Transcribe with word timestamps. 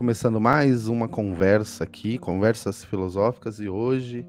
Começando 0.00 0.40
mais 0.40 0.88
uma 0.88 1.06
conversa 1.06 1.84
aqui, 1.84 2.16
conversas 2.16 2.82
filosóficas, 2.82 3.60
e 3.60 3.68
hoje 3.68 4.26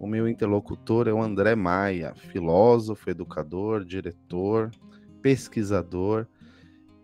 o 0.00 0.06
meu 0.06 0.26
interlocutor 0.26 1.06
é 1.06 1.12
o 1.12 1.20
André 1.20 1.54
Maia, 1.54 2.14
filósofo, 2.14 3.10
educador, 3.10 3.84
diretor, 3.84 4.70
pesquisador, 5.20 6.26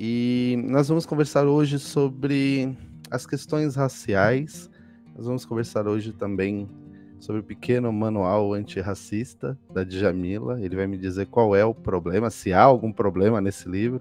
e 0.01 0.57
nós 0.71 0.89
vamos 0.89 1.05
conversar 1.05 1.47
hoje 1.47 1.79
sobre 1.79 2.75
as 3.11 3.27
questões 3.27 3.77
raciais. 3.77 4.71
Nós 5.15 5.27
vamos 5.27 5.45
conversar 5.45 5.87
hoje 5.87 6.15
também 6.15 6.67
sobre 7.21 7.43
o 7.43 7.45
pequeno 7.45 7.93
manual 7.93 8.55
antirracista 8.55 9.59
da 9.71 9.85
Djamila. 9.85 10.59
Ele 10.63 10.77
vai 10.77 10.87
me 10.87 10.97
dizer 10.97 11.27
qual 11.27 11.55
é 11.55 11.63
o 11.63 11.75
problema, 11.75 12.31
se 12.31 12.55
há 12.55 12.63
algum 12.63 12.91
problema 12.91 13.39
nesse 13.39 13.69
livro. 13.69 14.01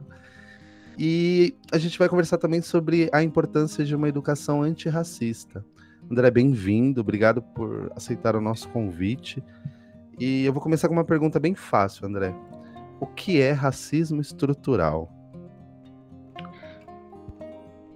E 0.97 1.55
a 1.71 1.77
gente 1.77 1.97
vai 1.97 2.09
conversar 2.09 2.37
também 2.37 2.61
sobre 2.61 3.09
a 3.13 3.23
importância 3.23 3.84
de 3.84 3.95
uma 3.95 4.09
educação 4.09 4.61
antirracista. 4.61 5.66
André, 6.09 6.29
bem-vindo, 6.29 7.02
obrigado 7.02 7.41
por 7.41 7.91
aceitar 7.95 8.35
o 8.35 8.41
nosso 8.41 8.67
convite. 8.70 9.43
E 10.19 10.45
eu 10.45 10.53
vou 10.53 10.61
começar 10.61 10.88
com 10.88 10.93
uma 10.93 11.05
pergunta 11.05 11.39
bem 11.39 11.55
fácil, 11.55 12.05
André. 12.05 12.35
O 12.99 13.07
que 13.07 13.41
é 13.41 13.52
racismo 13.52 14.21
estrutural? 14.21 15.09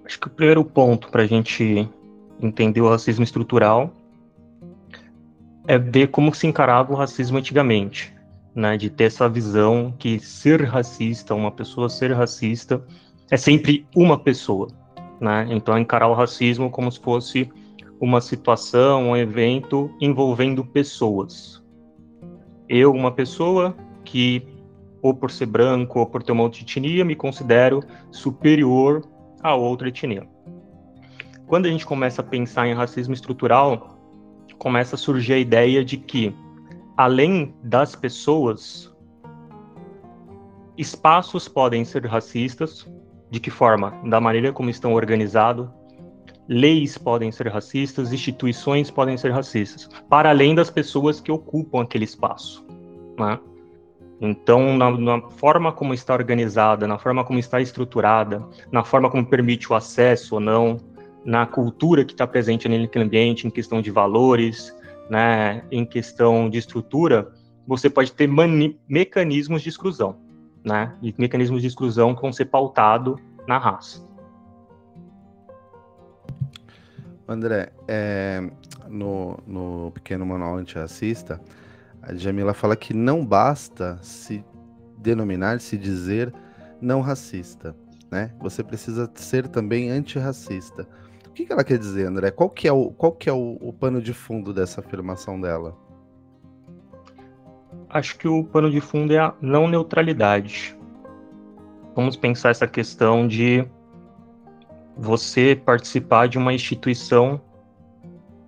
Acho 0.06 0.20
que 0.20 0.28
o 0.28 0.32
primeiro 0.32 0.64
ponto 0.64 1.10
para 1.10 1.24
a 1.24 1.28
gente 1.28 1.90
entender 2.40 2.82
o 2.82 2.90
racismo 2.90 3.24
estrutural 3.24 3.94
é 5.68 5.78
ver 5.78 6.08
como 6.08 6.34
se 6.34 6.48
encarava 6.48 6.94
o 6.94 6.96
racismo 6.96 7.38
antigamente 7.38 8.15
né, 8.56 8.78
de 8.78 8.90
ter 8.90 9.06
essa 9.06 9.28
visão 9.28 9.94
que 10.00 10.18
ser 10.18 10.64
racista, 10.64 11.36
uma 11.36 11.52
pessoa 11.52 11.90
ser 11.90 12.14
racista, 12.14 12.82
é 13.30 13.36
sempre 13.36 13.86
uma 13.96 14.18
pessoa, 14.18 14.70
né? 15.20 15.48
Então 15.50 15.78
encarar 15.78 16.08
o 16.08 16.14
racismo 16.14 16.70
como 16.70 16.92
se 16.92 17.00
fosse 17.00 17.52
uma 18.00 18.22
situação, 18.22 19.10
um 19.10 19.18
evento 19.18 19.92
envolvendo 20.00 20.64
pessoas. 20.64 21.62
Eu, 22.70 22.94
uma 22.94 23.12
pessoa 23.12 23.76
que 24.04 24.48
ou 25.02 25.14
por 25.14 25.30
ser 25.30 25.46
branco 25.46 26.00
ou 26.00 26.06
por 26.06 26.24
ter 26.24 26.32
uma 26.32 26.44
outra 26.44 26.62
etnia, 26.62 27.06
me 27.06 27.16
considero 27.16 27.84
superior 28.10 29.04
a 29.44 29.54
outra 29.54 29.90
etnia. 29.90 30.28
Quando 31.46 31.68
a 31.68 31.70
gente 31.70 31.86
começa 31.86 32.22
a 32.22 32.26
pensar 32.26 32.68
em 32.68 32.74
racismo 32.74 33.14
estrutural, 33.14 34.00
começa 34.58 34.96
a 34.96 34.98
surgir 34.98 35.34
a 35.34 35.38
ideia 35.38 35.86
de 35.86 35.98
que 35.98 36.34
além 36.98 37.54
das 37.64 37.96
pessoas, 37.96 38.94
espaços 40.78 41.48
podem 41.48 41.84
ser 41.84 42.06
racistas. 42.06 42.88
De 43.30 43.40
que 43.40 43.50
forma? 43.50 43.92
Da 44.06 44.22
maneira 44.22 44.54
como 44.54 44.70
estão 44.70 44.94
organizados. 44.94 45.68
Leis 46.48 46.96
podem 46.98 47.32
ser 47.32 47.48
racistas, 47.48 48.14
instituições 48.14 48.92
podem 48.92 49.18
ser 49.18 49.32
racistas, 49.32 49.90
para 50.08 50.30
além 50.30 50.54
das 50.54 50.70
pessoas 50.70 51.20
que 51.20 51.32
ocupam 51.32 51.82
aquele 51.82 52.06
espaço. 52.06 52.64
Né? 53.20 53.40
Então, 54.22 54.78
na, 54.78 54.92
na, 54.92 55.22
forma 55.32 55.72
como 55.72 55.92
está 55.92 56.14
organizada, 56.14 56.88
na 56.88 57.00
forma 57.00 57.24
como 57.24 57.40
está 57.40 57.60
estruturada, 57.60 58.46
na 58.72 58.84
forma 58.84 59.10
como 59.10 59.26
permite 59.26 59.72
o 59.74 59.76
acesso 59.76 60.36
ou 60.36 60.40
não, 60.40 60.78
na 61.26 61.48
cultura 61.48 62.06
que 62.06 62.14
está 62.14 62.28
presente 62.28 62.70
naquele 62.70 63.06
ambiente, 63.06 63.48
em 63.48 63.50
questão 63.50 63.82
de 63.82 63.90
valores, 63.90 64.75
né, 65.10 65.64
em 65.72 65.86
questão 65.86 66.50
de 66.50 66.58
estrutura, 66.58 67.32
você 67.68 67.90
pode 67.90 68.12
ter 68.12 68.30
mecanismos 68.88 69.62
de 69.62 69.70
exclusão, 69.70 70.18
né, 70.64 70.96
e 71.02 71.14
mecanismos 71.18 71.62
de 71.62 71.68
exclusão 71.68 72.16
que 72.16 72.22
vão 72.22 72.32
ser 72.32 72.46
pautados 72.46 73.20
na 73.48 73.58
raça. 73.58 74.04
André, 77.28 77.72
é, 77.88 78.52
no, 78.88 79.40
no 79.48 79.92
pequeno 79.92 80.26
manual 80.26 80.58
antirracista, 80.58 81.42
a 82.02 82.14
Jamila 82.14 82.54
fala 82.54 82.76
que 82.76 82.94
não 82.94 83.26
basta 83.26 83.98
se 84.02 84.46
denominar, 84.98 85.60
se 85.60 85.76
dizer 85.76 86.32
não 86.80 87.02
racista, 87.02 87.76
né? 88.12 88.32
Você 88.40 88.64
precisa 88.64 89.10
ser 89.16 89.48
também 89.48 89.90
antirracista 89.90 90.88
que, 91.36 91.46
que 91.46 91.52
ela 91.52 91.64
quer 91.64 91.78
dizer, 91.78 92.08
André? 92.08 92.32
Qual 92.32 92.50
que 92.50 92.68
é, 92.68 92.72
o, 92.72 92.92
qual 92.92 93.12
que 93.12 93.30
é 93.30 93.34
o, 93.34 93.58
o 93.62 93.74
pano 93.74 94.02
de 94.02 94.14
fundo 94.14 94.54
dessa 94.54 94.80
afirmação 94.80 95.40
dela? 95.40 95.78
Acho 97.90 98.18
que 98.18 98.28
o 98.28 98.44
pano 98.44 98.72
de 98.72 98.80
fundo 98.80 99.14
é 99.14 99.20
a 99.20 99.34
não 99.42 99.68
neutralidade. 99.68 100.78
Vamos 101.94 102.16
pensar 102.16 102.50
essa 102.50 102.66
questão 102.66 103.28
de 103.28 103.68
você 104.98 105.62
participar 105.64 106.28
de 106.28 106.38
uma 106.38 106.54
instituição 106.54 107.40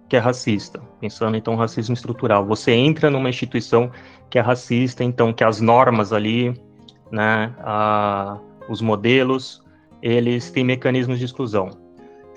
que 0.07 0.15
é 0.15 0.19
racista, 0.19 0.81
pensando 1.01 1.35
então 1.35 1.55
racismo 1.55 1.93
estrutural. 1.93 2.45
Você 2.45 2.71
entra 2.71 3.09
numa 3.09 3.29
instituição 3.29 3.91
que 4.29 4.39
é 4.39 4.41
racista, 4.41 5.03
então 5.03 5.33
que 5.33 5.43
as 5.43 5.59
normas 5.59 6.13
ali, 6.13 6.53
né, 7.11 7.53
a, 7.59 8.39
os 8.69 8.81
modelos, 8.81 9.61
eles 10.01 10.49
têm 10.49 10.63
mecanismos 10.63 11.19
de 11.19 11.25
exclusão. 11.25 11.86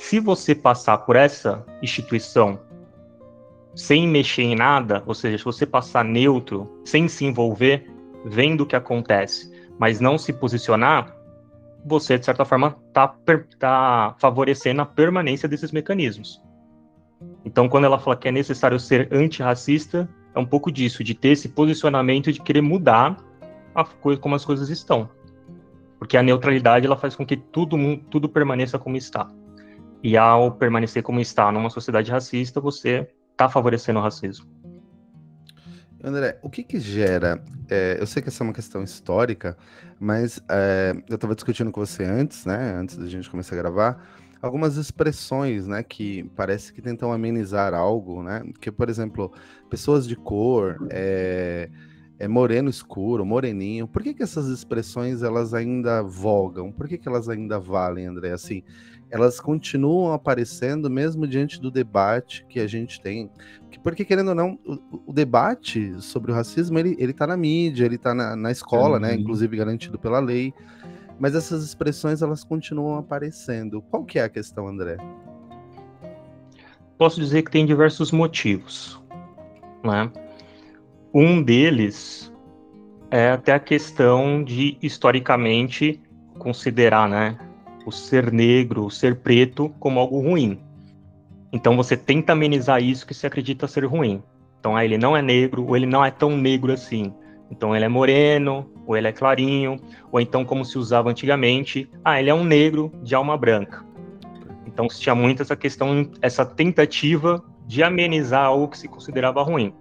Se 0.00 0.18
você 0.18 0.54
passar 0.54 0.96
por 0.96 1.14
essa 1.14 1.62
instituição 1.82 2.58
sem 3.74 4.08
mexer 4.08 4.42
em 4.42 4.56
nada, 4.56 5.04
ou 5.06 5.14
seja, 5.14 5.36
se 5.36 5.44
você 5.44 5.66
passar 5.66 6.02
neutro, 6.02 6.80
sem 6.86 7.06
se 7.06 7.26
envolver, 7.26 7.86
vendo 8.24 8.62
o 8.62 8.66
que 8.66 8.74
acontece, 8.74 9.52
mas 9.78 10.00
não 10.00 10.16
se 10.16 10.32
posicionar, 10.32 11.14
você, 11.84 12.18
de 12.18 12.24
certa 12.24 12.46
forma, 12.46 12.78
está 12.88 13.14
tá 13.58 14.16
favorecendo 14.18 14.80
a 14.80 14.86
permanência 14.86 15.46
desses 15.46 15.70
mecanismos. 15.70 16.42
Então, 17.44 17.68
quando 17.68 17.84
ela 17.84 17.98
fala 17.98 18.16
que 18.16 18.26
é 18.26 18.32
necessário 18.32 18.80
ser 18.80 19.06
antirracista, 19.12 20.08
é 20.34 20.40
um 20.40 20.46
pouco 20.46 20.72
disso, 20.72 21.04
de 21.04 21.14
ter 21.14 21.32
esse 21.32 21.50
posicionamento 21.50 22.32
de 22.32 22.40
querer 22.40 22.62
mudar 22.62 23.18
a 23.74 23.84
coisa, 23.84 24.18
como 24.18 24.34
as 24.34 24.46
coisas 24.46 24.70
estão. 24.70 25.10
Porque 25.98 26.16
a 26.16 26.22
neutralidade 26.22 26.86
ela 26.86 26.96
faz 26.96 27.14
com 27.14 27.26
que 27.26 27.36
tudo, 27.36 27.76
tudo 28.10 28.30
permaneça 28.30 28.78
como 28.78 28.96
está. 28.96 29.30
E 30.02 30.16
ao 30.16 30.52
permanecer 30.52 31.02
como 31.02 31.20
está 31.20 31.52
numa 31.52 31.70
sociedade 31.70 32.10
racista, 32.10 32.60
você 32.60 33.08
está 33.32 33.48
favorecendo 33.48 33.98
o 33.98 34.02
racismo. 34.02 34.46
André, 36.02 36.38
o 36.42 36.48
que 36.48 36.62
que 36.62 36.80
gera? 36.80 37.42
É, 37.68 37.98
eu 38.00 38.06
sei 38.06 38.22
que 38.22 38.28
essa 38.28 38.42
é 38.42 38.46
uma 38.46 38.54
questão 38.54 38.82
histórica, 38.82 39.56
mas 39.98 40.42
é, 40.48 40.94
eu 41.08 41.14
estava 41.14 41.34
discutindo 41.34 41.70
com 41.70 41.84
você 41.84 42.04
antes, 42.04 42.46
né? 42.46 42.74
Antes 42.74 42.96
da 42.96 43.06
gente 43.06 43.28
começar 43.28 43.54
a 43.54 43.58
gravar, 43.58 44.08
algumas 44.40 44.76
expressões, 44.76 45.66
né? 45.66 45.82
Que 45.82 46.24
parece 46.34 46.72
que 46.72 46.80
tentam 46.80 47.12
amenizar 47.12 47.74
algo, 47.74 48.22
né? 48.22 48.42
Que, 48.60 48.72
por 48.72 48.88
exemplo, 48.88 49.30
pessoas 49.68 50.08
de 50.08 50.16
cor, 50.16 50.88
é, 50.90 51.68
é 52.18 52.26
moreno 52.26 52.70
escuro, 52.70 53.24
moreninho. 53.24 53.86
Por 53.86 54.02
que 54.02 54.14
que 54.14 54.22
essas 54.22 54.46
expressões 54.46 55.22
elas 55.22 55.52
ainda 55.52 56.02
vogam? 56.02 56.72
Por 56.72 56.88
que 56.88 56.96
que 56.96 57.08
elas 57.08 57.28
ainda 57.28 57.58
valem, 57.58 58.06
André? 58.06 58.32
Assim, 58.32 58.62
elas 59.10 59.40
continuam 59.40 60.12
aparecendo 60.12 60.88
mesmo 60.88 61.26
diante 61.26 61.60
do 61.60 61.70
debate 61.70 62.46
que 62.48 62.60
a 62.60 62.66
gente 62.66 63.00
tem. 63.00 63.30
Porque, 63.82 64.04
querendo 64.04 64.28
ou 64.28 64.34
não, 64.34 64.58
o, 64.66 64.78
o 65.06 65.12
debate 65.12 65.94
sobre 66.00 66.32
o 66.32 66.34
racismo, 66.34 66.78
ele, 66.78 66.96
ele 66.98 67.12
tá 67.12 67.26
na 67.26 67.36
mídia, 67.36 67.84
ele 67.84 67.96
está 67.96 68.14
na, 68.14 68.36
na 68.36 68.50
escola, 68.50 68.98
né, 68.98 69.10
uhum. 69.10 69.14
né? 69.14 69.20
Inclusive 69.20 69.56
garantido 69.56 69.98
pela 69.98 70.20
lei. 70.20 70.52
Mas 71.18 71.34
essas 71.34 71.64
expressões, 71.64 72.22
elas 72.22 72.44
continuam 72.44 72.98
aparecendo. 72.98 73.82
Qual 73.82 74.04
que 74.04 74.18
é 74.18 74.22
a 74.22 74.28
questão, 74.28 74.66
André? 74.66 74.96
Posso 76.96 77.20
dizer 77.20 77.42
que 77.42 77.50
tem 77.50 77.64
diversos 77.64 78.12
motivos, 78.12 79.02
né? 79.84 80.10
Um 81.12 81.42
deles 81.42 82.32
é 83.10 83.32
até 83.32 83.52
a 83.52 83.58
questão 83.58 84.44
de, 84.44 84.78
historicamente, 84.80 86.00
considerar, 86.38 87.08
né, 87.08 87.36
o 87.90 87.92
ser 87.92 88.32
negro, 88.32 88.86
o 88.86 88.90
ser 88.90 89.16
preto 89.16 89.68
como 89.80 89.98
algo 89.98 90.20
ruim. 90.20 90.58
Então 91.52 91.76
você 91.76 91.96
tenta 91.96 92.32
amenizar 92.32 92.80
isso 92.80 93.04
que 93.04 93.12
se 93.12 93.26
acredita 93.26 93.66
ser 93.66 93.84
ruim. 93.84 94.22
Então 94.58 94.76
ah, 94.76 94.84
ele 94.84 94.96
não 94.96 95.16
é 95.16 95.20
negro, 95.20 95.66
ou 95.66 95.76
ele 95.76 95.86
não 95.86 96.04
é 96.04 96.10
tão 96.10 96.36
negro 96.36 96.72
assim. 96.72 97.12
Então 97.50 97.74
ele 97.74 97.84
é 97.84 97.88
moreno, 97.88 98.70
ou 98.86 98.96
ele 98.96 99.08
é 99.08 99.12
clarinho, 99.12 99.76
ou 100.12 100.20
então 100.20 100.44
como 100.44 100.64
se 100.64 100.78
usava 100.78 101.10
antigamente, 101.10 101.90
ah, 102.04 102.20
ele 102.20 102.30
é 102.30 102.34
um 102.34 102.44
negro 102.44 102.92
de 103.02 103.12
alma 103.14 103.36
branca. 103.36 103.84
Então 104.64 104.88
se 104.88 105.00
tinha 105.00 105.14
muito 105.14 105.42
essa 105.42 105.56
questão, 105.56 106.08
essa 106.22 106.46
tentativa 106.46 107.42
de 107.66 107.82
amenizar 107.82 108.44
algo 108.44 108.68
que 108.68 108.78
se 108.78 108.86
considerava 108.86 109.42
ruim. 109.42 109.74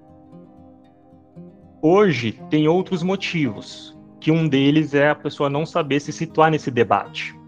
Hoje 1.80 2.40
tem 2.50 2.68
outros 2.68 3.04
motivos, 3.04 3.96
que 4.20 4.32
um 4.32 4.48
deles 4.48 4.96
é 4.96 5.12
a 5.12 5.16
pessoa 5.16 5.50
não 5.50 5.64
saber 5.64 6.00
se 6.00 6.12
situar 6.12 6.50
nesse 6.50 6.72
debate 6.72 7.39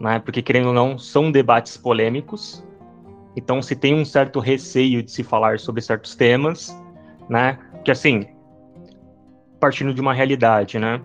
né? 0.00 0.18
Porque 0.18 0.42
querendo 0.42 0.68
ou 0.68 0.74
não, 0.74 0.98
são 0.98 1.30
debates 1.30 1.76
polêmicos. 1.76 2.64
Então 3.36 3.60
se 3.62 3.76
tem 3.76 3.94
um 3.94 4.04
certo 4.04 4.40
receio 4.40 5.02
de 5.02 5.10
se 5.10 5.22
falar 5.22 5.58
sobre 5.58 5.82
certos 5.82 6.14
temas, 6.14 6.76
né? 7.28 7.58
Que 7.84 7.90
assim, 7.90 8.26
partindo 9.60 9.92
de 9.92 10.00
uma 10.00 10.14
realidade, 10.14 10.78
né? 10.78 11.02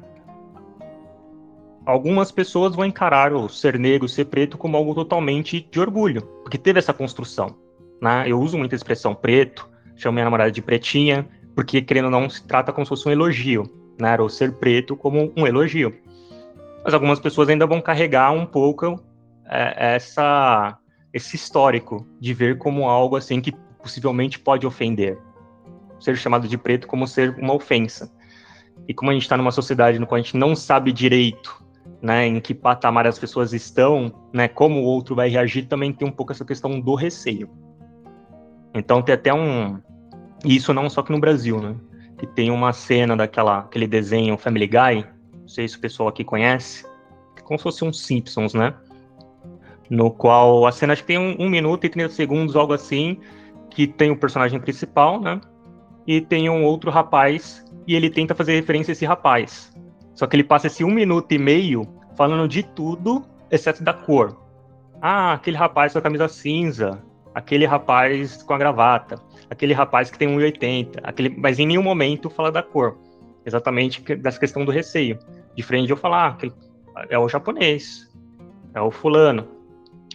algumas 1.86 2.32
pessoas 2.32 2.76
vão 2.76 2.86
encarar 2.86 3.34
o 3.34 3.50
ser 3.50 3.78
negro, 3.78 4.08
ser 4.08 4.26
preto 4.26 4.58
como 4.58 4.78
algo 4.78 4.94
totalmente 4.94 5.68
de 5.70 5.80
orgulho, 5.80 6.22
porque 6.44 6.58
teve 6.58 6.80
essa 6.80 6.94
construção. 6.94 7.56
Né? 8.02 8.26
Eu 8.28 8.40
uso 8.40 8.58
muita 8.58 8.76
expressão 8.76 9.14
preto, 9.14 9.70
chamo 9.96 10.14
minha 10.14 10.26
namorada 10.26 10.52
de 10.52 10.62
pretinha, 10.62 11.28
porque 11.56 11.82
querendo 11.82 12.06
ou 12.06 12.12
não 12.12 12.30
se 12.30 12.44
trata 12.46 12.72
como 12.72 12.86
se 12.86 12.90
fosse 12.90 13.08
um 13.08 13.12
elogio, 13.12 13.70
né? 14.00 14.18
Ou 14.20 14.30
ser 14.30 14.54
preto 14.54 14.96
como 14.96 15.32
um 15.36 15.46
elogio. 15.46 15.94
Mas 16.84 16.94
algumas 16.94 17.20
pessoas 17.20 17.50
ainda 17.50 17.66
vão 17.66 17.82
carregar 17.82 18.32
um 18.32 18.46
pouco 18.46 19.04
é, 19.46 19.96
essa 19.96 20.78
esse 21.14 21.36
histórico 21.36 22.08
de 22.20 22.34
ver 22.34 22.58
como 22.58 22.88
algo 22.88 23.18
assim 23.18 23.42
que 23.42 23.52
possivelmente 23.80 24.40
pode 24.40 24.66
ofender. 24.66 25.20
Ser 26.00 26.16
chamado 26.18 26.48
de 26.48 26.58
preto 26.58 26.88
como 26.88 27.06
ser 27.06 27.36
uma 27.38 27.54
ofensa. 27.54 28.12
E 28.88 28.94
como 28.94 29.12
a 29.12 29.14
gente 29.14 29.24
está 29.24 29.36
numa 29.36 29.52
sociedade 29.52 30.00
no 30.00 30.08
qual 30.08 30.18
a 30.18 30.22
gente 30.22 30.38
não 30.38 30.56
sabe 30.56 30.92
direito 30.92 31.62
né, 32.02 32.26
em 32.26 32.40
que 32.40 32.54
patamar 32.54 33.06
as 33.06 33.20
pessoas 33.20 33.54
estão, 33.54 34.12
né, 34.34 34.48
como 34.48 34.82
o 34.82 34.84
outro 34.84 35.16
vai 35.16 35.30
reagir, 35.30 35.68
também 35.68 35.94
tem 35.94 36.08
um 36.08 36.12
pouco 36.12 36.32
essa 36.32 36.46
questão 36.46 36.80
do 36.80 36.96
receio. 36.96 37.50
Então 38.74 39.02
tem 39.02 39.14
até 39.14 39.34
um. 39.34 39.80
Isso 40.46 40.74
não 40.74 40.90
só 40.90 41.04
que 41.04 41.12
no 41.12 41.20
Brasil, 41.20 41.60
né? 41.62 41.76
Que 42.18 42.26
tem 42.26 42.50
uma 42.50 42.74
cena 42.74 43.16
daquela 43.16 43.60
aquele 43.60 43.86
desenho 43.86 44.38
Family 44.38 44.68
Guy, 44.68 45.06
sei 45.52 45.68
se 45.68 45.78
o 45.78 45.80
pessoal 45.80 46.10
aqui 46.10 46.24
conhece, 46.24 46.86
como 47.44 47.60
se 47.60 47.64
fosse 47.64 47.84
um 47.84 47.92
Simpsons, 47.92 48.54
né? 48.54 48.74
No 49.90 50.10
qual 50.10 50.66
a 50.66 50.72
cena 50.72 50.94
acho 50.94 51.04
que 51.04 51.08
tem 51.08 51.18
um, 51.18 51.36
um 51.40 51.50
minuto 51.50 51.86
e 51.86 51.90
30 51.90 52.14
segundos, 52.14 52.56
algo 52.56 52.74
assim, 52.74 53.20
que 53.70 53.86
tem 53.86 54.10
o 54.10 54.18
personagem 54.18 54.60
principal, 54.60 55.20
né? 55.20 55.40
E 56.08 56.22
tem 56.22 56.50
um 56.50 56.64
outro 56.64 56.90
rapaz, 56.90 57.66
e 57.86 57.96
ele 57.96 58.10
tenta 58.10 58.34
fazer 58.34 58.56
referência 58.56 58.92
a 58.92 58.94
esse 58.94 59.06
rapaz. 59.06 59.72
Só 60.16 60.28
que 60.28 60.36
ele 60.36 60.44
passa 60.44 60.68
esse 60.68 60.84
um 60.84 60.92
minuto 60.92 61.32
e 61.32 61.38
meio 61.38 61.86
falando 62.16 62.48
de 62.48 62.64
tudo, 62.64 63.24
exceto 63.50 63.84
da 63.84 63.94
cor. 63.94 64.38
Ah, 65.02 65.34
aquele 65.34 65.58
rapaz 65.58 65.94
com 65.94 66.00
a 66.00 66.02
camisa 66.02 66.28
cinza, 66.28 67.02
aquele 67.34 67.66
rapaz 67.66 68.44
com 68.44 68.54
a 68.54 68.58
gravata, 68.58 69.16
aquele 69.50 69.74
rapaz 69.74 70.10
que 70.10 70.18
tem 70.18 70.28
1,80, 70.30 71.00
aquele, 71.04 71.30
mas 71.30 71.60
em 71.60 71.66
nenhum 71.66 71.84
momento 71.84 72.30
fala 72.30 72.52
da 72.52 72.62
cor. 72.62 72.98
Exatamente 73.46 74.02
dessa 74.16 74.40
questão 74.40 74.64
do 74.64 74.72
receio. 74.72 75.18
Diferente 75.56 75.88
de 75.88 75.94
eu 75.94 75.98
falar, 75.98 76.38
ah, 76.96 77.06
é 77.10 77.18
o 77.18 77.28
japonês, 77.28 78.10
é 78.74 78.82
o 78.82 78.92
fulano, 78.92 79.48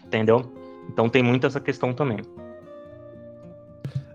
entendeu? 0.05 0.53
Então 0.89 1.09
tem 1.09 1.23
muito 1.23 1.47
essa 1.47 1.61
questão 1.61 1.93
também. 1.93 2.19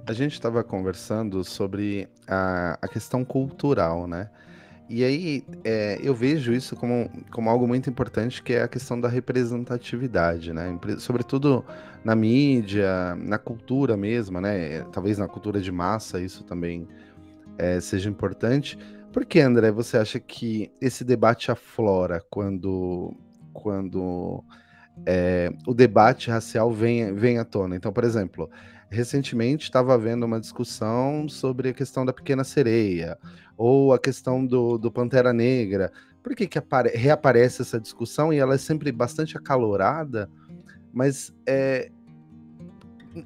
A 0.05 0.13
gente 0.13 0.33
estava 0.33 0.63
conversando 0.63 1.43
sobre 1.43 2.07
a, 2.27 2.77
a 2.81 2.87
questão 2.87 3.23
cultural, 3.23 4.07
né? 4.07 4.29
E 4.89 5.05
aí 5.05 5.45
é, 5.63 5.99
eu 6.03 6.13
vejo 6.13 6.51
isso 6.51 6.75
como, 6.75 7.09
como 7.31 7.49
algo 7.49 7.65
muito 7.65 7.89
importante, 7.89 8.43
que 8.43 8.51
é 8.51 8.63
a 8.63 8.67
questão 8.67 8.99
da 8.99 9.07
representatividade, 9.07 10.51
né? 10.51 10.77
Sobretudo 10.97 11.63
na 12.03 12.13
mídia, 12.13 13.15
na 13.15 13.37
cultura 13.37 13.95
mesmo, 13.95 14.41
né? 14.41 14.81
Talvez 14.91 15.17
na 15.17 15.29
cultura 15.29 15.61
de 15.61 15.71
massa 15.71 16.19
isso 16.19 16.43
também 16.43 16.85
é, 17.57 17.79
seja 17.79 18.09
importante. 18.09 18.77
Por 19.11 19.25
que, 19.25 19.41
André, 19.41 19.71
você 19.71 19.97
acha 19.97 20.19
que 20.19 20.71
esse 20.79 21.03
debate 21.03 21.51
aflora 21.51 22.23
quando, 22.29 23.13
quando 23.51 24.41
é, 25.05 25.51
o 25.67 25.73
debate 25.73 26.29
racial 26.29 26.71
vem, 26.71 27.13
vem 27.13 27.37
à 27.37 27.43
tona? 27.43 27.75
Então, 27.75 27.91
por 27.91 28.05
exemplo, 28.05 28.49
recentemente 28.89 29.65
estava 29.65 29.93
havendo 29.93 30.25
uma 30.25 30.39
discussão 30.39 31.27
sobre 31.27 31.69
a 31.69 31.73
questão 31.73 32.05
da 32.05 32.13
pequena 32.13 32.45
sereia 32.45 33.17
ou 33.57 33.93
a 33.93 33.99
questão 33.99 34.45
do, 34.45 34.77
do 34.77 34.89
Pantera 34.89 35.33
Negra. 35.33 35.91
Por 36.23 36.33
que, 36.33 36.47
que 36.47 36.57
apare, 36.57 36.89
reaparece 36.95 37.63
essa 37.63 37.79
discussão 37.81 38.31
e 38.31 38.37
ela 38.37 38.55
é 38.55 38.57
sempre 38.57 38.93
bastante 38.93 39.37
acalorada, 39.37 40.29
mas 40.93 41.33
é, 41.45 41.91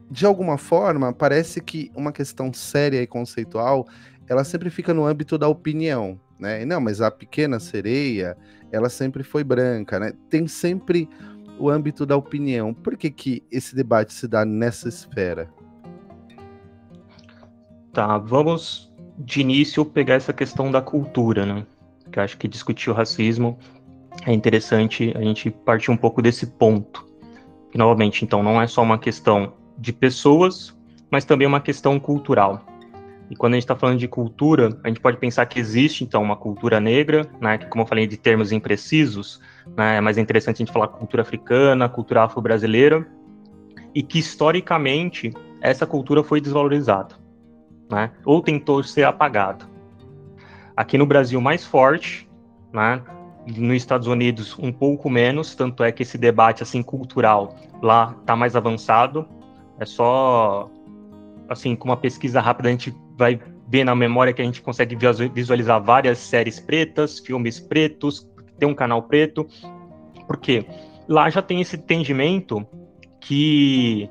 de 0.10 0.26
alguma 0.26 0.58
forma 0.58 1.14
parece 1.14 1.62
que 1.62 1.92
uma 1.96 2.12
questão 2.12 2.52
séria 2.54 3.02
e 3.02 3.08
conceitual 3.08 3.88
ela 4.28 4.44
sempre 4.44 4.70
fica 4.70 4.94
no 4.94 5.06
âmbito 5.06 5.38
da 5.38 5.48
opinião, 5.48 6.20
né? 6.40 6.66
Não, 6.66 6.82
mas 6.82 7.02
a 7.02 7.12
pequena 7.12 7.60
sereia 7.60 8.38
ela 8.72 8.90
sempre 8.90 9.24
foi 9.24 9.44
branca, 9.44 10.00
né? 10.00 10.14
Tem 10.30 10.48
sempre 10.48 11.10
o 11.60 11.70
âmbito 11.70 12.06
da 12.06 12.18
opinião. 12.18 12.74
Por 12.74 12.98
que, 12.98 13.10
que 13.10 13.44
esse 13.52 13.76
debate 13.76 14.14
se 14.14 14.28
dá 14.28 14.44
nessa 14.44 14.90
esfera? 14.90 15.50
Tá, 17.94 18.18
vamos 18.18 18.94
de 19.18 19.40
início 19.40 19.86
pegar 19.86 20.16
essa 20.16 20.34
questão 20.34 20.72
da 20.72 20.82
cultura, 20.82 21.46
né? 21.46 21.66
Que 22.12 22.20
acho 22.20 22.38
que 22.38 22.48
discutir 22.48 22.90
o 22.90 22.94
racismo 22.94 23.58
é 24.26 24.34
interessante 24.34 25.14
a 25.16 25.22
gente 25.22 25.50
partir 25.50 25.92
um 25.92 25.98
pouco 25.98 26.22
desse 26.22 26.46
ponto. 26.46 27.06
Que, 27.72 27.78
novamente, 27.78 28.24
então, 28.24 28.44
não 28.44 28.62
é 28.62 28.68
só 28.68 28.82
uma 28.82 28.98
questão 28.98 29.54
de 29.78 29.94
pessoas, 29.94 30.76
mas 31.10 31.26
também 31.26 31.48
uma 31.48 31.62
questão 31.62 32.00
cultural. 32.00 32.66
E 33.30 33.36
quando 33.36 33.54
a 33.54 33.56
gente 33.56 33.64
está 33.64 33.76
falando 33.76 33.98
de 33.98 34.08
cultura, 34.08 34.78
a 34.84 34.88
gente 34.88 35.00
pode 35.00 35.18
pensar 35.18 35.46
que 35.46 35.60
existe, 35.60 36.04
então, 36.04 36.22
uma 36.22 36.36
cultura 36.36 36.80
negra, 36.80 37.28
né, 37.42 37.58
que, 37.58 37.66
como 37.68 37.84
eu 37.84 37.88
falei, 37.88 38.06
de 38.06 38.18
termos 38.18 38.52
imprecisos, 38.52 39.42
né, 39.76 39.98
é 39.98 40.02
mais 40.02 40.18
interessante 40.18 40.58
a 40.58 40.60
gente 40.60 40.72
falar 40.72 40.88
cultura 40.90 41.24
africana, 41.24 41.90
cultura 41.90 42.24
afro-brasileira, 42.24 43.08
e 43.96 44.04
que, 44.04 44.20
historicamente, 44.20 45.34
essa 45.60 45.88
cultura 45.88 46.24
foi 46.24 46.40
desvalorizada, 46.40 47.16
né, 47.90 48.12
ou 48.24 48.42
tentou 48.42 48.84
ser 48.84 49.04
apagada. 49.04 49.66
Aqui 50.78 50.98
no 50.98 51.06
Brasil, 51.06 51.42
mais 51.42 51.66
forte, 51.66 52.30
né, 52.72 53.02
nos 53.48 53.78
Estados 53.78 54.08
Unidos, 54.08 54.56
um 54.60 54.72
pouco 54.72 55.10
menos, 55.10 55.56
tanto 55.56 55.84
é 55.84 55.92
que 55.92 56.04
esse 56.04 56.18
debate, 56.18 56.62
assim, 56.62 56.84
cultural 56.84 57.56
lá 57.82 58.16
está 58.20 58.36
mais 58.36 58.56
avançado, 58.56 59.28
é 59.80 59.86
só 59.86 60.70
assim, 61.50 61.76
com 61.76 61.90
uma 61.90 61.98
pesquisa 61.98 62.42
rápida, 62.42 62.70
a 62.70 62.72
gente 62.72 62.96
vai 63.18 63.40
ver 63.68 63.84
na 63.84 63.96
memória 63.96 64.34
que 64.34 64.42
a 64.42 64.46
gente 64.46 64.62
consegue 64.62 64.96
visualizar 65.34 65.82
várias 65.82 66.20
séries 66.20 66.60
pretas, 66.60 67.20
filmes 67.20 67.60
pretos, 67.60 68.28
tem 68.60 68.68
um 68.68 68.76
canal 68.76 69.04
preto. 69.04 69.48
Por 70.28 70.38
quê? 70.38 70.66
Lá 71.08 71.30
já 71.30 71.42
tem 71.42 71.62
esse 71.62 71.76
entendimento 71.76 72.66
que, 73.20 74.10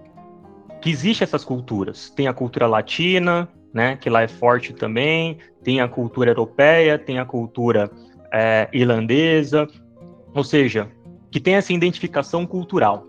que 0.81 0.91
existe 0.91 1.23
essas 1.23 1.45
culturas. 1.45 2.11
Tem 2.11 2.29
a 2.29 2.33
cultura 2.33 2.67
latina, 2.67 3.49
né, 3.73 3.97
que 3.97 4.09
lá 4.09 4.23
é 4.23 4.29
forte 4.29 4.73
também, 4.73 5.39
tem 5.63 5.81
a 5.81 5.89
cultura 5.89 6.31
europeia, 6.31 6.99
tem 6.99 7.19
a 7.19 7.25
cultura 7.25 7.91
é, 8.33 8.69
irlandesa, 8.73 9.67
ou 10.33 10.45
seja, 10.45 10.89
que 11.31 11.41
tem 11.41 11.55
essa 11.55 11.73
identificação 11.73 12.47
cultural. 12.47 13.05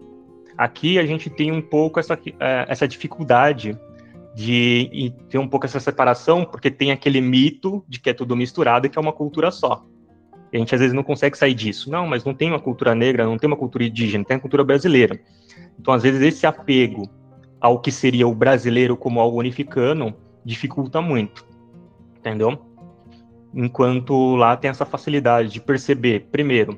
Aqui 0.57 0.98
a 0.98 1.05
gente 1.05 1.29
tem 1.29 1.51
um 1.51 1.62
pouco 1.62 2.00
essa, 2.00 2.17
é, 2.39 2.65
essa 2.67 2.88
dificuldade 2.88 3.77
de 4.36 5.13
ter 5.30 5.38
um 5.38 5.48
pouco 5.48 5.65
essa 5.65 5.80
separação, 5.80 6.44
porque 6.44 6.70
tem 6.70 6.92
aquele 6.92 7.22
mito 7.22 7.86
de 7.88 8.01
que 8.01 8.10
é 8.10 8.13
tudo 8.13 8.36
misturado 8.36 8.86
e 8.86 8.89
que 8.89 9.00
é 9.00 9.01
uma 9.01 9.13
cultura 9.13 9.50
só. 9.50 9.86
E 10.51 10.58
a 10.58 10.60
gente 10.60 10.75
às 10.75 10.82
vezes 10.82 10.94
não 10.94 11.04
consegue 11.04 11.38
sair 11.38 11.54
disso. 11.54 11.89
Não, 11.89 12.06
mas 12.06 12.25
não 12.25 12.34
tem 12.34 12.50
uma 12.50 12.60
cultura 12.60 12.94
negra, 12.94 13.24
não 13.24 13.38
tem 13.38 13.48
uma 13.48 13.56
cultura 13.56 13.86
indígena, 13.86 14.25
tem 14.25 14.36
a 14.36 14.39
cultura 14.39 14.62
brasileira. 14.62 15.18
Então, 15.80 15.94
às 15.94 16.04
vezes, 16.04 16.22
esse 16.22 16.46
apego 16.46 17.10
ao 17.62 17.80
que 17.80 17.89
seria 17.94 18.27
o 18.27 18.36
brasileiro 18.36 18.98
como 18.98 19.22
algo 19.22 19.39
unificano 19.39 20.13
dificulta 20.44 21.01
muito. 21.01 21.46
Entendeu? 22.18 22.60
Enquanto 23.54 24.36
lá 24.36 24.58
tem 24.58 24.70
essa 24.70 24.86
facilidade 24.86 25.48
de 25.48 25.62
perceber, 25.62 26.27
primeiro, 26.30 26.77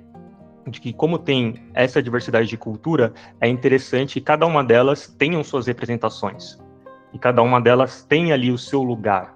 de 0.67 0.79
que 0.79 0.93
como 0.93 1.17
tem 1.17 1.55
essa 1.73 2.03
diversidade 2.03 2.47
de 2.47 2.55
cultura, 2.55 3.13
é 3.41 3.47
interessante 3.47 4.13
que 4.13 4.21
cada 4.21 4.45
uma 4.45 4.63
delas 4.63 5.07
tenham 5.07 5.43
suas 5.43 5.65
representações 5.65 6.66
e 7.13 7.19
cada 7.19 7.41
uma 7.41 7.59
delas 7.61 8.03
tem 8.03 8.31
ali 8.31 8.51
o 8.51 8.57
seu 8.57 8.83
lugar. 8.83 9.35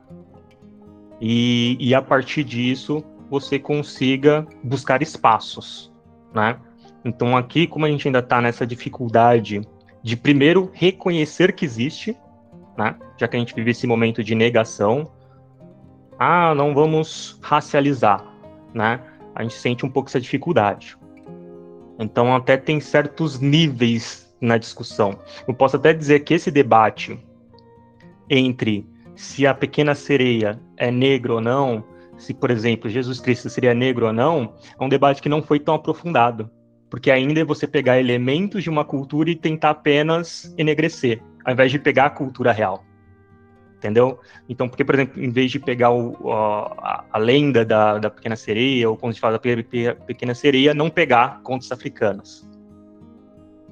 E, 1.20 1.78
e 1.80 1.94
a 1.94 2.02
partir 2.02 2.44
disso 2.44 3.04
você 3.30 3.58
consiga 3.58 4.46
buscar 4.64 5.02
espaços, 5.02 5.92
né? 6.34 6.58
Então 7.06 7.36
aqui, 7.38 7.66
como 7.66 7.86
a 7.86 7.90
gente 7.90 8.08
ainda 8.08 8.20
está 8.20 8.42
nessa 8.42 8.66
dificuldade 8.66 9.62
de 10.04 10.18
primeiro 10.18 10.70
reconhecer 10.74 11.54
que 11.54 11.64
existe, 11.64 12.18
né? 12.78 12.96
Já 13.18 13.28
que 13.28 13.36
a 13.36 13.40
gente 13.40 13.54
vive 13.54 13.72
esse 13.72 13.88
momento 13.88 14.24
de 14.24 14.36
negação, 14.36 15.10
ah, 16.20 16.54
não 16.56 16.74
vamos 16.74 17.40
racializar, 17.42 18.26
né? 18.74 19.00
A 19.34 19.44
gente 19.44 19.56
sente 19.56 19.86
um 19.86 19.90
pouco 19.90 20.10
essa 20.10 20.20
dificuldade. 20.20 20.98
Então 21.98 22.36
até 22.36 22.58
tem 22.58 22.80
certos 22.80 23.40
níveis 23.40 24.36
na 24.42 24.58
discussão. 24.58 25.20
Eu 25.48 25.54
posso 25.54 25.78
até 25.78 25.94
dizer 25.94 26.22
que 26.22 26.34
esse 26.34 26.50
debate 26.50 27.20
entre 28.32 28.88
se 29.14 29.46
a 29.46 29.54
pequena 29.54 29.94
sereia 29.94 30.60
é 30.78 30.90
negra 30.90 31.34
ou 31.34 31.42
não, 31.42 31.84
se, 32.18 32.34
por 32.34 32.50
exemplo, 32.50 32.90
Jesus 32.90 33.20
Cristo 33.20 33.50
seria 33.50 33.74
negro 33.74 34.08
ou 34.08 34.14
não, 34.14 34.56
é 34.80 34.84
um 34.84 34.88
debate 34.88 35.22
que 35.22 35.30
não 35.30 35.44
foi 35.44 35.60
tão 35.60 35.76
aprofundado. 35.76 36.50
Porque 36.90 37.12
ainda 37.12 37.42
é 37.42 37.44
você 37.44 37.68
pegar 37.68 38.00
elementos 38.00 38.64
de 38.64 38.70
uma 38.70 38.86
cultura 38.86 39.30
e 39.30 39.36
tentar 39.36 39.72
apenas 39.72 40.54
enegrecer, 40.58 41.22
ao 41.46 41.54
invés 41.54 41.72
de 41.72 41.80
pegar 41.80 42.06
a 42.06 42.10
cultura 42.10 42.52
real. 42.52 42.84
entendeu? 43.76 44.20
Então, 44.48 44.70
porque, 44.70 44.86
por 44.86 44.96
exemplo, 44.96 45.22
em 45.22 45.30
vez 45.30 45.52
de 45.52 45.60
pegar 45.60 45.92
o, 45.92 46.32
a, 46.32 47.06
a, 47.12 47.18
lenda 47.18 47.66
da, 47.66 47.98
da 47.98 48.10
Pequena 48.10 48.36
Sereia, 48.36 48.90
ou 48.90 48.96
quando 48.96 49.14
gente 49.14 49.22
fala 49.22 49.40
da 49.40 49.96
Pequena 50.06 50.36
Sereia, 50.36 50.74
não 50.74 50.90
pegar 50.90 51.42
contos 51.42 51.72
africanos. 51.72 52.48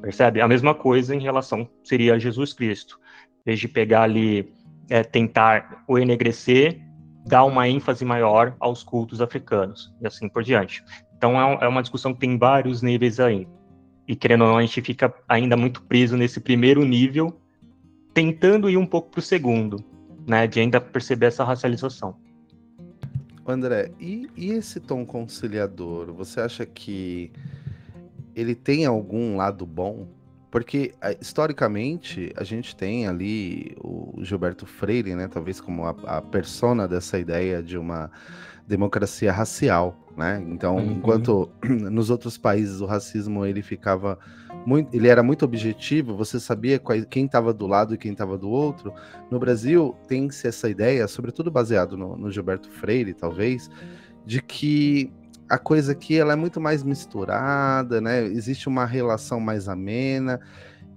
Percebe? 0.01 0.41
A 0.41 0.47
mesma 0.47 0.73
coisa 0.73 1.15
em 1.15 1.19
relação 1.19 1.69
seria 1.83 2.15
a 2.15 2.19
Jesus 2.19 2.53
Cristo. 2.53 2.99
Em 3.39 3.43
vez 3.46 3.60
de 3.60 3.67
pegar 3.67 4.03
ali, 4.03 4.53
é, 4.89 5.03
tentar 5.03 5.84
o 5.88 5.98
enegrecer, 5.98 6.79
dar 7.25 7.46
uma 7.46 7.67
ênfase 7.67 8.03
maior 8.03 8.55
aos 8.60 8.84
cultos 8.84 9.22
africanos, 9.22 9.93
e 10.01 10.08
assim 10.08 10.27
por 10.27 10.43
diante. 10.43 10.84
Então, 11.17 11.39
é, 11.39 11.65
é 11.65 11.67
uma 11.67 11.81
discussão 11.81 12.13
que 12.13 12.19
tem 12.19 12.38
vários 12.38 12.81
níveis 12.81 13.19
aí. 13.19 13.48
E, 14.08 14.15
querendo 14.15 14.41
ou 14.41 14.48
não, 14.50 14.58
a 14.58 14.62
gente 14.62 14.81
fica 14.81 15.13
ainda 15.27 15.55
muito 15.55 15.84
preso 15.84 16.17
nesse 16.17 16.39
primeiro 16.39 16.84
nível, 16.84 17.39
tentando 18.13 18.69
ir 18.69 18.77
um 18.77 18.86
pouco 18.86 19.12
para 19.12 19.19
o 19.19 19.22
segundo 19.22 19.84
né, 20.29 20.46
de 20.46 20.60
ainda 20.60 20.79
perceber 20.79 21.25
essa 21.25 21.43
racialização. 21.43 22.15
André, 23.46 23.91
e, 24.00 24.29
e 24.38 24.51
esse 24.51 24.79
tom 24.79 25.03
conciliador, 25.03 26.13
você 26.13 26.39
acha 26.39 26.67
que 26.67 27.31
ele 28.36 28.53
tem 28.53 28.86
algum 28.86 29.38
lado 29.38 29.65
bom? 29.65 30.08
Porque 30.51 30.94
historicamente 31.22 32.34
a 32.36 32.44
gente 32.44 32.75
tem 32.75 33.08
ali 33.08 33.75
o 33.79 34.20
Gilberto 34.24 34.65
Freire, 34.65 35.15
né, 35.15 35.27
talvez 35.27 35.62
como 35.62 35.86
a, 35.86 35.96
a 36.06 36.22
persona 36.22 36.88
dessa 36.88 37.20
ideia 37.20 37.62
de 37.62 37.77
uma 37.77 38.10
democracia 38.68 39.32
racial, 39.32 39.98
né? 40.15 40.44
Então, 40.48 40.77
uhum. 40.77 40.91
enquanto 40.91 41.50
nos 41.63 42.10
outros 42.10 42.38
países 42.38 42.82
o 42.82 42.86
racismo 42.86 43.46
ele 43.46 43.63
ficava 43.63 44.20
muito, 44.65 44.94
ele 44.96 45.08
era 45.08 45.24
muito 45.24 45.44
objetivo, 45.44 46.15
você 46.15 46.39
sabia 46.39 46.79
quem 47.10 47.25
estava 47.25 47.53
do 47.53 47.65
lado 47.65 47.96
e 47.96 47.98
quem 47.98 48.12
estava 48.12 48.38
do 48.38 48.50
outro. 48.50 48.94
No 49.32 49.39
Brasil, 49.39 49.96
tem-se 50.08 50.48
essa 50.48 50.70
ideia, 50.70 51.08
sobretudo 51.08 51.50
baseado 51.50 51.98
no, 51.98 52.15
no, 52.15 52.32
Gilberto 52.32 52.70
Freire, 52.70 53.13
talvez, 53.13 53.70
de 54.25 54.41
que 54.41 55.12
a 55.50 55.58
coisa 55.58 55.94
aqui 55.94 56.18
ela 56.18 56.34
é 56.34 56.36
muito 56.36 56.62
mais 56.62 56.84
misturada, 56.84 58.00
né? 58.00 58.24
Existe 58.24 58.68
uma 58.68 58.86
relação 58.86 59.39
mais 59.39 59.68
amena. 59.68 60.39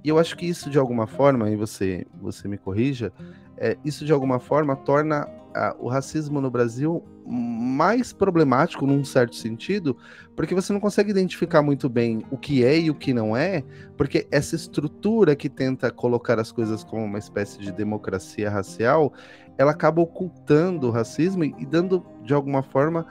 E 0.05 0.09
eu 0.09 0.19
acho 0.19 0.37
que 0.37 0.47
isso, 0.47 0.69
de 0.69 0.79
alguma 0.79 1.07
forma, 1.07 1.49
e 1.49 1.57
você, 1.57 2.07
você 2.21 2.49
me 2.49 2.59
corrija, 2.59 3.13
é, 3.57 3.79
isso 3.85 4.05
de 4.05 4.13
alguma 4.13 4.41
forma 4.41 4.77
torna 4.77 5.29
a, 5.55 5.75
o 5.79 5.89
racismo 5.89 6.41
no 6.41 6.51
Brasil 6.51 7.03
mais 7.25 8.13
problemático 8.13 8.85
num 8.85 9.05
certo 9.05 9.37
sentido, 9.37 9.97
porque 10.35 10.55
você 10.55 10.73
não 10.73 10.81
consegue 10.81 11.11
identificar 11.11 11.63
muito 11.63 11.89
bem 11.89 12.25
o 12.31 12.37
que 12.37 12.65
é 12.65 12.79
e 12.81 12.91
o 12.91 12.95
que 12.95 13.15
não 13.15 13.37
é, 13.37 13.63
porque 13.97 14.27
essa 14.31 14.57
estrutura 14.57 15.37
que 15.37 15.49
tenta 15.49 15.91
colocar 15.91 16.41
as 16.41 16.51
coisas 16.51 16.83
como 16.83 17.05
uma 17.05 17.19
espécie 17.19 17.61
de 17.61 17.71
democracia 17.71 18.51
racial, 18.51 19.13
ela 19.57 19.71
acaba 19.71 20.03
ocultando 20.03 20.89
o 20.89 20.91
racismo 20.91 21.45
e, 21.45 21.65
dando, 21.65 22.05
de 22.25 22.35
alguma 22.35 22.63
forma, 22.63 23.07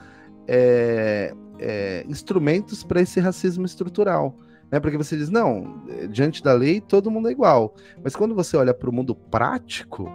é, 0.54 1.34
é, 1.60 2.06
instrumentos 2.10 2.84
para 2.84 3.02
esse 3.02 3.22
racismo 3.22 3.66
estrutural. 3.66 4.36
Né? 4.70 4.82
Porque 4.82 4.98
você 4.98 5.16
diz, 5.16 5.30
não, 5.30 5.82
diante 6.10 6.44
da 6.44 6.52
lei 6.52 6.82
todo 6.82 7.10
mundo 7.10 7.30
é 7.30 7.32
igual. 7.32 7.74
Mas 8.04 8.18
quando 8.18 8.36
você 8.36 8.58
olha 8.58 8.74
para 8.74 8.90
o 8.90 8.94
mundo 8.94 9.16
prático, 9.16 10.12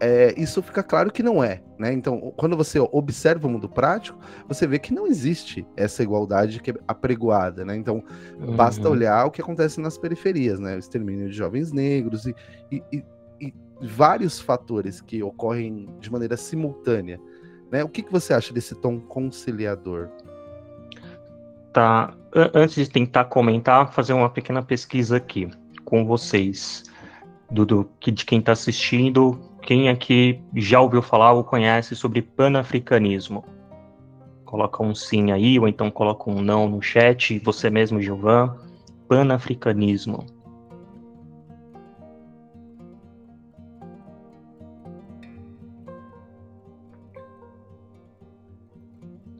é, 0.00 0.34
isso 0.36 0.60
fica 0.62 0.82
claro 0.82 1.12
que 1.12 1.22
não 1.22 1.42
é, 1.42 1.60
né? 1.76 1.92
Então, 1.92 2.32
quando 2.36 2.56
você 2.56 2.78
observa 2.78 3.48
o 3.48 3.50
mundo 3.50 3.68
prático, 3.68 4.16
você 4.46 4.64
vê 4.64 4.78
que 4.78 4.94
não 4.94 5.08
existe 5.08 5.66
essa 5.76 6.04
igualdade 6.04 6.60
que 6.60 6.70
é 6.70 6.74
apregoada, 6.86 7.64
né? 7.64 7.74
Então, 7.74 8.04
uhum. 8.38 8.54
basta 8.54 8.88
olhar 8.88 9.26
o 9.26 9.30
que 9.32 9.42
acontece 9.42 9.80
nas 9.80 9.98
periferias, 9.98 10.60
né? 10.60 10.76
O 10.76 10.78
extermínio 10.78 11.28
de 11.28 11.36
jovens 11.36 11.72
negros 11.72 12.26
e, 12.26 12.34
e, 12.70 12.82
e, 12.92 13.04
e 13.40 13.54
vários 13.82 14.38
fatores 14.38 15.00
que 15.00 15.20
ocorrem 15.20 15.88
de 15.98 16.12
maneira 16.12 16.36
simultânea, 16.36 17.20
né? 17.70 17.84
O 17.84 17.88
que, 17.88 18.02
que 18.02 18.12
você 18.12 18.32
acha 18.32 18.52
desse 18.52 18.74
tom 18.74 18.98
conciliador? 19.00 20.08
Tá. 21.72 22.14
Antes 22.54 22.74
de 22.74 22.90
tentar 22.90 23.24
comentar, 23.26 23.92
fazer 23.92 24.12
uma 24.12 24.28
pequena 24.28 24.62
pesquisa 24.62 25.16
aqui 25.16 25.50
com 25.84 26.04
vocês, 26.04 26.84
do, 27.50 27.64
do 27.64 27.90
de 28.00 28.24
quem 28.24 28.40
está 28.40 28.52
assistindo, 28.52 29.40
quem 29.62 29.88
aqui 29.88 30.40
já 30.54 30.80
ouviu 30.80 31.02
falar 31.02 31.32
ou 31.32 31.44
conhece 31.44 31.94
sobre 31.96 32.22
panafricanismo? 32.22 33.44
Coloca 34.44 34.82
um 34.82 34.94
sim 34.94 35.30
aí, 35.30 35.58
ou 35.58 35.68
então 35.68 35.90
coloca 35.90 36.30
um 36.30 36.40
não 36.40 36.68
no 36.68 36.80
chat, 36.80 37.38
você 37.40 37.68
mesmo, 37.68 38.00
Gilvan. 38.00 38.56
Panafricanismo. 39.06 40.24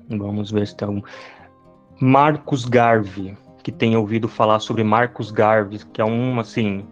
Vamos 0.09 0.51
ver 0.51 0.67
se 0.67 0.77
tem 0.77 0.89
algum. 0.89 1.03
Marcos 2.01 2.65
Garvey, 2.65 3.37
que 3.63 3.73
tem 3.73 3.97
ouvido 3.97 4.29
falar 4.29 4.61
sobre 4.61 4.83
Marcos 4.83 5.31
Garvey, 5.31 5.81
que 5.93 6.01
é 6.01 6.05
um, 6.05 6.39
assim, 6.39 6.87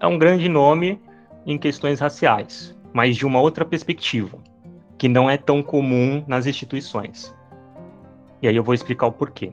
é 0.00 0.06
um 0.06 0.18
grande 0.18 0.48
nome 0.48 1.00
em 1.46 1.56
questões 1.56 2.00
raciais, 2.00 2.76
mas 2.92 3.16
de 3.16 3.24
uma 3.24 3.40
outra 3.40 3.64
perspectiva, 3.64 4.38
que 4.98 5.08
não 5.08 5.30
é 5.30 5.36
tão 5.36 5.62
comum 5.62 6.22
nas 6.26 6.46
instituições. 6.46 7.34
E 8.42 8.48
aí 8.48 8.54
eu 8.54 8.62
vou 8.62 8.74
explicar 8.74 9.06
o 9.06 9.12
porquê. 9.12 9.52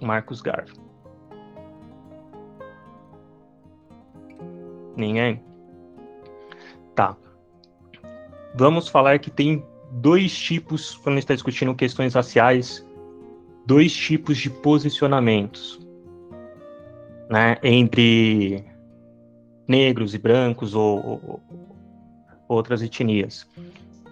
Marcos 0.00 0.40
Garvey. 0.40 0.74
Ninguém? 4.96 5.42
Tá. 6.94 7.16
Vamos 8.54 8.88
falar 8.88 9.18
que 9.18 9.30
tem 9.30 9.64
dois 9.92 10.36
tipos, 10.36 10.96
quando 10.96 11.14
a 11.14 11.16
gente 11.16 11.24
está 11.24 11.34
discutindo 11.34 11.74
questões 11.74 12.14
raciais, 12.14 12.84
dois 13.66 13.94
tipos 13.94 14.38
de 14.38 14.50
posicionamentos 14.50 15.78
né, 17.28 17.56
entre 17.62 18.64
negros 19.66 20.14
e 20.14 20.18
brancos 20.18 20.74
ou, 20.74 21.20
ou, 21.22 21.42
outras 22.48 22.82
etnias. 22.82 23.46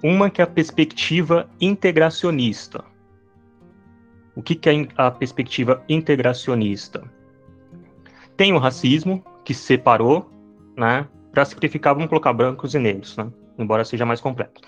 Uma 0.02 0.28
que 0.28 0.40
é 0.42 0.44
a 0.44 0.46
perspectiva 0.46 1.48
integracionista. 1.60 2.84
O 4.34 4.42
que, 4.42 4.54
que 4.54 4.68
é 4.68 4.86
a 4.96 5.10
perspectiva 5.10 5.82
integracionista? 5.88 7.02
Tem 8.36 8.52
o 8.52 8.58
racismo, 8.58 9.24
que 9.42 9.54
separou, 9.54 10.30
né? 10.76 11.08
Para 11.36 11.44
simplificar, 11.44 11.92
vamos 11.92 12.08
colocar 12.08 12.32
brancos 12.32 12.74
e 12.74 12.78
negros, 12.78 13.14
né? 13.14 13.30
Embora 13.58 13.84
seja 13.84 14.06
mais 14.06 14.22
completo. 14.22 14.62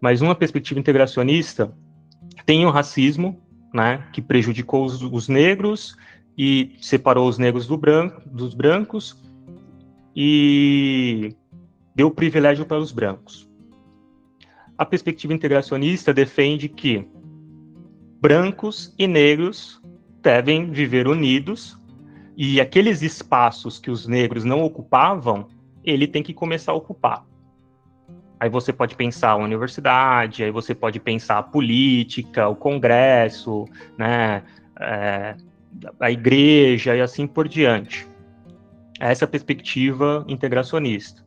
Mas 0.00 0.22
uma 0.22 0.34
perspectiva 0.34 0.80
integracionista 0.80 1.70
tem 2.46 2.64
o 2.64 2.70
racismo, 2.70 3.38
né? 3.74 4.02
Que 4.10 4.22
prejudicou 4.22 4.86
os, 4.86 5.02
os 5.02 5.28
negros 5.28 5.94
e 6.38 6.74
separou 6.80 7.28
os 7.28 7.36
negros 7.36 7.66
do 7.66 7.76
branco, 7.76 8.18
dos 8.30 8.54
brancos 8.54 9.22
e 10.16 11.36
deu 11.94 12.10
privilégio 12.10 12.64
para 12.64 12.78
os 12.78 12.90
brancos. 12.90 13.46
A 14.78 14.86
perspectiva 14.86 15.34
integracionista 15.34 16.14
defende 16.14 16.70
que 16.70 17.06
brancos 18.22 18.94
e 18.98 19.06
negros 19.06 19.82
devem 20.22 20.70
viver 20.70 21.06
unidos 21.06 21.78
e 22.38 22.58
aqueles 22.58 23.02
espaços 23.02 23.78
que 23.78 23.90
os 23.90 24.06
negros 24.06 24.44
não 24.44 24.62
ocupavam, 24.62 25.57
ele 25.90 26.06
tem 26.06 26.22
que 26.22 26.34
começar 26.34 26.72
a 26.72 26.74
ocupar. 26.74 27.24
Aí 28.40 28.48
você 28.48 28.72
pode 28.72 28.94
pensar 28.94 29.30
a 29.30 29.36
universidade, 29.36 30.44
aí 30.44 30.50
você 30.50 30.74
pode 30.74 31.00
pensar 31.00 31.38
a 31.38 31.42
política, 31.42 32.48
o 32.48 32.54
congresso, 32.54 33.64
né, 33.96 34.44
é, 34.80 35.34
a 35.98 36.10
igreja 36.10 36.94
e 36.94 37.00
assim 37.00 37.26
por 37.26 37.48
diante 37.48 38.08
essa 39.00 39.26
perspectiva 39.26 40.24
integracionista. 40.28 41.22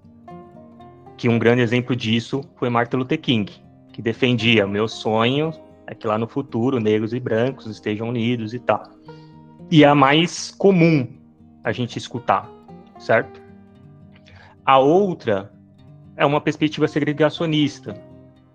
Que 1.17 1.29
um 1.29 1.39
grande 1.39 1.61
exemplo 1.61 1.95
disso 1.95 2.41
foi 2.57 2.69
Martin 2.69 2.97
Luther 2.97 3.19
King, 3.19 3.51
que 3.93 4.01
defendia: 4.01 4.67
meu 4.67 4.87
sonho 4.87 5.53
é 5.87 5.95
que 5.95 6.07
lá 6.07 6.17
no 6.17 6.27
futuro 6.27 6.79
negros 6.79 7.13
e 7.13 7.19
brancos 7.19 7.67
estejam 7.67 8.09
unidos 8.09 8.53
e 8.53 8.59
tal. 8.59 8.83
E 9.69 9.83
é 9.83 9.87
a 9.87 9.95
mais 9.95 10.51
comum 10.51 11.07
a 11.63 11.71
gente 11.71 11.97
escutar, 11.97 12.49
certo? 12.99 13.40
A 14.65 14.77
outra 14.77 15.51
é 16.15 16.25
uma 16.25 16.39
perspectiva 16.39 16.87
segregacionista, 16.87 17.95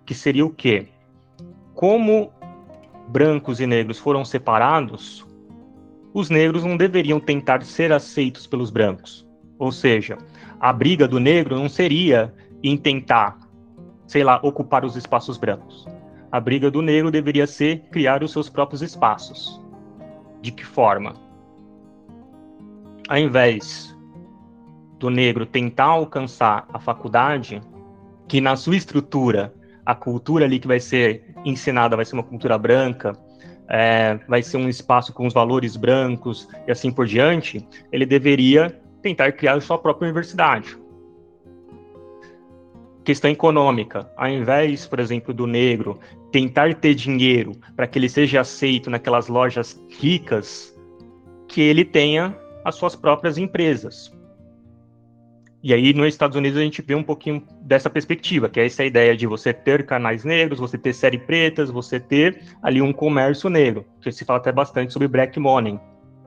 que 0.05 0.15
seria 0.15 0.47
o 0.47 0.51
quê? 0.51 0.87
Como 1.75 2.33
brancos 3.09 3.61
e 3.61 3.67
negros 3.67 3.99
foram 3.99 4.25
separados, 4.25 5.27
os 6.15 6.31
negros 6.31 6.65
não 6.65 6.77
deveriam 6.77 7.19
tentar 7.19 7.65
ser 7.65 7.93
aceitos 7.93 8.47
pelos 8.47 8.71
brancos. 8.71 9.27
Ou 9.59 9.73
seja, 9.73 10.17
a 10.61 10.73
briga 10.73 11.09
do 11.09 11.19
negro 11.19 11.57
não 11.57 11.69
seria 11.69 12.33
em 12.63 12.77
tentar, 12.77 13.39
sei 14.07 14.23
lá, 14.23 14.39
ocupar 14.45 14.85
os 14.85 14.95
espaços 14.95 15.37
brancos. 15.37 15.87
A 16.31 16.39
briga 16.39 16.71
do 16.71 16.83
negro 16.83 17.11
deveria 17.11 17.47
ser 17.47 17.81
criar 17.91 18.23
os 18.23 18.31
seus 18.31 18.49
próprios 18.49 18.81
espaços. 18.81 19.61
De 20.41 20.53
que 20.53 20.65
forma? 20.65 21.15
Ao 23.09 23.19
invés 23.19 23.96
do 24.99 25.11
negro 25.11 25.45
tentar 25.45 25.85
alcançar 25.85 26.67
a 26.73 26.79
faculdade, 26.79 27.61
que 28.29 28.41
na 28.41 28.57
sua 28.57 28.77
estrutura, 28.77 29.55
a 29.85 29.95
cultura 29.95 30.45
ali 30.45 30.59
que 30.59 30.67
vai 30.67 30.81
ser 30.81 31.35
ensinada 31.45 31.97
vai 31.97 32.05
ser 32.05 32.15
uma 32.15 32.23
cultura 32.23 32.59
branca, 32.59 33.13
é, 33.69 34.19
vai 34.29 34.43
ser 34.43 34.57
um 34.57 34.69
espaço 34.69 35.13
com 35.13 35.27
os 35.27 35.35
valores 35.35 35.77
brancos 35.77 36.49
e 36.67 36.71
assim 36.71 36.91
por 36.91 37.07
diante, 37.07 37.67
ele 37.93 38.07
deveria 38.07 38.81
tentar 39.03 39.33
criar 39.33 39.61
sua 39.61 39.79
própria 39.79 40.07
universidade. 40.07 40.77
Questão 43.05 43.31
econômica, 43.31 44.11
ao 44.17 44.29
invés, 44.29 44.85
por 44.85 44.99
exemplo, 44.99 45.33
do 45.33 45.47
negro 45.47 46.01
tentar 46.33 46.75
ter 46.75 46.95
dinheiro 46.95 47.53
para 47.77 47.87
que 47.87 47.99
ele 47.99 48.09
seja 48.09 48.41
aceito 48.41 48.91
naquelas 48.91 49.29
lojas 49.29 49.81
ricas, 49.89 50.77
que 51.47 51.61
ele 51.61 51.85
tenha 51.85 52.37
as 52.65 52.75
suas 52.75 52.97
próprias 52.97 53.39
empresas. 53.39 54.13
E 55.67 55.75
aí, 55.75 55.93
nos 55.93 56.07
Estados 56.07 56.37
Unidos, 56.37 56.61
a 56.61 56.63
gente 56.63 56.81
vê 56.81 56.95
um 56.95 57.03
pouquinho 57.03 57.43
dessa 57.61 57.91
perspectiva, 57.91 58.49
que 58.49 58.61
é 58.61 58.67
essa 58.67 58.85
ideia 58.85 59.17
de 59.17 59.27
você 59.27 59.53
ter 59.53 59.85
canais 59.85 60.23
negros, 60.23 60.61
você 60.61 60.79
ter 60.79 60.93
série 60.93 61.19
pretas, 61.19 61.73
você 61.73 61.99
ter 61.99 62.41
ali 62.63 62.81
um 62.81 62.93
comércio 62.93 63.51
negro, 63.51 63.85
que 64.01 64.13
se 64.13 64.25
fala 64.25 64.39
até 64.39 64.53
bastante 64.53 64.93
sobre 64.93 65.09
black 65.09 65.41
money, 65.41 65.77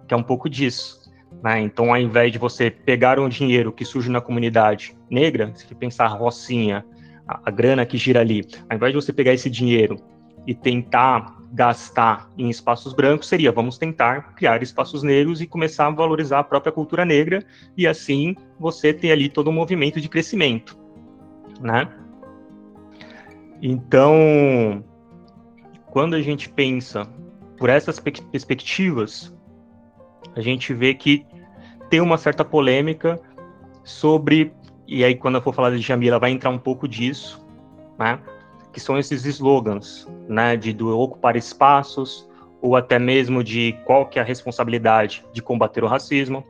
que 0.10 0.14
é 0.14 0.18
um 0.18 0.24
pouco 0.24 0.50
disso. 0.50 1.10
Né? 1.42 1.62
Então, 1.62 1.90
ao 1.90 1.98
invés 1.98 2.34
de 2.34 2.38
você 2.38 2.70
pegar 2.70 3.18
um 3.18 3.30
dinheiro 3.30 3.72
que 3.72 3.86
surge 3.86 4.12
na 4.12 4.20
comunidade 4.20 4.94
negra, 5.10 5.54
se 5.56 5.74
pensar 5.74 6.08
a 6.08 6.10
rocinha, 6.10 6.86
a, 7.26 7.40
a 7.46 7.50
grana 7.50 7.86
que 7.86 7.98
gira 7.98 8.20
ali, 8.20 8.46
ao 8.70 8.76
invés 8.76 8.92
de 8.92 9.02
você 9.02 9.14
pegar 9.14 9.34
esse 9.34 9.50
dinheiro 9.50 9.96
e 10.46 10.54
tentar 10.54 11.38
gastar 11.52 12.30
em 12.38 12.50
espaços 12.50 12.94
brancos 12.94 13.28
seria 13.28 13.52
vamos 13.52 13.78
tentar 13.78 14.34
criar 14.36 14.62
espaços 14.62 15.02
negros 15.02 15.42
e 15.42 15.48
começar 15.48 15.88
a 15.88 15.90
valorizar 15.90 16.40
a 16.40 16.44
própria 16.44 16.72
cultura 16.72 17.04
negra 17.04 17.44
e 17.76 17.88
assim 17.88 18.36
você 18.60 18.94
ter 18.94 19.12
ali 19.12 19.30
todo 19.30 19.50
um 19.50 19.54
movimento 19.54 20.00
de 20.00 20.08
crescimento, 20.08 20.78
né? 21.60 21.90
Então, 23.62 24.84
quando 25.88 26.16
a 26.16 26.22
gente 26.22 26.50
pensa 26.50 27.06
por 27.58 27.70
essas 27.70 28.00
perspectivas, 28.00 29.36
a 30.36 30.42
gente 30.42 30.74
vê 30.74 30.94
que 30.94 31.26
tem 31.90 32.00
uma 32.00 32.18
certa 32.18 32.46
polêmica 32.46 33.20
sobre 33.84 34.54
e 34.88 35.04
aí 35.04 35.16
quando 35.16 35.36
eu 35.36 35.42
for 35.42 35.54
falar 35.54 35.72
de 35.72 35.80
Jamila 35.80 36.20
vai 36.20 36.32
entrar 36.32 36.50
um 36.50 36.58
pouco 36.58 36.88
disso, 36.88 37.46
né? 37.98 38.20
Que 38.72 38.80
são 38.80 38.98
esses 38.98 39.26
slogans, 39.26 40.08
né, 40.28 40.56
de 40.56 40.74
do 40.74 40.98
ocupar 40.98 41.36
espaços 41.36 42.28
ou 42.62 42.76
até 42.76 43.00
mesmo 43.00 43.44
de 43.44 43.74
qual 43.86 44.06
que 44.06 44.20
é 44.20 44.22
a 44.22 44.26
responsabilidade 44.26 45.26
de 45.34 45.42
combater 45.42 45.84
o 45.84 45.88
racismo. 45.88 46.44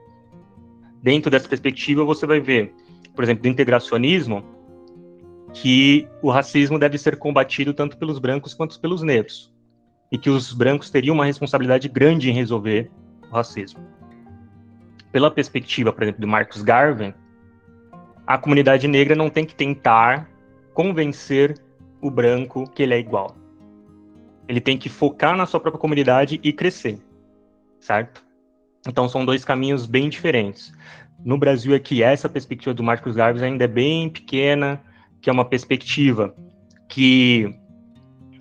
Dentro 1.02 1.30
dessa 1.30 1.48
perspectiva, 1.48 2.04
você 2.04 2.26
vai 2.26 2.40
ver, 2.40 2.74
por 3.16 3.24
exemplo, 3.24 3.44
do 3.44 3.50
integracionismo, 3.50 4.44
que 5.54 6.08
o 6.22 6.30
racismo 6.30 6.78
deve 6.78 6.98
ser 6.98 7.18
combatido 7.18 7.74
tanto 7.74 7.98
pelos 7.98 8.20
brancos 8.20 8.54
quanto 8.54 8.80
pelos 8.80 9.02
negros, 9.02 9.52
e 10.12 10.18
que 10.18 10.30
os 10.30 10.54
brancos 10.54 10.90
teriam 10.90 11.16
uma 11.16 11.26
responsabilidade 11.26 11.88
grande 11.88 12.30
em 12.30 12.34
resolver 12.34 12.92
o 13.32 13.36
racismo. 13.36 13.80
Pela 15.12 15.32
perspectiva, 15.32 15.92
por 15.92 16.04
exemplo, 16.04 16.22
do 16.22 16.28
Marcus 16.28 16.62
Garvey, 16.62 17.14
a 18.28 18.38
comunidade 18.38 18.88
negra 18.88 19.16
não 19.16 19.30
tem 19.30 19.46
que 19.46 19.56
tentar 19.56 20.30
convencer 20.74 21.58
o 22.02 22.10
branco 22.10 22.70
que 22.70 22.84
ele 22.84 22.94
é 22.94 23.00
igual. 23.00 23.36
Ele 24.48 24.62
tem 24.62 24.78
que 24.78 24.90
focar 24.90 25.36
na 25.36 25.46
sua 25.46 25.60
própria 25.60 25.80
comunidade 25.80 26.40
e 26.44 26.52
crescer, 26.52 27.00
certo? 27.80 28.24
Então 28.88 29.08
são 29.08 29.26
dois 29.26 29.46
caminhos 29.46 29.86
bem 29.86 30.10
diferentes. 30.10 30.72
No 31.24 31.38
Brasil 31.38 31.76
aqui, 31.76 32.02
essa 32.02 32.30
perspectiva 32.30 32.74
do 32.74 32.82
Marcos 32.82 33.16
Garves 33.16 33.44
ainda 33.44 33.66
é 33.66 33.68
bem 33.68 34.10
pequena, 34.10 34.82
que 35.22 35.30
é 35.30 35.34
uma 35.34 35.44
perspectiva 35.44 36.34
que, 36.88 37.54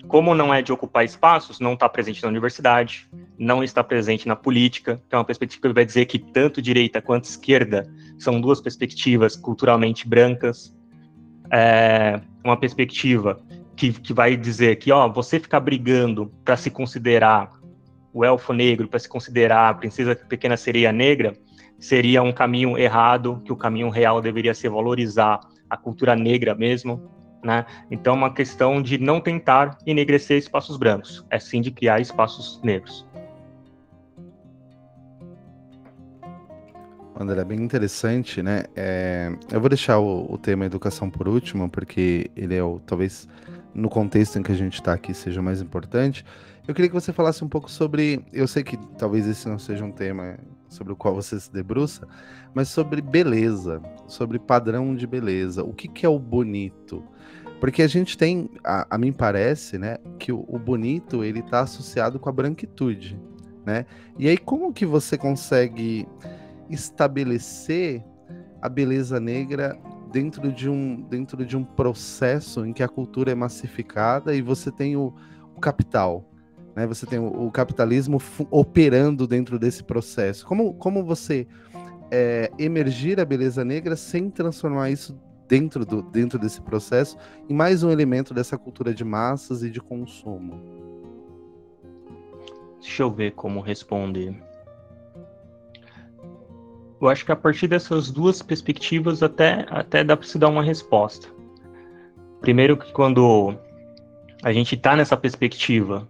como 0.07 0.35
não 0.35 0.55
é 0.55 0.63
de 0.63 0.73
ocupar 0.73 1.05
espaços, 1.05 1.59
não 1.59 1.75
está 1.75 1.89
presente 1.89 2.23
na 2.23 2.29
universidade, 2.29 3.09
não 3.37 3.63
está 3.65 3.83
presente 3.83 4.29
na 4.29 4.37
política, 4.37 5.03
que 5.09 5.15
é 5.15 5.19
uma 5.19 5.25
perspectiva 5.25 5.69
que 5.69 5.75
vai 5.75 5.85
dizer 5.85 6.07
que 6.07 6.19
tanto 6.19 6.63
direita 6.63 7.03
quanto 7.03 7.25
esquerda 7.25 7.93
são 8.17 8.41
duas 8.41 8.61
perspectivas 8.61 9.37
culturalmente 9.37 10.09
brancas. 10.09 10.75
É 11.51 12.21
uma 12.49 12.57
perspectiva 12.57 13.41
que, 13.77 13.93
que 13.93 14.13
vai 14.13 14.37
dizer 14.37 14.77
que, 14.77 14.91
ó, 14.91 15.09
você 15.09 15.39
ficar 15.39 15.61
brigando 15.61 16.33
para 16.45 16.57
se 16.57 16.71
considerar 16.71 17.51
o 18.13 18.25
elfo 18.25 18.53
negro, 18.53 18.89
para 18.89 18.99
se 18.99 19.09
considerar 19.09 19.69
a 19.69 19.75
princesa 19.75 20.17
pequena 20.17 20.57
sereia 20.57 20.93
negra, 20.93 21.35
seria 21.79 22.23
um 22.23 22.33
caminho 22.33 22.77
errado, 22.77 23.41
que 23.45 23.53
o 23.53 23.57
caminho 23.57 23.89
real 23.89 24.21
deveria 24.21 24.55
ser 24.55 24.69
valorizar 24.69 25.39
a 25.71 25.77
cultura 25.77 26.17
negra 26.17 26.55
mesmo, 26.55 27.01
né? 27.45 27.65
Então, 27.91 28.15
é 28.15 28.17
uma 28.17 28.35
questão 28.35 28.83
de 28.83 28.99
não 28.99 29.21
tentar 29.21 29.79
enegrecer 29.87 30.39
espaços 30.39 30.77
brancos, 30.77 31.25
é 31.31 31.39
sim 31.39 31.61
de 31.61 31.71
criar 31.71 32.01
espaços 32.01 32.61
negros. 32.65 33.07
André, 37.21 37.43
bem 37.43 37.61
interessante, 37.61 38.41
né? 38.45 38.63
É, 38.77 39.33
eu 39.51 39.59
vou 39.59 39.69
deixar 39.69 39.99
o, 39.99 40.33
o, 40.33 40.39
tema 40.39 40.65
educação 40.65 41.11
por 41.11 41.27
último, 41.27 41.69
porque 41.69 42.31
ele 42.37 42.55
é 42.55 42.63
o 42.63 42.79
talvez 42.79 43.27
no 43.75 43.89
contexto 43.89 44.39
em 44.39 44.43
que 44.43 44.53
a 44.53 44.55
gente 44.55 44.75
está 44.75 44.93
aqui 44.93 45.13
seja 45.13 45.43
mais 45.43 45.61
importante. 45.61 46.25
Eu 46.67 46.73
queria 46.73 46.89
que 46.89 46.95
você 46.95 47.13
falasse 47.13 47.45
um 47.45 47.49
pouco 47.49 47.69
sobre. 47.69 48.25
Eu 48.33 48.47
sei 48.47 48.63
que 48.63 48.77
talvez 48.97 49.27
esse 49.27 49.49
não 49.49 49.59
seja 49.59 49.85
um 49.85 49.91
tema 49.91 50.39
sobre 50.69 50.93
o 50.93 50.97
qual 50.97 51.13
você 51.13 51.41
se 51.41 51.53
debruça, 51.53 52.07
mas 52.55 52.69
sobre 52.69 53.03
beleza, 53.03 53.83
sobre 54.07 54.39
padrão 54.39 54.95
de 54.95 55.07
beleza. 55.07 55.65
O 55.65 55.73
que, 55.73 55.89
que 55.89 56.07
é 56.07 56.09
o 56.09 56.21
bonito? 56.21 57.03
Porque 57.59 57.83
a 57.83 57.89
gente 57.89 58.17
tem, 58.17 58.49
a, 58.63 58.95
a 58.95 58.97
mim 58.97 59.13
parece, 59.13 59.77
né, 59.77 59.97
que 60.21 60.31
o, 60.31 60.45
o 60.47 60.57
bonito 60.57 61.25
ele 61.25 61.41
está 61.41 61.63
associado 61.63 62.21
com 62.21 62.29
a 62.29 62.33
branquitude, 62.33 63.19
né? 63.67 63.87
E 64.17 64.29
aí 64.29 64.39
como 64.39 64.73
que 64.73 64.87
você 64.87 65.19
consegue 65.19 66.07
estabelecer 66.71 68.05
a 68.61 68.69
beleza 68.69 69.21
negra 69.21 69.79
dentro 70.13 70.51
de 70.51 70.69
um, 70.69 71.03
dentro 71.03 71.45
de 71.45 71.57
um 71.57 71.65
processo 71.65 72.65
em 72.65 72.73
que 72.73 72.83
a 72.83 72.89
cultura 72.89 73.31
é 73.31 73.35
massificada 73.35 74.35
e 74.35 74.43
você 74.43 74.71
tem 74.71 74.97
o, 74.97 75.15
o 75.55 75.61
capital, 75.61 76.25
né? 76.75 76.87
Você 76.87 77.07
tem 77.07 77.19
o, 77.19 77.47
o 77.47 77.51
capitalismo 77.51 78.19
operando 78.51 79.27
dentro 79.27 79.59
desse 79.59 79.83
processo. 79.85 80.47
Como, 80.47 80.75
como 80.75 81.05
você 81.05 81.47
é, 82.11 82.51
emergir 82.59 83.21
a 83.21 83.25
beleza 83.25 83.65
negra 83.65 83.97
sem 83.97 84.31
transformar 84.31 84.91
isso 84.91 85.19
dentro, 85.47 85.85
do, 85.85 86.03
dentro 86.03 86.39
desse 86.39 86.61
processo 86.61 87.17
em 87.49 87.55
mais 87.55 87.83
um 87.83 87.91
elemento 87.91 88.35
dessa 88.35 88.57
cultura 88.59 88.95
de 88.95 89.05
massas 89.05 89.63
e 89.63 89.71
de 89.71 89.81
consumo? 89.81 90.79
Deixa 92.81 93.03
eu 93.03 93.11
ver 93.11 93.33
como 93.33 93.61
responder. 93.61 94.48
Eu 97.01 97.09
acho 97.09 97.25
que 97.25 97.33
a 97.33 97.37
partir 97.37 97.69
dessas 97.69 98.11
duas 98.11 98.43
perspectivas 98.43 99.23
até, 99.23 99.67
até 99.71 100.03
dá 100.03 100.17
para 100.17 100.27
se 100.27 100.39
dar 100.39 100.49
uma 100.49 100.63
resposta. 100.63 101.29
Primeiro 102.41 102.77
que 102.77 102.93
quando 102.93 103.55
a 104.43 104.53
gente 104.53 104.75
está 104.75 104.97
nessa 104.97 105.17
perspectiva 105.17 106.09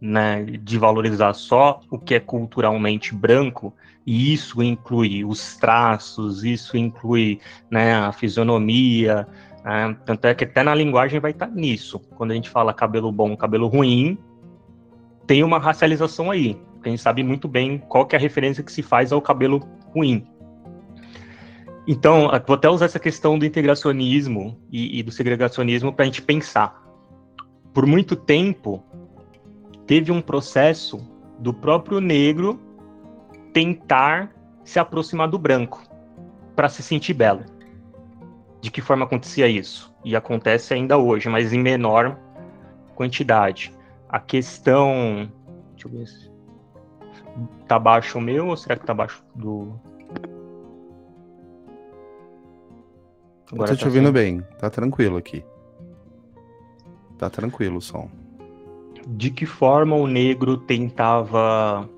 né, 0.00 0.44
de 0.44 0.78
valorizar 0.78 1.32
só 1.32 1.80
o 1.90 1.98
que 1.98 2.14
é 2.14 2.20
culturalmente 2.20 3.14
branco, 3.14 3.74
e 4.06 4.32
isso 4.32 4.62
inclui 4.62 5.24
os 5.24 5.56
traços, 5.56 6.44
isso 6.44 6.76
inclui 6.76 7.40
né, 7.70 7.94
a 7.94 8.12
fisionomia, 8.12 9.26
né, 9.64 9.96
tanto 10.04 10.26
é 10.26 10.34
que 10.34 10.44
até 10.44 10.62
na 10.62 10.74
linguagem 10.74 11.18
vai 11.18 11.32
estar 11.32 11.48
tá 11.48 11.52
nisso. 11.52 11.98
Quando 12.14 12.30
a 12.30 12.34
gente 12.34 12.48
fala 12.48 12.72
cabelo 12.72 13.10
bom, 13.10 13.36
cabelo 13.36 13.66
ruim, 13.66 14.16
tem 15.26 15.42
uma 15.42 15.58
racialização 15.58 16.30
aí. 16.30 16.56
A 16.84 16.88
gente 16.88 17.02
sabe 17.02 17.24
muito 17.24 17.48
bem 17.48 17.78
qual 17.78 18.06
que 18.06 18.14
é 18.14 18.18
a 18.18 18.22
referência 18.22 18.62
que 18.62 18.70
se 18.70 18.80
faz 18.80 19.10
ao 19.12 19.20
cabelo 19.20 19.60
ruim. 19.96 20.26
Então, 21.88 22.28
vou 22.46 22.56
até 22.56 22.68
usar 22.68 22.86
essa 22.86 22.98
questão 22.98 23.38
do 23.38 23.46
integracionismo 23.46 24.60
e, 24.70 24.98
e 24.98 25.02
do 25.02 25.10
segregacionismo 25.10 25.92
para 25.92 26.02
a 26.02 26.06
gente 26.06 26.20
pensar. 26.20 26.82
Por 27.72 27.86
muito 27.86 28.16
tempo, 28.16 28.82
teve 29.86 30.10
um 30.10 30.20
processo 30.20 30.98
do 31.38 31.54
próprio 31.54 32.00
negro 32.00 32.60
tentar 33.52 34.34
se 34.64 34.78
aproximar 34.78 35.28
do 35.28 35.38
branco 35.38 35.82
para 36.56 36.68
se 36.68 36.82
sentir 36.82 37.14
belo. 37.14 37.44
De 38.60 38.70
que 38.70 38.80
forma 38.80 39.04
acontecia 39.04 39.46
isso? 39.46 39.94
E 40.04 40.16
acontece 40.16 40.74
ainda 40.74 40.98
hoje, 40.98 41.28
mas 41.28 41.52
em 41.52 41.62
menor 41.62 42.18
quantidade. 42.94 43.72
A 44.08 44.18
questão. 44.18 45.30
Deixa 45.72 45.86
eu 45.86 45.90
ver 45.92 46.06
se. 46.06 46.35
Tá 47.66 47.78
baixo 47.78 48.18
o 48.18 48.20
meu 48.20 48.48
ou 48.48 48.56
será 48.56 48.76
que 48.76 48.86
tá 48.86 48.94
baixo 48.94 49.22
do. 49.34 49.78
Agora 53.52 53.70
eu 53.70 53.74
tô 53.74 53.74
tá 53.74 53.76
te 53.76 53.84
ouvindo 53.86 54.12
bem, 54.12 54.40
tá 54.58 54.70
tranquilo 54.70 55.16
aqui. 55.16 55.44
Tá 57.18 57.30
tranquilo 57.30 57.78
o 57.78 57.80
som. 57.80 58.10
De 59.06 59.30
que 59.30 59.46
forma 59.46 59.94
o 59.94 60.06
negro 60.06 60.56
tentava 60.56 61.88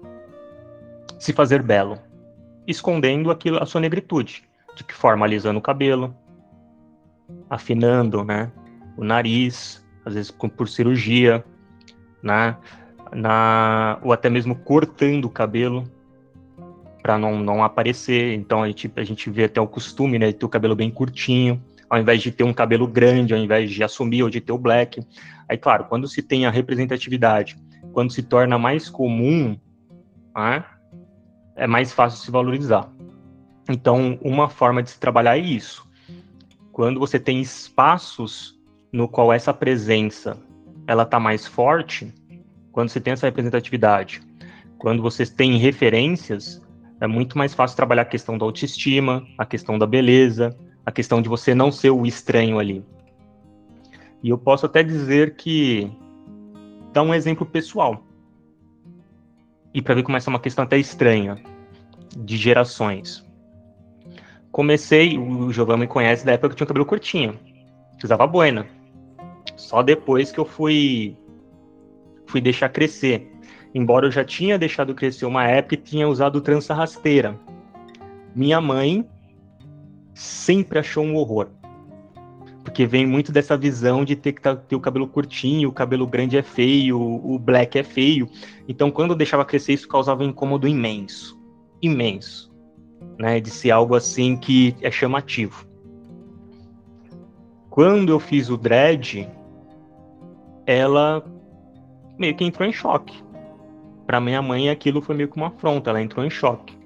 se 1.18 1.32
fazer 1.32 1.62
belo? 1.62 1.98
Escondendo 2.66 3.30
aquilo, 3.30 3.62
a 3.62 3.66
sua 3.66 3.80
negritude. 3.80 4.44
De 4.76 4.84
que 4.84 4.94
forma? 4.94 5.24
Alisando 5.24 5.58
o 5.58 5.62
cabelo, 5.62 6.14
afinando, 7.48 8.22
né? 8.24 8.52
O 8.96 9.04
nariz, 9.04 9.84
às 10.04 10.14
vezes 10.14 10.30
por 10.30 10.68
cirurgia, 10.68 11.44
né? 12.22 12.56
Na, 13.14 13.98
ou 14.02 14.12
até 14.12 14.28
mesmo 14.28 14.54
cortando 14.54 15.24
o 15.24 15.30
cabelo 15.30 15.84
para 17.02 17.18
não, 17.18 17.38
não 17.40 17.64
aparecer. 17.64 18.34
Então 18.34 18.62
a 18.62 18.66
gente, 18.66 18.92
a 18.96 19.04
gente 19.04 19.30
vê 19.30 19.44
até 19.44 19.60
o 19.60 19.66
costume, 19.66 20.18
né, 20.18 20.26
de 20.28 20.34
ter 20.34 20.46
o 20.46 20.48
cabelo 20.48 20.76
bem 20.76 20.90
curtinho, 20.90 21.62
ao 21.88 21.98
invés 21.98 22.22
de 22.22 22.30
ter 22.30 22.44
um 22.44 22.52
cabelo 22.52 22.86
grande, 22.86 23.32
ao 23.32 23.40
invés 23.40 23.70
de 23.70 23.82
assumir 23.82 24.22
ou 24.22 24.30
de 24.30 24.40
ter 24.40 24.52
o 24.52 24.58
black. 24.58 25.00
Aí, 25.48 25.56
claro, 25.56 25.84
quando 25.84 26.06
se 26.06 26.22
tem 26.22 26.44
a 26.44 26.50
representatividade, 26.50 27.56
quando 27.92 28.12
se 28.12 28.22
torna 28.22 28.58
mais 28.58 28.90
comum, 28.90 29.58
né, 30.36 30.64
é 31.56 31.66
mais 31.66 31.92
fácil 31.92 32.22
se 32.22 32.30
valorizar. 32.30 32.90
Então, 33.68 34.18
uma 34.22 34.48
forma 34.48 34.82
de 34.82 34.90
se 34.90 35.00
trabalhar 35.00 35.36
é 35.36 35.40
isso. 35.40 35.86
Quando 36.72 37.00
você 37.00 37.18
tem 37.18 37.40
espaços 37.40 38.58
no 38.92 39.08
qual 39.08 39.32
essa 39.32 39.52
presença 39.52 40.38
ela 40.86 41.02
está 41.02 41.18
mais 41.18 41.46
forte, 41.46 42.12
quando 42.78 42.90
você 42.90 43.00
tem 43.00 43.12
essa 43.12 43.26
representatividade, 43.26 44.22
quando 44.78 45.02
você 45.02 45.26
tem 45.26 45.56
referências, 45.56 46.62
é 47.00 47.08
muito 47.08 47.36
mais 47.36 47.52
fácil 47.52 47.76
trabalhar 47.76 48.02
a 48.02 48.04
questão 48.04 48.38
da 48.38 48.44
autoestima, 48.44 49.26
a 49.36 49.44
questão 49.44 49.76
da 49.76 49.84
beleza, 49.84 50.56
a 50.86 50.92
questão 50.92 51.20
de 51.20 51.28
você 51.28 51.56
não 51.56 51.72
ser 51.72 51.90
o 51.90 52.06
estranho 52.06 52.56
ali. 52.56 52.84
E 54.22 54.28
eu 54.28 54.38
posso 54.38 54.64
até 54.64 54.84
dizer 54.84 55.34
que 55.34 55.90
dá 56.92 57.02
um 57.02 57.12
exemplo 57.12 57.44
pessoal. 57.44 58.00
E 59.74 59.82
para 59.82 59.96
ver 59.96 60.04
como 60.04 60.16
essa 60.16 60.30
é 60.30 60.32
uma 60.32 60.38
questão 60.38 60.62
até 60.64 60.78
estranha 60.78 61.36
de 62.16 62.36
gerações. 62.36 63.26
Comecei, 64.52 65.18
o 65.18 65.52
Giovanni 65.52 65.80
me 65.80 65.88
conhece 65.88 66.24
da 66.24 66.30
época 66.30 66.50
que 66.50 66.52
eu 66.52 66.56
tinha 66.58 66.66
cabelo 66.68 66.86
curtinho, 66.86 67.36
usava 68.04 68.24
boina. 68.24 68.68
Só 69.56 69.82
depois 69.82 70.30
que 70.30 70.38
eu 70.38 70.44
fui 70.44 71.16
fui 72.28 72.40
deixar 72.40 72.68
crescer. 72.68 73.32
Embora 73.74 74.06
eu 74.06 74.10
já 74.10 74.24
tinha 74.24 74.58
deixado 74.58 74.94
crescer 74.94 75.26
uma 75.26 75.44
época 75.44 75.74
e 75.74 75.78
tinha 75.78 76.08
usado 76.08 76.40
trança 76.40 76.72
rasteira. 76.72 77.38
Minha 78.34 78.60
mãe 78.60 79.04
sempre 80.14 80.78
achou 80.78 81.04
um 81.04 81.16
horror. 81.16 81.48
Porque 82.62 82.86
vem 82.86 83.06
muito 83.06 83.32
dessa 83.32 83.56
visão 83.56 84.04
de 84.04 84.14
ter 84.14 84.32
que 84.32 84.42
ter 84.42 84.76
o 84.76 84.80
cabelo 84.80 85.08
curtinho, 85.08 85.70
o 85.70 85.72
cabelo 85.72 86.06
grande 86.06 86.36
é 86.36 86.42
feio, 86.42 87.00
o 87.00 87.38
black 87.38 87.78
é 87.78 87.82
feio. 87.82 88.28
Então, 88.68 88.90
quando 88.90 89.12
eu 89.12 89.16
deixava 89.16 89.44
crescer, 89.44 89.72
isso 89.72 89.88
causava 89.88 90.22
um 90.22 90.28
incômodo 90.28 90.68
imenso. 90.68 91.38
Imenso. 91.80 92.52
Né? 93.18 93.40
De 93.40 93.48
ser 93.48 93.70
algo 93.70 93.94
assim 93.94 94.36
que 94.36 94.76
é 94.82 94.90
chamativo. 94.90 95.66
Quando 97.70 98.10
eu 98.10 98.20
fiz 98.20 98.50
o 98.50 98.56
dread, 98.56 99.26
ela 100.66 101.24
meio 102.18 102.34
que 102.34 102.44
entrou 102.44 102.68
em 102.68 102.72
choque. 102.72 103.22
Para 104.06 104.20
minha 104.20 104.42
mãe, 104.42 104.70
aquilo 104.70 105.00
foi 105.00 105.14
meio 105.14 105.28
que 105.28 105.36
uma 105.36 105.48
afronta, 105.48 105.90
ela 105.90 106.02
entrou 106.02 106.24
em 106.24 106.30
choque. 106.30 106.76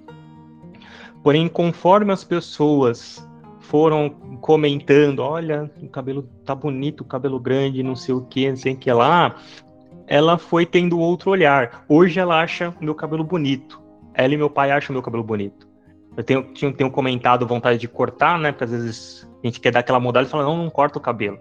Porém, 1.23 1.49
conforme 1.49 2.13
as 2.13 2.25
pessoas 2.25 3.27
foram 3.61 4.11
comentando, 4.41 5.21
olha, 5.21 5.71
o 5.81 5.89
cabelo 5.89 6.29
tá 6.45 6.55
bonito, 6.55 7.03
o 7.03 7.05
cabelo 7.05 7.39
grande, 7.39 7.83
não 7.83 7.95
sei 7.95 8.15
o 8.15 8.23
que, 8.23 8.49
não 8.49 8.57
sei 8.57 8.75
o 8.75 8.77
que 8.77 8.93
lá, 8.93 9.37
ela 10.07 10.37
foi 10.37 10.67
tendo 10.67 10.99
outro 10.99 11.31
olhar. 11.31 11.85
Hoje 11.89 12.19
ela 12.19 12.43
acha 12.43 12.75
meu 12.81 12.95
cabelo 12.95 13.25
bonito. 13.25 13.81
Ela 14.15 14.35
e 14.35 14.37
meu 14.37 14.51
pai 14.51 14.71
acham 14.71 14.93
meu 14.93 15.03
cabelo 15.03 15.23
bonito. 15.23 15.67
Eu 16.17 16.25
tenho, 16.25 16.43
tenho, 16.53 16.73
tenho 16.73 16.91
comentado 16.91 17.47
vontade 17.47 17.79
de 17.79 17.89
cortar, 17.89 18.39
né? 18.39 18.53
Porque 18.53 18.65
às 18.65 18.71
vezes 18.71 19.31
a 19.43 19.47
gente 19.47 19.61
quer 19.61 19.71
dar 19.71 19.81
aquela 19.81 20.01
mudada 20.01 20.27
e 20.27 20.31
fala, 20.31 20.45
não, 20.45 20.57
não 20.57 20.69
corta 20.69 20.99
o 20.99 21.01
cabelo. 21.01 21.39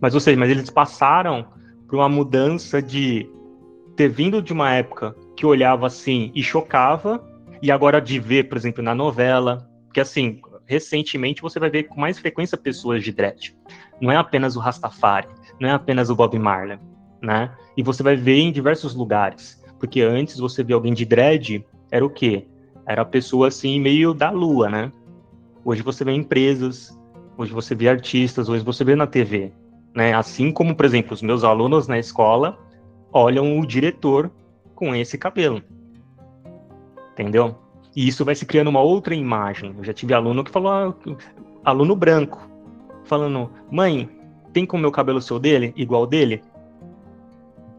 Mas, 0.00 0.12
ou 0.12 0.20
seja, 0.20 0.38
mas 0.38 0.50
eles 0.50 0.68
passaram 0.68 1.46
uma 1.94 2.08
mudança 2.08 2.80
de 2.82 3.28
ter 3.96 4.08
vindo 4.08 4.42
de 4.42 4.52
uma 4.52 4.72
época 4.72 5.14
que 5.36 5.46
olhava 5.46 5.86
assim 5.86 6.30
e 6.34 6.42
chocava, 6.42 7.22
e 7.62 7.70
agora 7.70 8.00
de 8.00 8.18
ver, 8.18 8.48
por 8.48 8.58
exemplo, 8.58 8.82
na 8.82 8.94
novela, 8.94 9.68
que 9.92 10.00
assim, 10.00 10.40
recentemente 10.66 11.40
você 11.40 11.58
vai 11.58 11.70
ver 11.70 11.84
com 11.84 12.00
mais 12.00 12.18
frequência 12.18 12.58
pessoas 12.58 13.02
de 13.02 13.12
dread. 13.12 13.56
Não 14.00 14.10
é 14.10 14.16
apenas 14.16 14.56
o 14.56 14.60
Rastafari, 14.60 15.28
não 15.60 15.68
é 15.68 15.72
apenas 15.72 16.10
o 16.10 16.16
Bob 16.16 16.38
Marley, 16.38 16.78
né? 17.22 17.52
E 17.76 17.82
você 17.82 18.02
vai 18.02 18.16
ver 18.16 18.38
em 18.38 18.52
diversos 18.52 18.94
lugares, 18.94 19.62
porque 19.78 20.02
antes 20.02 20.38
você 20.38 20.62
vê 20.62 20.72
alguém 20.72 20.92
de 20.92 21.04
dread, 21.04 21.64
era 21.90 22.04
o 22.04 22.10
quê? 22.10 22.46
Era 22.86 23.02
a 23.02 23.06
pessoa 23.06 23.48
assim 23.48 23.80
meio 23.80 24.12
da 24.12 24.30
lua, 24.30 24.68
né? 24.68 24.92
Hoje 25.64 25.82
você 25.82 26.04
vê 26.04 26.12
empresas, 26.12 26.98
hoje 27.38 27.52
você 27.52 27.74
vê 27.74 27.88
artistas, 27.88 28.48
hoje 28.48 28.64
você 28.64 28.84
vê 28.84 28.94
na 28.94 29.06
TV, 29.06 29.52
né? 29.94 30.12
Assim 30.12 30.50
como, 30.50 30.74
por 30.74 30.84
exemplo, 30.84 31.14
os 31.14 31.22
meus 31.22 31.44
alunos 31.44 31.86
na 31.86 31.98
escola 31.98 32.58
olham 33.12 33.58
o 33.58 33.66
diretor 33.66 34.30
com 34.74 34.94
esse 34.94 35.16
cabelo. 35.16 35.62
Entendeu? 37.12 37.56
E 37.94 38.08
isso 38.08 38.24
vai 38.24 38.34
se 38.34 38.44
criando 38.44 38.68
uma 38.68 38.80
outra 38.80 39.14
imagem. 39.14 39.74
Eu 39.78 39.84
já 39.84 39.92
tive 39.92 40.12
aluno 40.12 40.42
que 40.42 40.50
falou, 40.50 40.72
ah, 40.72 40.94
aluno 41.64 41.94
branco, 41.94 42.48
falando, 43.04 43.50
mãe, 43.70 44.08
tem 44.52 44.66
como 44.66 44.82
meu 44.82 44.90
cabelo 44.90 45.22
ser 45.22 45.34
o 45.34 45.38
dele, 45.38 45.72
igual 45.76 46.06
dele? 46.06 46.42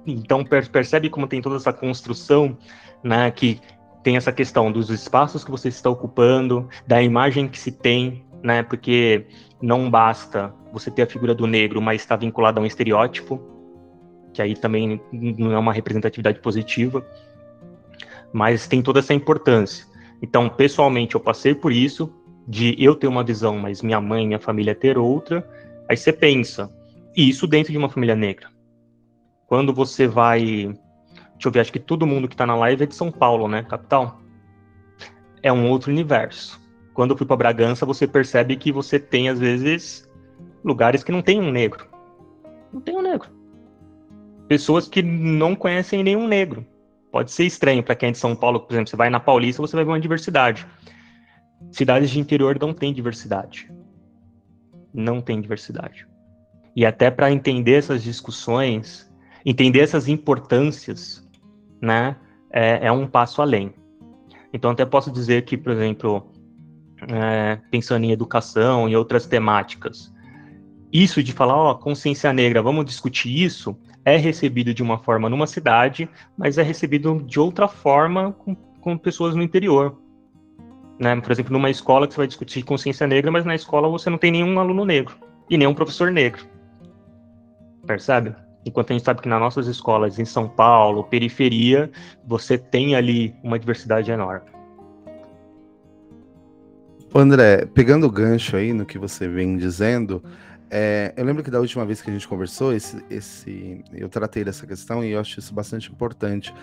Então 0.06 0.43
percebe 0.43 1.10
como 1.10 1.28
tem 1.28 1.41
toda 1.41 1.58
essa 1.58 1.73
construção, 1.73 2.58
né, 3.04 3.30
que 3.32 3.60
tem 4.04 4.17
essa 4.17 4.32
questão 4.32 4.71
dos 4.71 4.89
espaços 4.89 5.43
que 5.43 5.51
você 5.51 5.67
está 5.67 5.89
ocupando, 5.89 6.69
da 6.86 7.01
imagem 7.01 7.47
que 7.47 7.58
se 7.58 7.71
tem, 7.71 8.23
né, 8.43 8.62
porque 8.62 9.25
não 9.65 9.89
basta 9.89 10.54
você 10.71 10.91
ter 10.91 11.01
a 11.01 11.08
figura 11.08 11.34
do 11.34 11.47
negro, 11.47 11.82
mas 11.82 12.01
está 12.01 12.15
vinculado 12.15 12.60
a 12.60 12.63
um 12.63 12.65
estereótipo, 12.67 13.41
que 14.32 14.39
aí 14.41 14.56
também 14.56 15.01
não 15.12 15.51
é 15.54 15.58
uma 15.58 15.73
representatividade 15.73 16.39
positiva, 16.39 17.04
mas 18.32 18.67
tem 18.67 18.82
toda 18.84 18.99
essa 18.99 19.13
importância. 19.13 19.88
Então, 20.21 20.47
pessoalmente, 20.47 21.15
eu 21.15 21.21
passei 21.21 21.56
por 21.56 21.71
isso, 21.71 22.13
de 22.47 22.75
eu 22.78 22.93
ter 22.93 23.08
uma 23.08 23.23
visão, 23.23 23.58
mas 23.58 23.82
minha 23.82 23.99
mãe, 23.99 24.28
minha 24.28 24.39
família 24.39 24.75
ter 24.75 24.99
outra. 24.99 25.47
Aí 25.89 25.97
você 25.97 26.13
pensa, 26.13 26.71
e 27.15 27.28
isso 27.28 27.47
dentro 27.47 27.71
de 27.71 27.78
uma 27.78 27.89
família 27.89 28.15
negra. 28.15 28.49
Quando 29.47 29.73
você 29.73 30.08
vai. 30.08 30.41
Deixa 31.34 31.47
eu 31.47 31.51
ver, 31.51 31.62
acho 31.62 31.73
que 31.73 31.80
todo 31.80 32.06
mundo 32.06 32.28
que 32.28 32.36
está 32.36 32.45
na 32.45 32.56
live 32.56 32.84
é 32.84 32.88
de 32.88 32.95
São 32.95 33.12
Paulo, 33.12 33.47
né? 33.47 33.63
Capital. 33.63 34.21
É 35.41 35.51
um 35.51 35.69
outro 35.69 35.91
universo. 35.91 36.64
Quando 36.95 37.12
eu 37.12 37.17
fui 37.17 37.27
para 37.27 37.36
Bragança, 37.36 37.86
você 37.86 38.08
percebe 38.08 38.55
que 38.55 38.71
você 38.71 38.97
tem, 38.97 39.27
às 39.27 39.38
vezes, 39.38 40.10
lugares 40.63 41.03
que 41.03 41.12
não 41.12 41.21
tem 41.21 41.41
um 41.41 41.51
negro. 41.51 41.86
Não 42.71 42.79
tem 42.79 42.95
um 42.95 43.01
negro. 43.01 43.29
Pessoas 44.47 44.88
que 44.88 45.03
não 45.03 45.55
conhecem 45.55 46.01
nenhum 46.01 46.25
negro. 46.25 46.65
Pode 47.12 47.31
ser 47.31 47.43
estranho 47.43 47.84
para 47.84 47.95
quem 47.95 48.10
é 48.10 48.12
de 48.13 48.17
São 48.17 48.34
Paulo, 48.34 48.62
por 48.62 48.73
exemplo, 48.73 48.89
você 48.89 48.95
vai 48.95 49.10
na 49.10 49.19
Paulista, 49.19 49.62
você 49.62 49.75
vai 49.75 49.84
ver 49.84 49.91
uma 49.91 49.99
diversidade. 49.99 50.65
Cidades 51.69 52.10
de 52.10 52.19
interior 52.19 52.58
não 52.60 52.73
tem 52.73 52.93
diversidade. 52.93 53.69
Não 54.93 55.19
tem 55.19 55.41
diversidade. 55.41 56.08
E 56.77 56.86
até 56.86 57.12
para 57.12 57.29
entender 57.29 57.73
essas 57.73 58.03
discussões, 58.03 59.13
entender 59.45 59.81
essas 59.81 60.08
importâncias, 60.08 61.27
né, 61.81 62.15
é, 62.49 62.88
é, 62.88 62.91
um 62.91 63.05
passo 63.05 63.41
além. 63.41 63.73
Então, 64.53 64.71
até 64.71 64.86
posso 64.86 65.12
dizer 65.12 65.43
que, 65.43 65.58
por 65.58 65.73
exemplo, 65.73 66.31
é, 67.07 67.59
pensando 67.69 68.03
em 68.03 68.11
educação 68.11 68.87
e 68.89 68.95
outras 68.95 69.25
temáticas, 69.25 70.13
isso 70.91 71.21
de 71.21 71.33
falar, 71.33 71.55
ó, 71.55 71.73
consciência 71.73 72.31
negra, 72.31 72.61
vamos 72.61 72.85
discutir 72.85 73.43
isso, 73.43 73.77
é 74.05 74.15
recebido 74.17 74.73
de 74.73 74.81
uma 74.81 74.97
forma 74.97 75.29
numa 75.29 75.47
cidade, 75.47 76.07
mas 76.37 76.57
é 76.57 76.63
recebido 76.63 77.21
de 77.25 77.39
outra 77.39 77.67
forma 77.67 78.31
com, 78.31 78.55
com 78.55 78.97
pessoas 78.97 79.35
no 79.35 79.41
interior. 79.41 79.97
Né? 80.99 81.19
Por 81.19 81.31
exemplo, 81.31 81.51
numa 81.51 81.69
escola 81.69 82.07
que 82.07 82.13
você 82.13 82.19
vai 82.19 82.27
discutir 82.27 82.63
consciência 82.63 83.05
negra, 83.07 83.31
mas 83.31 83.43
na 83.43 83.55
escola 83.55 83.89
você 83.89 84.09
não 84.09 84.17
tem 84.17 84.31
nenhum 84.31 84.57
aluno 84.59 84.85
negro 84.85 85.17
e 85.49 85.57
nenhum 85.57 85.73
professor 85.73 86.11
negro. 86.11 86.45
Percebe? 87.85 88.33
Enquanto 88.65 88.91
a 88.91 88.93
gente 88.93 89.03
sabe 89.03 89.21
que 89.21 89.27
nas 89.27 89.39
nossas 89.39 89.67
escolas 89.67 90.17
em 90.17 90.25
São 90.25 90.47
Paulo, 90.47 91.03
periferia, 91.03 91.91
você 92.25 92.57
tem 92.57 92.95
ali 92.95 93.35
uma 93.43 93.59
diversidade 93.59 94.09
enorme. 94.09 94.54
André, 97.17 97.65
pegando 97.65 98.06
o 98.06 98.12
gancho 98.12 98.58
aí 98.58 98.73
no 98.73 98.86
que 98.86 98.97
você 98.97 99.25
vem 99.25 99.56
dizendo, 99.56 100.21
é, 100.69 101.13
eu 101.15 101.23
lembro 101.23 101.41
que 101.41 101.49
da 101.49 101.62
última 101.62 101.86
vez 101.86 102.01
que 102.01 102.10
a 102.10 102.13
gente 102.13 102.28
conversou, 102.28 102.73
esse, 102.73 103.01
esse, 103.10 103.82
eu 103.93 104.10
tratei 104.10 104.43
dessa 104.43 104.67
questão 104.67 105.01
e 105.01 105.12
eu 105.12 105.19
acho 105.21 105.39
isso 105.39 105.54
bastante 105.54 105.89
importante. 105.89 106.54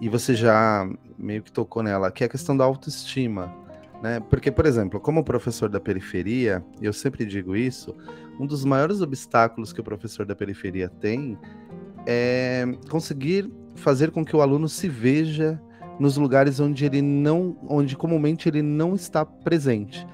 E 0.00 0.08
você 0.08 0.36
já 0.36 0.88
meio 1.18 1.42
que 1.42 1.50
tocou 1.50 1.82
nela, 1.82 2.12
que 2.12 2.22
é 2.22 2.26
a 2.26 2.30
questão 2.30 2.56
da 2.56 2.62
autoestima. 2.64 3.52
Né? 4.00 4.20
Porque, 4.30 4.52
por 4.52 4.66
exemplo, 4.66 5.00
como 5.00 5.24
professor 5.24 5.68
da 5.68 5.80
periferia, 5.80 6.64
eu 6.80 6.92
sempre 6.92 7.26
digo 7.26 7.56
isso, 7.56 7.92
um 8.38 8.46
dos 8.46 8.64
maiores 8.64 9.00
obstáculos 9.00 9.72
que 9.72 9.80
o 9.80 9.84
professor 9.84 10.24
da 10.24 10.36
periferia 10.36 10.88
tem 10.88 11.36
é 12.06 12.64
conseguir 12.88 13.52
fazer 13.74 14.12
com 14.12 14.24
que 14.24 14.36
o 14.36 14.40
aluno 14.40 14.68
se 14.68 14.88
veja 14.88 15.60
nos 15.98 16.16
lugares 16.16 16.60
onde 16.60 16.84
ele 16.84 17.02
não, 17.02 17.56
onde 17.68 17.96
comumente 17.96 18.48
ele 18.48 18.62
não 18.62 18.94
está 18.94 19.24
presente. 19.24 20.06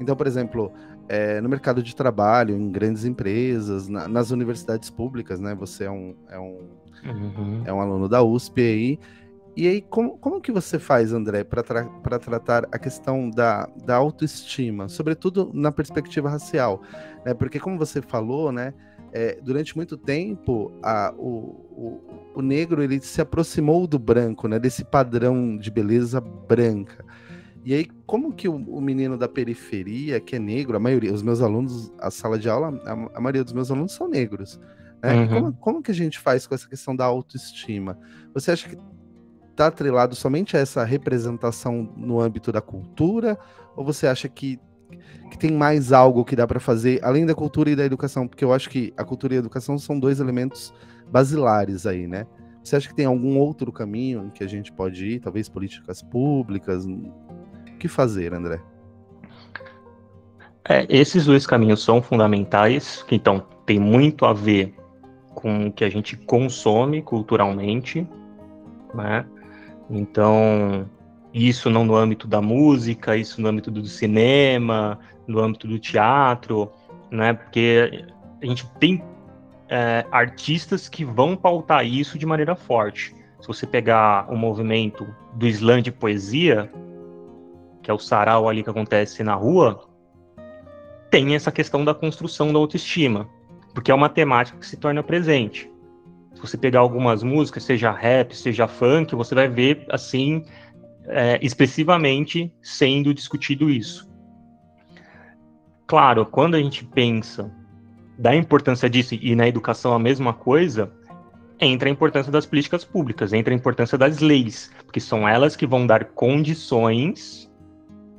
Então, 0.00 0.16
por 0.16 0.26
exemplo, 0.26 0.72
é, 1.08 1.40
no 1.40 1.48
mercado 1.48 1.82
de 1.82 1.94
trabalho, 1.94 2.54
em 2.54 2.70
grandes 2.70 3.04
empresas, 3.04 3.88
na, 3.88 4.06
nas 4.06 4.30
universidades 4.30 4.90
públicas, 4.90 5.40
né? 5.40 5.54
Você 5.54 5.84
é 5.84 5.90
um, 5.90 6.14
é 6.28 6.38
um, 6.38 6.68
uhum. 7.04 7.62
é 7.64 7.72
um 7.72 7.80
aluno 7.80 8.08
da 8.08 8.22
USP 8.22 8.60
aí. 8.60 8.98
E 9.56 9.66
aí, 9.66 9.82
como, 9.82 10.16
como 10.18 10.40
que 10.40 10.52
você 10.52 10.78
faz, 10.78 11.12
André, 11.12 11.42
para 11.42 11.64
tra 11.64 11.84
tratar 12.20 12.68
a 12.70 12.78
questão 12.78 13.28
da, 13.28 13.68
da 13.84 13.96
autoestima, 13.96 14.88
sobretudo 14.88 15.50
na 15.52 15.72
perspectiva 15.72 16.30
racial? 16.30 16.80
Né? 17.24 17.34
Porque, 17.34 17.58
como 17.58 17.76
você 17.76 18.00
falou, 18.00 18.52
né, 18.52 18.72
é, 19.12 19.38
durante 19.42 19.76
muito 19.76 19.96
tempo, 19.96 20.72
a, 20.82 21.12
o, 21.16 21.28
o, 21.70 22.00
o, 22.36 22.42
negro 22.42 22.82
ele 22.82 23.00
se 23.00 23.20
aproximou 23.20 23.86
do 23.86 23.98
branco, 23.98 24.48
né, 24.48 24.58
desse 24.58 24.84
padrão 24.84 25.56
de 25.56 25.70
beleza 25.70 26.20
branca. 26.20 27.04
E 27.64 27.74
aí, 27.74 27.86
como 28.06 28.32
que 28.32 28.48
o, 28.48 28.54
o, 28.54 28.80
menino 28.80 29.18
da 29.18 29.28
periferia, 29.28 30.20
que 30.20 30.36
é 30.36 30.38
negro, 30.38 30.76
a 30.76 30.80
maioria, 30.80 31.12
os 31.12 31.22
meus 31.22 31.40
alunos, 31.40 31.92
a 31.98 32.10
sala 32.10 32.38
de 32.38 32.48
aula, 32.48 32.80
a, 32.84 33.18
a 33.18 33.20
maioria 33.20 33.44
dos 33.44 33.52
meus 33.52 33.70
alunos 33.70 33.92
são 33.92 34.08
negros. 34.08 34.60
Né? 35.02 35.14
Uhum. 35.14 35.28
Como, 35.28 35.52
como 35.54 35.82
que 35.82 35.90
a 35.90 35.94
gente 35.94 36.18
faz 36.18 36.46
com 36.46 36.54
essa 36.54 36.68
questão 36.68 36.94
da 36.94 37.04
autoestima? 37.04 37.98
Você 38.34 38.52
acha 38.52 38.68
que 38.68 38.78
está 39.50 39.66
atrelado 39.66 40.14
somente 40.14 40.56
a 40.56 40.60
essa 40.60 40.84
representação 40.84 41.92
no 41.96 42.20
âmbito 42.20 42.52
da 42.52 42.60
cultura? 42.60 43.38
Ou 43.76 43.84
você 43.84 44.06
acha 44.06 44.28
que, 44.28 44.58
que 45.30 45.38
tem 45.38 45.52
mais 45.52 45.92
algo 45.92 46.24
que 46.24 46.36
dá 46.36 46.46
para 46.46 46.60
fazer 46.60 47.00
além 47.02 47.26
da 47.26 47.34
cultura 47.34 47.70
e 47.70 47.76
da 47.76 47.84
educação? 47.84 48.26
Porque 48.26 48.44
eu 48.44 48.52
acho 48.52 48.68
que 48.70 48.92
a 48.96 49.04
cultura 49.04 49.34
e 49.34 49.36
a 49.36 49.40
educação 49.40 49.78
são 49.78 49.98
dois 49.98 50.20
elementos 50.20 50.72
basilares 51.10 51.86
aí, 51.86 52.06
né? 52.06 52.26
Você 52.62 52.76
acha 52.76 52.88
que 52.88 52.94
tem 52.94 53.06
algum 53.06 53.38
outro 53.38 53.72
caminho 53.72 54.26
em 54.26 54.30
que 54.30 54.44
a 54.44 54.46
gente 54.46 54.72
pode 54.72 55.06
ir? 55.06 55.20
Talvez 55.20 55.48
políticas 55.48 56.02
públicas? 56.02 56.84
O 56.84 57.78
que 57.78 57.88
fazer, 57.88 58.34
André? 58.34 58.60
É, 60.68 60.86
esses 60.90 61.24
dois 61.24 61.46
caminhos 61.46 61.82
são 61.82 62.02
fundamentais, 62.02 63.02
que 63.04 63.14
então 63.14 63.46
tem 63.64 63.80
muito 63.80 64.26
a 64.26 64.34
ver 64.34 64.74
com 65.34 65.68
o 65.68 65.72
que 65.72 65.82
a 65.82 65.88
gente 65.88 66.16
consome 66.16 67.00
culturalmente, 67.00 68.06
né? 68.94 69.24
Então, 69.88 70.86
isso 71.46 71.70
não 71.70 71.84
no 71.84 71.94
âmbito 71.94 72.26
da 72.26 72.40
música, 72.40 73.16
isso 73.16 73.40
no 73.40 73.48
âmbito 73.48 73.70
do 73.70 73.84
cinema, 73.86 74.98
no 75.26 75.40
âmbito 75.40 75.68
do 75.68 75.78
teatro, 75.78 76.70
né? 77.10 77.32
Porque 77.32 78.04
a 78.42 78.46
gente 78.46 78.66
tem 78.80 79.02
é, 79.68 80.04
artistas 80.10 80.88
que 80.88 81.04
vão 81.04 81.36
pautar 81.36 81.86
isso 81.86 82.18
de 82.18 82.26
maneira 82.26 82.56
forte. 82.56 83.14
Se 83.40 83.46
você 83.46 83.66
pegar 83.66 84.26
o 84.32 84.36
movimento 84.36 85.06
do 85.34 85.46
slam 85.46 85.80
de 85.80 85.92
poesia, 85.92 86.70
que 87.82 87.90
é 87.90 87.94
o 87.94 87.98
sarau 87.98 88.48
ali 88.48 88.64
que 88.64 88.70
acontece 88.70 89.22
na 89.22 89.34
rua, 89.34 89.86
tem 91.10 91.34
essa 91.34 91.52
questão 91.52 91.84
da 91.84 91.94
construção 91.94 92.52
da 92.52 92.58
autoestima, 92.58 93.28
porque 93.72 93.90
é 93.90 93.94
uma 93.94 94.08
temática 94.08 94.58
que 94.58 94.66
se 94.66 94.76
torna 94.76 95.02
presente 95.02 95.70
se 96.38 96.42
você 96.42 96.56
pegar 96.56 96.78
algumas 96.78 97.24
músicas, 97.24 97.64
seja 97.64 97.90
rap, 97.90 98.34
seja 98.36 98.68
funk, 98.68 99.12
você 99.16 99.34
vai 99.34 99.48
ver, 99.48 99.84
assim, 99.90 100.44
é, 101.08 101.38
expressivamente 101.42 102.52
sendo 102.62 103.14
discutido 103.14 103.70
isso. 103.70 104.08
Claro, 105.86 106.26
quando 106.26 106.54
a 106.54 106.58
gente 106.60 106.84
pensa 106.84 107.50
da 108.18 108.34
importância 108.34 108.90
disso, 108.90 109.14
e 109.14 109.34
na 109.34 109.48
educação 109.48 109.94
a 109.94 109.98
mesma 109.98 110.34
coisa, 110.34 110.92
entra 111.60 111.88
a 111.88 111.92
importância 111.92 112.30
das 112.30 112.44
políticas 112.46 112.84
públicas, 112.84 113.32
entra 113.32 113.54
a 113.54 113.56
importância 113.56 113.96
das 113.96 114.18
leis, 114.18 114.70
porque 114.84 115.00
são 115.00 115.26
elas 115.26 115.56
que 115.56 115.66
vão 115.66 115.86
dar 115.86 116.04
condições 116.06 117.50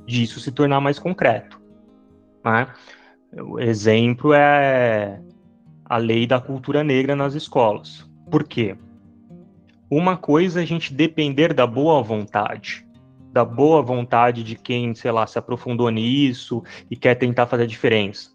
disso 0.06 0.40
se 0.40 0.50
tornar 0.50 0.80
mais 0.80 0.98
concreto. 0.98 1.60
Né? 2.44 2.66
O 3.32 3.60
exemplo 3.60 4.32
é 4.32 5.20
a 5.84 5.96
lei 5.96 6.26
da 6.26 6.40
cultura 6.40 6.82
negra 6.82 7.14
nas 7.14 7.34
escolas. 7.34 8.08
Por 8.30 8.44
quê? 8.44 8.76
Uma 9.90 10.16
coisa 10.16 10.60
é 10.60 10.62
a 10.62 10.66
gente 10.66 10.94
depender 10.94 11.52
da 11.52 11.66
boa 11.66 12.00
vontade, 12.00 12.86
da 13.32 13.44
boa 13.44 13.82
vontade 13.82 14.44
de 14.44 14.54
quem, 14.54 14.94
sei 14.94 15.10
lá, 15.10 15.26
se 15.26 15.36
aprofundou 15.36 15.90
nisso 15.90 16.62
e 16.88 16.94
quer 16.94 17.16
tentar 17.16 17.46
fazer 17.46 17.64
a 17.64 17.66
diferença. 17.66 18.30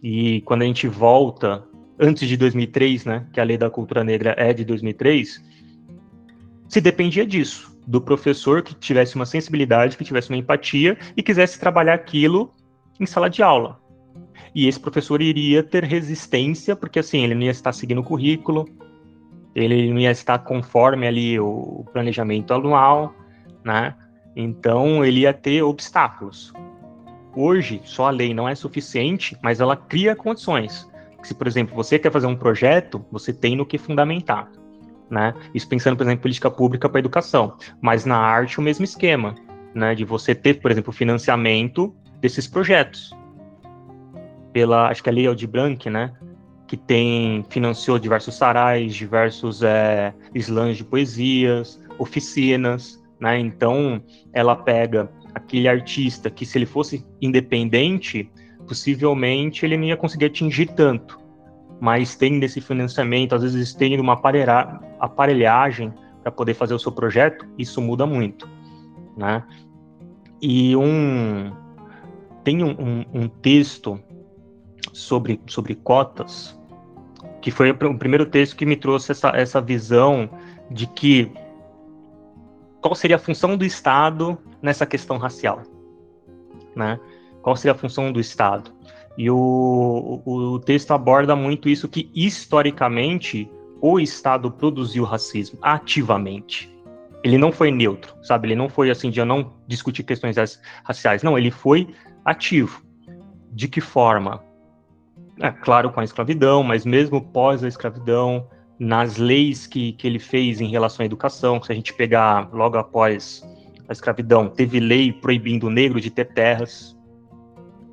E 0.00 0.40
quando 0.42 0.62
a 0.62 0.66
gente 0.66 0.86
volta 0.86 1.64
antes 1.98 2.28
de 2.28 2.36
2003, 2.36 3.06
né, 3.06 3.26
que 3.32 3.40
a 3.40 3.44
lei 3.44 3.58
da 3.58 3.68
cultura 3.68 4.04
negra 4.04 4.36
é 4.38 4.52
de 4.52 4.64
2003, 4.64 5.42
se 6.68 6.80
dependia 6.80 7.26
disso, 7.26 7.76
do 7.86 8.00
professor 8.00 8.62
que 8.62 8.74
tivesse 8.74 9.16
uma 9.16 9.26
sensibilidade, 9.26 9.96
que 9.96 10.04
tivesse 10.04 10.30
uma 10.30 10.38
empatia 10.38 10.96
e 11.16 11.22
quisesse 11.24 11.58
trabalhar 11.58 11.94
aquilo 11.94 12.54
em 13.00 13.06
sala 13.06 13.28
de 13.28 13.42
aula. 13.42 13.80
E 14.54 14.68
esse 14.68 14.78
professor 14.78 15.20
iria 15.20 15.60
ter 15.60 15.82
resistência, 15.82 16.76
porque 16.76 17.00
assim, 17.00 17.24
ele 17.24 17.34
não 17.34 17.42
ia 17.42 17.50
estar 17.50 17.72
seguindo 17.72 18.00
o 18.00 18.04
currículo, 18.04 18.68
ele 19.54 19.90
não 19.90 20.00
ia 20.00 20.10
estar 20.10 20.38
conforme 20.40 21.06
ali 21.06 21.38
o 21.38 21.84
planejamento 21.92 22.52
anual, 22.52 23.14
né? 23.64 23.94
Então 24.34 25.04
ele 25.04 25.20
ia 25.20 25.32
ter 25.32 25.62
obstáculos. 25.62 26.52
Hoje, 27.36 27.80
só 27.84 28.08
a 28.08 28.10
lei 28.10 28.34
não 28.34 28.48
é 28.48 28.54
suficiente, 28.54 29.36
mas 29.42 29.60
ela 29.60 29.76
cria 29.76 30.14
condições. 30.14 30.88
Se, 31.22 31.34
por 31.34 31.46
exemplo, 31.46 31.74
você 31.74 31.98
quer 31.98 32.12
fazer 32.12 32.26
um 32.26 32.36
projeto, 32.36 33.04
você 33.10 33.32
tem 33.32 33.56
no 33.56 33.64
que 33.64 33.78
fundamentar. 33.78 34.50
Né? 35.10 35.34
Isso 35.54 35.68
pensando, 35.68 35.96
por 35.96 36.02
exemplo, 36.02 36.18
em 36.18 36.22
política 36.22 36.50
pública 36.50 36.88
para 36.88 36.98
educação. 36.98 37.56
Mas 37.80 38.04
na 38.04 38.16
arte, 38.16 38.58
o 38.58 38.62
mesmo 38.62 38.84
esquema. 38.84 39.34
Né? 39.74 39.94
De 39.94 40.04
você 40.04 40.34
ter, 40.34 40.54
por 40.60 40.70
exemplo, 40.70 40.92
financiamento 40.92 41.94
desses 42.20 42.46
projetos. 42.46 43.12
Pela, 44.52 44.88
acho 44.88 45.02
que 45.02 45.08
é 45.08 45.12
a 45.12 45.14
Lei 45.14 45.26
Aldir 45.26 45.48
Blanc, 45.48 45.90
né? 45.90 46.12
Que 46.74 46.76
tem 46.76 47.44
financiou 47.48 48.00
diversos 48.00 48.34
sarais, 48.34 48.96
diversos 48.96 49.62
é, 49.62 50.12
slams 50.34 50.76
de 50.76 50.84
poesias, 50.84 51.80
oficinas, 52.00 53.00
né? 53.20 53.38
Então 53.38 54.02
ela 54.32 54.56
pega 54.56 55.08
aquele 55.32 55.68
artista 55.68 56.28
que 56.28 56.44
se 56.44 56.58
ele 56.58 56.66
fosse 56.66 57.06
independente, 57.22 58.28
possivelmente 58.66 59.64
ele 59.64 59.76
não 59.76 59.84
ia 59.84 59.96
conseguir 59.96 60.24
atingir 60.24 60.66
tanto, 60.74 61.16
mas 61.80 62.16
tem 62.16 62.42
esse 62.42 62.60
financiamento, 62.60 63.36
às 63.36 63.42
vezes 63.42 63.72
tem 63.72 63.98
uma 64.00 64.20
aparelhagem 64.98 65.92
para 66.24 66.32
poder 66.32 66.54
fazer 66.54 66.74
o 66.74 66.78
seu 66.78 66.90
projeto, 66.90 67.46
isso 67.56 67.80
muda 67.80 68.04
muito, 68.04 68.48
né? 69.16 69.44
E 70.42 70.74
um 70.74 71.52
tem 72.42 72.64
um, 72.64 72.70
um, 72.70 73.22
um 73.22 73.28
texto 73.28 73.98
sobre, 74.92 75.40
sobre 75.46 75.74
cotas, 75.74 76.58
que 77.44 77.50
foi 77.50 77.70
o 77.72 77.98
primeiro 77.98 78.24
texto 78.24 78.56
que 78.56 78.64
me 78.64 78.74
trouxe 78.74 79.12
essa, 79.12 79.28
essa 79.36 79.60
visão 79.60 80.30
de 80.70 80.86
que 80.86 81.30
qual 82.80 82.94
seria 82.94 83.16
a 83.16 83.18
função 83.18 83.54
do 83.54 83.66
Estado 83.66 84.38
nessa 84.62 84.86
questão 84.86 85.18
racial, 85.18 85.60
né? 86.74 86.98
Qual 87.42 87.54
seria 87.54 87.72
a 87.72 87.76
função 87.76 88.10
do 88.10 88.18
Estado? 88.18 88.72
E 89.18 89.30
o, 89.30 90.22
o, 90.24 90.54
o 90.54 90.58
texto 90.58 90.92
aborda 90.92 91.36
muito 91.36 91.68
isso 91.68 91.86
que 91.86 92.10
historicamente 92.14 93.46
o 93.78 94.00
Estado 94.00 94.50
produziu 94.50 95.04
racismo 95.04 95.58
ativamente. 95.60 96.74
Ele 97.22 97.36
não 97.36 97.52
foi 97.52 97.70
neutro, 97.70 98.16
sabe? 98.22 98.48
Ele 98.48 98.56
não 98.56 98.70
foi 98.70 98.88
assim 98.88 99.10
de 99.10 99.20
eu 99.20 99.26
não 99.26 99.52
discutir 99.68 100.02
questões 100.02 100.36
raciais. 100.82 101.22
Não, 101.22 101.36
ele 101.36 101.50
foi 101.50 101.94
ativo. 102.24 102.82
De 103.52 103.68
que 103.68 103.82
forma? 103.82 104.42
É, 105.40 105.50
claro, 105.50 105.90
com 105.90 106.00
a 106.00 106.04
escravidão, 106.04 106.62
mas 106.62 106.84
mesmo 106.84 107.20
pós 107.20 107.64
a 107.64 107.68
escravidão, 107.68 108.46
nas 108.78 109.16
leis 109.16 109.66
que, 109.66 109.92
que 109.92 110.06
ele 110.06 110.18
fez 110.18 110.60
em 110.60 110.68
relação 110.68 111.02
à 111.02 111.06
educação, 111.06 111.62
se 111.62 111.72
a 111.72 111.74
gente 111.74 111.92
pegar 111.92 112.48
logo 112.52 112.76
após 112.76 113.42
a 113.88 113.92
escravidão, 113.92 114.48
teve 114.48 114.80
lei 114.80 115.12
proibindo 115.12 115.66
o 115.66 115.70
negro 115.70 116.00
de 116.00 116.10
ter 116.10 116.26
terras, 116.26 116.96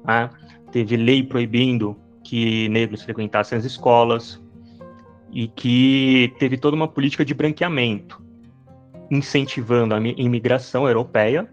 né? 0.05 0.29
teve 0.71 0.95
lei 0.95 1.23
proibindo 1.23 1.97
que 2.23 2.69
negros 2.69 3.03
frequentassem 3.03 3.57
as 3.57 3.65
escolas, 3.65 4.41
e 5.31 5.47
que 5.47 6.33
teve 6.39 6.57
toda 6.57 6.75
uma 6.75 6.87
política 6.87 7.23
de 7.23 7.33
branqueamento, 7.33 8.21
incentivando 9.09 9.95
a 9.95 9.99
imigração 9.99 10.87
europeia, 10.87 11.49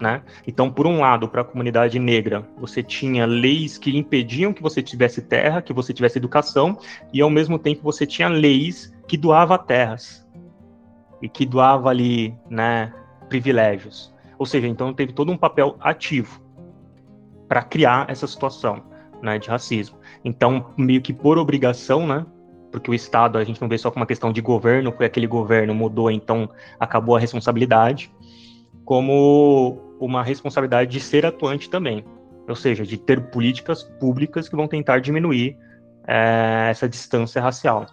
né? 0.00 0.22
Então, 0.46 0.70
por 0.70 0.86
um 0.86 1.00
lado, 1.00 1.28
para 1.28 1.42
a 1.42 1.44
comunidade 1.44 1.98
negra, 1.98 2.46
você 2.56 2.82
tinha 2.82 3.26
leis 3.26 3.76
que 3.76 3.96
impediam 3.96 4.52
que 4.52 4.62
você 4.62 4.82
tivesse 4.82 5.22
terra, 5.22 5.60
que 5.60 5.72
você 5.72 5.92
tivesse 5.92 6.18
educação, 6.18 6.78
e 7.12 7.20
ao 7.20 7.30
mesmo 7.30 7.58
tempo 7.58 7.82
você 7.82 8.06
tinha 8.06 8.28
leis 8.28 8.94
que 9.06 9.16
doava 9.16 9.58
terras 9.58 10.26
e 11.20 11.28
que 11.28 11.44
doava 11.44 11.90
ali, 11.90 12.34
né, 12.48 12.92
privilégios. 13.28 14.14
Ou 14.38 14.46
seja, 14.46 14.68
então 14.68 14.94
teve 14.94 15.12
todo 15.12 15.32
um 15.32 15.36
papel 15.36 15.76
ativo 15.80 16.40
para 17.48 17.62
criar 17.62 18.08
essa 18.08 18.26
situação, 18.26 18.82
né, 19.20 19.38
de 19.38 19.48
racismo. 19.48 19.98
Então, 20.24 20.72
meio 20.76 21.02
que 21.02 21.12
por 21.12 21.38
obrigação, 21.38 22.06
né, 22.06 22.24
porque 22.70 22.90
o 22.90 22.94
Estado 22.94 23.38
a 23.38 23.44
gente 23.44 23.60
não 23.60 23.68
vê 23.68 23.76
só 23.78 23.90
como 23.90 24.02
uma 24.02 24.06
questão 24.06 24.30
de 24.30 24.40
governo, 24.40 24.92
foi 24.92 25.06
aquele 25.06 25.26
governo 25.26 25.74
mudou, 25.74 26.10
então 26.10 26.48
acabou 26.78 27.16
a 27.16 27.18
responsabilidade, 27.18 28.12
como 28.84 29.87
uma 30.00 30.22
responsabilidade 30.22 30.90
de 30.90 31.00
ser 31.00 31.26
atuante 31.26 31.68
também. 31.68 32.04
ou 32.48 32.56
seja, 32.56 32.82
de 32.82 32.96
ter 32.96 33.20
políticas 33.30 33.82
públicas 33.82 34.48
que 34.48 34.56
vão 34.56 34.66
tentar 34.66 35.00
diminuir 35.00 35.54
é, 36.06 36.68
essa 36.70 36.88
distância 36.88 37.42
racial. 37.42 37.84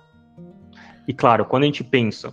E 1.06 1.13
claro, 1.13 1.44
quando 1.44 1.63
a 1.63 1.65
gente 1.65 1.84
pensa 1.84 2.32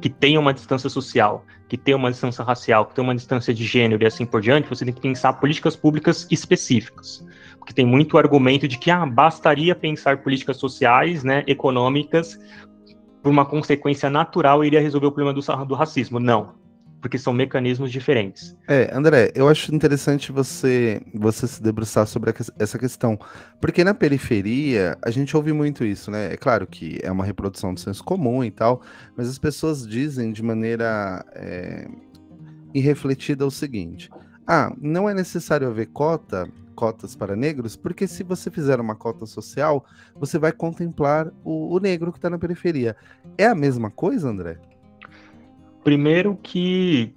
que 0.00 0.08
tem 0.08 0.38
uma 0.38 0.54
distância 0.54 0.88
social, 0.88 1.44
que 1.68 1.76
tem 1.76 1.94
uma 1.94 2.10
distância 2.10 2.42
racial, 2.42 2.86
que 2.86 2.94
tem 2.94 3.04
uma 3.04 3.14
distância 3.14 3.52
de 3.52 3.66
gênero 3.66 4.02
e 4.02 4.06
assim 4.06 4.24
por 4.24 4.40
diante, 4.40 4.66
você 4.66 4.82
tem 4.82 4.94
que 4.94 5.00
pensar 5.00 5.34
políticas 5.34 5.76
públicas 5.76 6.26
específicas. 6.30 7.22
Porque 7.58 7.74
tem 7.74 7.84
muito 7.84 8.16
argumento 8.16 8.66
de 8.66 8.78
que 8.78 8.90
ah, 8.90 9.04
bastaria 9.04 9.74
pensar 9.74 10.22
políticas 10.22 10.56
sociais, 10.56 11.22
né, 11.22 11.44
econômicas, 11.46 12.38
por 13.22 13.30
uma 13.30 13.44
consequência 13.44 14.08
natural 14.08 14.64
iria 14.64 14.80
resolver 14.80 15.06
o 15.06 15.12
problema 15.12 15.34
do, 15.34 15.66
do 15.66 15.74
racismo. 15.74 16.18
Não 16.18 16.63
porque 17.04 17.18
são 17.18 17.34
mecanismos 17.34 17.92
diferentes. 17.92 18.56
É, 18.66 18.88
André, 18.90 19.30
eu 19.34 19.46
acho 19.46 19.74
interessante 19.74 20.32
você 20.32 21.02
você 21.12 21.46
se 21.46 21.62
debruçar 21.62 22.06
sobre 22.06 22.32
essa 22.58 22.78
questão, 22.78 23.18
porque 23.60 23.84
na 23.84 23.92
periferia 23.92 24.96
a 25.02 25.10
gente 25.10 25.36
ouve 25.36 25.52
muito 25.52 25.84
isso, 25.84 26.10
né? 26.10 26.32
É 26.32 26.36
claro 26.38 26.66
que 26.66 26.98
é 27.02 27.12
uma 27.12 27.22
reprodução 27.22 27.74
do 27.74 27.78
senso 27.78 28.02
comum 28.02 28.42
e 28.42 28.50
tal, 28.50 28.80
mas 29.14 29.28
as 29.28 29.38
pessoas 29.38 29.86
dizem 29.86 30.32
de 30.32 30.42
maneira 30.42 31.22
é, 31.34 31.86
irrefletida 32.72 33.44
o 33.44 33.50
seguinte: 33.50 34.08
ah, 34.46 34.72
não 34.80 35.06
é 35.06 35.12
necessário 35.12 35.68
haver 35.68 35.88
cota 35.88 36.50
cotas 36.74 37.14
para 37.14 37.36
negros, 37.36 37.76
porque 37.76 38.06
se 38.06 38.24
você 38.24 38.50
fizer 38.50 38.80
uma 38.80 38.96
cota 38.96 39.26
social, 39.26 39.84
você 40.16 40.38
vai 40.38 40.52
contemplar 40.52 41.30
o, 41.44 41.76
o 41.76 41.78
negro 41.78 42.10
que 42.10 42.18
está 42.18 42.30
na 42.30 42.38
periferia. 42.38 42.96
É 43.36 43.44
a 43.44 43.54
mesma 43.54 43.90
coisa, 43.90 44.26
André? 44.26 44.58
Primeiro 45.84 46.36
que 46.42 47.14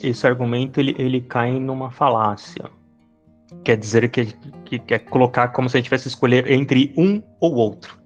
esse 0.00 0.26
argumento 0.26 0.78
ele, 0.78 0.94
ele 0.98 1.20
cai 1.20 1.58
numa 1.58 1.90
falácia. 1.90 2.70
Quer 3.64 3.76
dizer 3.76 4.08
que, 4.08 4.26
que 4.64 4.78
quer 4.78 5.00
colocar 5.00 5.48
como 5.48 5.68
se 5.68 5.76
a 5.76 5.78
gente 5.78 5.86
tivesse 5.86 6.08
escolher 6.08 6.50
entre 6.50 6.94
um 6.96 7.22
ou 7.40 7.54
outro. 7.54 8.00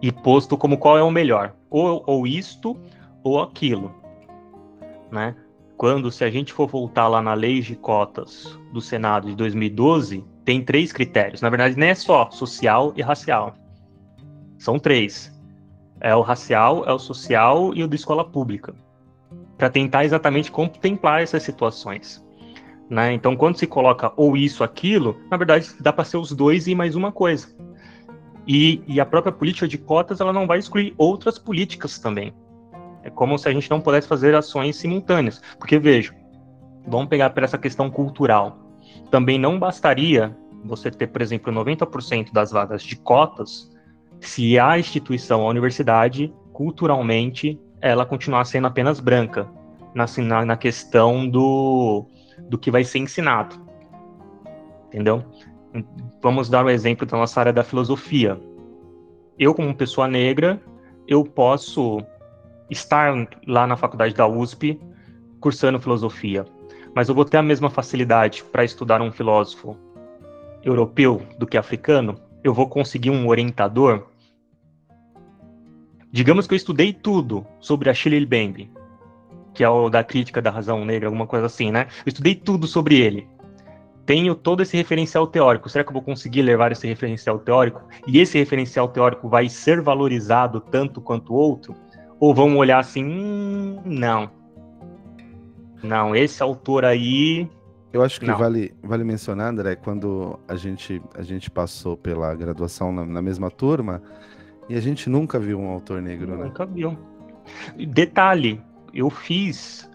E 0.00 0.12
posto 0.12 0.56
como 0.56 0.78
qual 0.78 0.96
é 0.96 1.02
o 1.02 1.10
melhor. 1.10 1.54
Ou, 1.68 2.02
ou 2.06 2.26
isto 2.26 2.76
ou 3.22 3.42
aquilo. 3.42 3.92
Né? 5.10 5.34
Quando, 5.76 6.10
se 6.10 6.24
a 6.24 6.30
gente 6.30 6.52
for 6.52 6.68
voltar 6.68 7.08
lá 7.08 7.20
na 7.20 7.34
lei 7.34 7.60
de 7.60 7.76
cotas 7.76 8.58
do 8.72 8.80
Senado 8.80 9.28
de 9.28 9.36
2012, 9.36 10.24
tem 10.44 10.64
três 10.64 10.92
critérios. 10.92 11.40
Na 11.40 11.50
verdade, 11.50 11.76
não 11.76 11.86
é 11.86 11.94
só 11.94 12.30
social 12.30 12.92
e 12.96 13.02
racial. 13.02 13.54
São 14.58 14.78
três. 14.78 15.32
É 16.00 16.14
o 16.14 16.20
racial, 16.20 16.84
é 16.86 16.92
o 16.92 16.98
social 16.98 17.74
e 17.74 17.82
o 17.82 17.88
da 17.88 17.96
escola 17.96 18.24
pública. 18.24 18.74
Para 19.56 19.68
tentar 19.68 20.04
exatamente 20.04 20.50
contemplar 20.50 21.22
essas 21.22 21.42
situações. 21.42 22.24
Né? 22.88 23.12
Então, 23.12 23.36
quando 23.36 23.58
se 23.58 23.66
coloca 23.66 24.12
ou 24.16 24.36
isso, 24.36 24.64
aquilo, 24.64 25.16
na 25.30 25.36
verdade, 25.36 25.68
dá 25.80 25.92
para 25.92 26.04
ser 26.04 26.16
os 26.16 26.32
dois 26.32 26.66
e 26.66 26.74
mais 26.74 26.94
uma 26.94 27.12
coisa. 27.12 27.48
E, 28.46 28.82
e, 28.86 28.98
a 28.98 29.04
própria 29.04 29.32
política 29.32 29.68
de 29.68 29.76
cotas 29.76 30.20
ela 30.20 30.32
não 30.32 30.46
vai 30.46 30.58
excluir 30.58 30.94
outras 30.96 31.38
políticas 31.38 31.98
também. 31.98 32.32
É 33.02 33.10
como 33.10 33.38
se 33.38 33.46
a 33.46 33.52
gente 33.52 33.68
não 33.68 33.80
pudesse 33.80 34.08
fazer 34.08 34.34
ações 34.34 34.76
simultâneas. 34.76 35.42
Porque, 35.58 35.78
veja, 35.78 36.14
vamos 36.86 37.08
pegar 37.08 37.30
para 37.30 37.44
essa 37.44 37.58
questão 37.58 37.90
cultural. 37.90 38.58
Também 39.10 39.38
não 39.38 39.58
bastaria 39.58 40.34
você 40.64 40.90
ter, 40.90 41.08
por 41.08 41.20
exemplo, 41.20 41.52
90% 41.52 42.32
das 42.32 42.50
vagas 42.50 42.82
de 42.82 42.96
cotas 42.96 43.70
se 44.20 44.58
a 44.58 44.78
instituição, 44.78 45.42
a 45.42 45.48
universidade, 45.48 46.32
culturalmente, 46.52 47.60
ela 47.80 48.04
continuar 48.04 48.44
sendo 48.44 48.66
apenas 48.66 49.00
branca 49.00 49.48
na, 49.94 50.44
na 50.44 50.56
questão 50.56 51.28
do, 51.28 52.06
do 52.48 52.58
que 52.58 52.70
vai 52.70 52.84
ser 52.84 52.98
ensinado. 52.98 53.56
Entendeu? 54.88 55.24
Vamos 56.20 56.48
dar 56.48 56.64
o 56.64 56.68
um 56.68 56.70
exemplo 56.70 57.06
da 57.06 57.16
nossa 57.16 57.40
área 57.40 57.52
da 57.52 57.62
filosofia. 57.62 58.40
Eu, 59.38 59.54
como 59.54 59.74
pessoa 59.74 60.08
negra, 60.08 60.60
eu 61.06 61.24
posso 61.24 62.02
estar 62.68 63.28
lá 63.46 63.66
na 63.66 63.76
faculdade 63.76 64.14
da 64.14 64.26
USP 64.26 64.80
cursando 65.40 65.80
filosofia, 65.80 66.44
mas 66.94 67.08
eu 67.08 67.14
vou 67.14 67.24
ter 67.24 67.36
a 67.36 67.42
mesma 67.42 67.70
facilidade 67.70 68.42
para 68.44 68.64
estudar 68.64 69.00
um 69.00 69.12
filósofo 69.12 69.76
europeu 70.62 71.22
do 71.38 71.46
que 71.46 71.56
africano? 71.56 72.16
Eu 72.42 72.54
vou 72.54 72.68
conseguir 72.68 73.10
um 73.10 73.28
orientador. 73.28 74.06
Digamos 76.10 76.46
que 76.46 76.54
eu 76.54 76.56
estudei 76.56 76.92
tudo 76.92 77.46
sobre 77.60 77.90
Achille 77.90 78.20
Mbembe, 78.20 78.70
que 79.54 79.62
é 79.62 79.68
o 79.68 79.88
da 79.90 80.02
crítica 80.02 80.40
da 80.40 80.50
razão 80.50 80.84
negra, 80.84 81.08
alguma 81.08 81.26
coisa 81.26 81.46
assim, 81.46 81.70
né? 81.70 81.86
Eu 82.04 82.08
estudei 82.08 82.34
tudo 82.34 82.66
sobre 82.66 82.98
ele. 82.98 83.28
Tenho 84.06 84.34
todo 84.34 84.62
esse 84.62 84.74
referencial 84.74 85.26
teórico. 85.26 85.68
Será 85.68 85.84
que 85.84 85.90
eu 85.90 85.94
vou 85.94 86.00
conseguir 86.00 86.40
levar 86.40 86.72
esse 86.72 86.86
referencial 86.86 87.38
teórico? 87.38 87.82
E 88.06 88.18
esse 88.18 88.38
referencial 88.38 88.88
teórico 88.88 89.28
vai 89.28 89.50
ser 89.50 89.82
valorizado 89.82 90.60
tanto 90.60 90.98
quanto 91.00 91.34
o 91.34 91.36
outro? 91.36 91.74
Ou 92.18 92.34
vão 92.34 92.56
olhar 92.56 92.78
assim, 92.78 93.04
hum, 93.04 93.82
não. 93.84 94.30
Não, 95.82 96.16
esse 96.16 96.42
autor 96.42 96.86
aí 96.86 97.48
eu 97.92 98.02
acho 98.02 98.20
que 98.20 98.30
vale, 98.30 98.74
vale 98.82 99.02
mencionar, 99.02 99.50
André, 99.50 99.74
quando 99.76 100.38
a 100.46 100.56
gente, 100.56 101.00
a 101.14 101.22
gente 101.22 101.50
passou 101.50 101.96
pela 101.96 102.34
graduação 102.34 102.92
na, 102.92 103.04
na 103.04 103.22
mesma 103.22 103.50
turma, 103.50 104.02
e 104.68 104.74
a 104.74 104.80
gente 104.80 105.08
nunca 105.08 105.38
viu 105.38 105.58
um 105.58 105.68
autor 105.68 106.02
negro, 106.02 106.36
né? 106.36 106.44
Nunca 106.44 106.66
viu. 106.66 106.98
Detalhe, 107.76 108.60
eu 108.92 109.08
fiz 109.08 109.90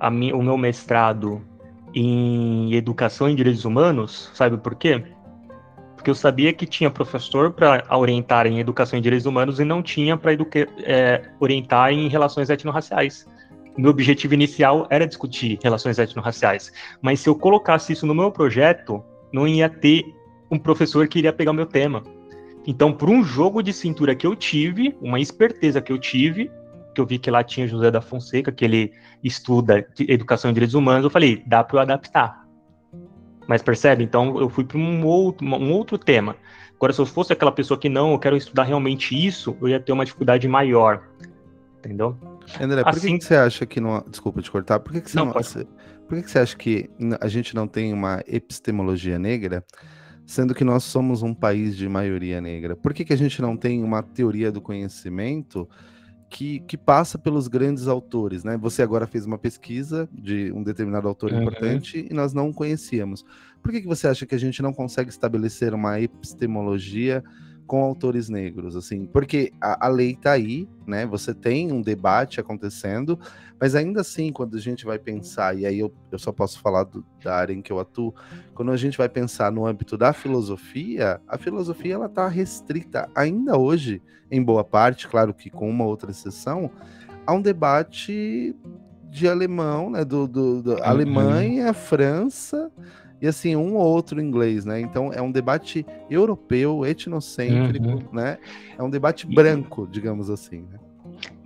a 0.00 0.08
o 0.08 0.42
meu 0.42 0.58
mestrado 0.58 1.40
em 1.94 2.74
Educação 2.74 3.28
em 3.28 3.36
Direitos 3.36 3.64
Humanos, 3.64 4.30
sabe 4.34 4.56
por 4.58 4.74
quê? 4.74 5.04
Porque 5.94 6.10
eu 6.10 6.14
sabia 6.14 6.52
que 6.52 6.66
tinha 6.66 6.90
professor 6.90 7.52
para 7.52 7.84
orientar 7.96 8.46
em 8.46 8.58
Educação 8.58 8.98
em 8.98 9.02
Direitos 9.02 9.26
Humanos 9.26 9.60
e 9.60 9.64
não 9.64 9.82
tinha 9.82 10.16
para 10.16 10.32
é, 10.84 11.30
orientar 11.38 11.92
em 11.92 12.08
relações 12.08 12.50
étnico-raciais 12.50 13.26
meu 13.78 13.90
objetivo 13.90 14.34
inicial 14.34 14.86
era 14.90 15.06
discutir 15.06 15.58
relações 15.62 15.98
étnico-raciais. 15.98 16.72
Mas 17.00 17.20
se 17.20 17.28
eu 17.28 17.34
colocasse 17.34 17.92
isso 17.92 18.06
no 18.06 18.14
meu 18.14 18.30
projeto, 18.30 19.02
não 19.32 19.46
ia 19.46 19.68
ter 19.68 20.04
um 20.50 20.58
professor 20.58 21.06
que 21.06 21.18
iria 21.18 21.32
pegar 21.32 21.52
meu 21.52 21.66
tema. 21.66 22.02
Então, 22.66 22.92
por 22.92 23.08
um 23.08 23.22
jogo 23.22 23.62
de 23.62 23.72
cintura 23.72 24.14
que 24.14 24.26
eu 24.26 24.34
tive, 24.34 24.96
uma 25.00 25.20
esperteza 25.20 25.80
que 25.80 25.92
eu 25.92 25.98
tive, 25.98 26.50
que 26.94 27.00
eu 27.00 27.06
vi 27.06 27.18
que 27.18 27.30
lá 27.30 27.44
tinha 27.44 27.68
José 27.68 27.90
da 27.90 28.00
Fonseca, 28.00 28.50
que 28.50 28.64
ele 28.64 28.92
estuda 29.22 29.86
educação 30.00 30.50
e 30.50 30.54
direitos 30.54 30.74
humanos, 30.74 31.04
eu 31.04 31.10
falei, 31.10 31.42
dá 31.46 31.62
para 31.62 31.76
eu 31.76 31.80
adaptar. 31.80 32.46
Mas 33.46 33.62
percebe? 33.62 34.02
Então, 34.02 34.38
eu 34.40 34.50
fui 34.50 34.64
para 34.64 34.76
um 34.76 35.06
outro, 35.06 35.46
um 35.46 35.72
outro 35.72 35.96
tema. 35.96 36.36
Agora, 36.74 36.92
se 36.92 37.00
eu 37.00 37.06
fosse 37.06 37.32
aquela 37.32 37.52
pessoa 37.52 37.78
que 37.78 37.88
não, 37.88 38.12
eu 38.12 38.18
quero 38.18 38.36
estudar 38.36 38.64
realmente 38.64 39.14
isso, 39.14 39.56
eu 39.60 39.68
ia 39.68 39.80
ter 39.80 39.92
uma 39.92 40.04
dificuldade 40.04 40.46
maior. 40.46 41.08
Entendeu? 41.78 42.16
André, 42.60 42.82
por 42.82 42.90
assim... 42.90 43.18
que, 43.18 43.24
você 43.24 43.34
acha 43.34 43.66
que 43.66 43.80
não. 43.80 44.04
Desculpa 44.08 44.42
te 44.42 44.50
cortar. 44.50 44.80
Por 44.80 44.92
que, 44.92 45.00
que 45.00 45.10
você 45.10 45.16
não, 45.16 45.26
não 45.26 45.32
pode... 45.32 45.66
Por 46.06 46.16
que, 46.16 46.22
que 46.22 46.30
você 46.30 46.38
acha 46.38 46.56
que 46.56 46.90
a 47.20 47.28
gente 47.28 47.54
não 47.54 47.68
tem 47.68 47.92
uma 47.92 48.22
epistemologia 48.26 49.18
negra, 49.18 49.62
sendo 50.24 50.54
que 50.54 50.64
nós 50.64 50.84
somos 50.84 51.22
um 51.22 51.34
país 51.34 51.76
de 51.76 51.86
maioria 51.88 52.40
negra? 52.40 52.74
Por 52.74 52.94
que, 52.94 53.04
que 53.04 53.12
a 53.12 53.16
gente 53.16 53.42
não 53.42 53.56
tem 53.56 53.84
uma 53.84 54.02
teoria 54.02 54.50
do 54.50 54.60
conhecimento 54.60 55.68
que, 56.30 56.60
que 56.60 56.76
passa 56.76 57.18
pelos 57.18 57.48
grandes 57.48 57.88
autores, 57.88 58.44
né? 58.44 58.56
Você 58.58 58.82
agora 58.82 59.06
fez 59.06 59.24
uma 59.26 59.38
pesquisa 59.38 60.08
de 60.12 60.52
um 60.52 60.62
determinado 60.62 61.08
autor 61.08 61.32
uhum. 61.32 61.42
importante 61.42 62.06
e 62.10 62.14
nós 62.14 62.32
não 62.32 62.52
conhecíamos. 62.52 63.24
Por 63.62 63.72
que, 63.72 63.80
que 63.80 63.86
você 63.86 64.06
acha 64.06 64.26
que 64.26 64.34
a 64.34 64.38
gente 64.38 64.62
não 64.62 64.72
consegue 64.72 65.10
estabelecer 65.10 65.74
uma 65.74 66.00
epistemologia? 66.00 67.24
Com 67.68 67.82
autores 67.82 68.30
negros, 68.30 68.74
assim, 68.74 69.04
porque 69.04 69.52
a, 69.60 69.86
a 69.86 69.88
lei 69.90 70.12
está 70.12 70.32
aí, 70.32 70.66
né? 70.86 71.04
Você 71.04 71.34
tem 71.34 71.70
um 71.70 71.82
debate 71.82 72.40
acontecendo, 72.40 73.20
mas 73.60 73.74
ainda 73.74 74.00
assim, 74.00 74.32
quando 74.32 74.56
a 74.56 74.60
gente 74.60 74.86
vai 74.86 74.98
pensar, 74.98 75.54
e 75.54 75.66
aí 75.66 75.78
eu, 75.78 75.92
eu 76.10 76.18
só 76.18 76.32
posso 76.32 76.58
falar 76.60 76.84
do, 76.84 77.04
da 77.22 77.36
área 77.36 77.52
em 77.52 77.60
que 77.60 77.70
eu 77.70 77.78
atuo, 77.78 78.14
quando 78.54 78.72
a 78.72 78.76
gente 78.76 78.96
vai 78.96 79.08
pensar 79.08 79.52
no 79.52 79.66
âmbito 79.66 79.98
da 79.98 80.14
filosofia, 80.14 81.20
a 81.28 81.36
filosofia 81.36 81.94
ela 81.94 82.06
está 82.06 82.26
restrita 82.26 83.06
ainda 83.14 83.58
hoje, 83.58 84.00
em 84.30 84.42
boa 84.42 84.64
parte, 84.64 85.06
claro 85.06 85.34
que 85.34 85.50
com 85.50 85.68
uma 85.68 85.84
outra 85.84 86.10
exceção, 86.10 86.70
a 87.26 87.34
um 87.34 87.42
debate 87.42 88.56
de 89.10 89.28
alemão, 89.28 89.90
né? 89.90 90.06
Do, 90.06 90.26
do, 90.26 90.62
do 90.62 90.72
uhum. 90.72 90.82
Alemanha, 90.82 91.74
França 91.74 92.72
e 93.20 93.26
assim, 93.26 93.56
um 93.56 93.74
ou 93.74 93.84
outro 93.84 94.20
inglês, 94.20 94.64
né? 94.64 94.80
Então 94.80 95.12
é 95.12 95.20
um 95.20 95.30
debate 95.30 95.84
europeu, 96.08 96.86
etnocêntrico, 96.86 97.88
uhum. 97.88 98.02
né? 98.12 98.38
É 98.78 98.82
um 98.82 98.90
debate 98.90 99.26
branco, 99.26 99.88
digamos 99.90 100.30
assim, 100.30 100.64
né? 100.70 100.78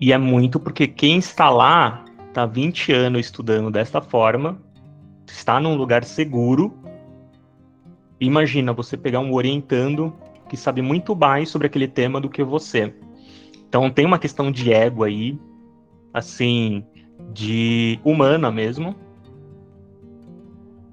E 0.01 0.13
é 0.13 0.19
muito 0.19 0.61
porque 0.61 0.87
quem 0.87 1.19
está 1.19 1.49
lá 1.49 2.05
está 2.29 2.47
20 2.47 2.93
anos 2.93 3.27
estudando 3.27 3.71
desta 3.71 4.01
forma, 4.01 4.59
está 5.27 5.61
num 5.61 5.75
lugar 5.75 6.05
seguro. 6.05 6.75
Imagina 8.21 8.73
você 8.73 8.97
pegar 8.97 9.21
um 9.21 9.33
orientando 9.33 10.15
que 10.49 10.57
sabe 10.57 10.83
muito 10.83 11.17
mais 11.17 11.49
sobre 11.49 11.67
aquele 11.67 11.89
tema 11.89 12.21
do 12.21 12.29
que 12.29 12.45
você. 12.45 12.95
Então 13.67 13.89
tem 13.91 14.05
uma 14.05 14.19
questão 14.19 14.53
de 14.53 14.73
ego 14.73 15.05
aí, 15.05 15.39
assim, 16.13 16.85
de 17.33 17.99
humana 18.05 18.51
mesmo, 18.51 18.95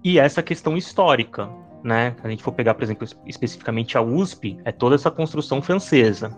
e 0.03 0.19
essa 0.19 0.41
questão 0.41 0.77
histórica, 0.77 1.49
né? 1.83 2.15
Se 2.19 2.27
a 2.27 2.29
gente 2.29 2.43
for 2.43 2.51
pegar, 2.51 2.73
por 2.73 2.83
exemplo, 2.83 3.07
especificamente 3.25 3.97
a 3.97 4.01
USP, 4.01 4.57
é 4.63 4.71
toda 4.71 4.95
essa 4.95 5.11
construção 5.11 5.61
francesa, 5.61 6.37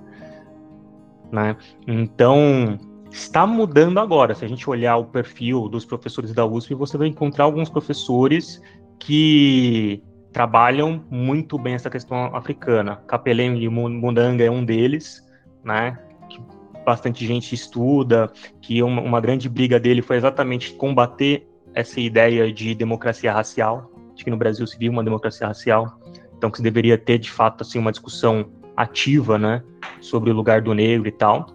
né? 1.31 1.55
Então, 1.87 2.79
está 3.11 3.45
mudando 3.45 3.99
agora. 3.99 4.33
Se 4.33 4.45
a 4.45 4.47
gente 4.47 4.69
olhar 4.69 4.97
o 4.97 5.05
perfil 5.05 5.67
dos 5.69 5.85
professores 5.85 6.33
da 6.33 6.45
USP, 6.45 6.73
você 6.73 6.97
vai 6.97 7.07
encontrar 7.07 7.45
alguns 7.45 7.69
professores 7.69 8.61
que 8.99 10.03
trabalham 10.31 11.03
muito 11.09 11.57
bem 11.57 11.73
essa 11.73 11.89
questão 11.89 12.35
africana. 12.35 12.97
Capeleng 13.07 13.67
Mundanga 13.69 14.43
é 14.43 14.49
um 14.49 14.63
deles, 14.63 15.27
né? 15.63 15.99
Que 16.29 16.39
bastante 16.85 17.25
gente 17.27 17.53
estuda, 17.53 18.31
que 18.61 18.81
uma, 18.81 19.01
uma 19.01 19.19
grande 19.19 19.49
briga 19.49 19.79
dele 19.79 20.01
foi 20.01 20.17
exatamente 20.17 20.73
combater 20.73 21.50
essa 21.73 21.99
ideia 21.99 22.51
de 22.51 22.75
democracia 22.75 23.31
racial, 23.31 23.91
de 24.15 24.23
que 24.23 24.29
no 24.29 24.37
Brasil 24.37 24.65
se 24.67 24.77
vive 24.77 24.89
uma 24.89 25.03
democracia 25.03 25.47
racial, 25.47 25.99
então 26.37 26.49
que 26.49 26.57
se 26.57 26.63
deveria 26.63 26.97
ter 26.97 27.17
de 27.17 27.31
fato 27.31 27.61
assim 27.61 27.79
uma 27.79 27.91
discussão 27.91 28.49
ativa, 28.75 29.37
né, 29.37 29.63
sobre 29.99 30.31
o 30.31 30.33
lugar 30.33 30.61
do 30.61 30.73
negro 30.73 31.07
e 31.07 31.11
tal. 31.11 31.47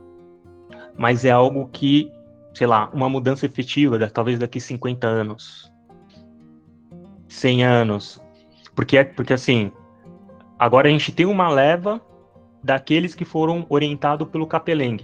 Mas 0.96 1.24
é 1.24 1.30
algo 1.30 1.68
que, 1.68 2.10
sei 2.54 2.66
lá, 2.66 2.88
uma 2.92 3.08
mudança 3.08 3.46
efetiva, 3.46 3.98
talvez 4.08 4.38
daqui 4.38 4.60
50 4.60 5.06
anos, 5.06 5.70
100 7.28 7.64
anos, 7.64 8.22
porque, 8.74 9.02
porque 9.04 9.32
assim, 9.32 9.72
agora 10.58 10.88
a 10.88 10.90
gente 10.90 11.10
tem 11.10 11.26
uma 11.26 11.48
leva 11.48 12.00
daqueles 12.62 13.14
que 13.14 13.24
foram 13.24 13.64
orientados 13.68 14.28
pelo 14.28 14.46
Capeleng. 14.46 14.98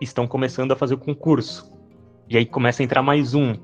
Estão 0.00 0.26
começando 0.26 0.72
a 0.72 0.76
fazer 0.76 0.94
o 0.94 0.98
concurso. 0.98 1.72
E 2.28 2.36
aí 2.36 2.44
começa 2.44 2.82
a 2.82 2.84
entrar 2.84 3.02
mais 3.02 3.34
um. 3.34 3.54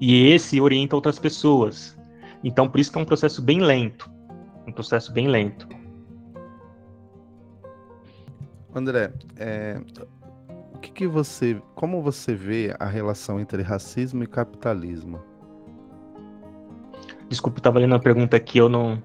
E 0.00 0.30
esse 0.30 0.60
orienta 0.60 0.96
outras 0.96 1.18
pessoas. 1.18 1.96
Então, 2.42 2.68
por 2.68 2.78
isso 2.80 2.92
que 2.92 2.98
é 2.98 3.00
um 3.00 3.06
processo 3.06 3.40
bem 3.40 3.60
lento. 3.60 4.10
Um 4.66 4.72
processo 4.72 5.12
bem 5.12 5.28
lento. 5.28 5.68
André, 8.74 9.12
é, 9.36 9.80
o 10.74 10.78
que, 10.78 10.90
que 10.90 11.06
você, 11.06 11.62
como 11.74 12.02
você 12.02 12.34
vê 12.34 12.74
a 12.78 12.86
relação 12.86 13.38
entre 13.38 13.62
racismo 13.62 14.24
e 14.24 14.26
capitalismo? 14.26 15.20
Desculpa, 17.28 17.60
estava 17.60 17.78
lendo 17.78 17.94
a 17.94 18.00
pergunta 18.00 18.36
aqui, 18.36 18.58
eu 18.58 18.68
não. 18.68 19.00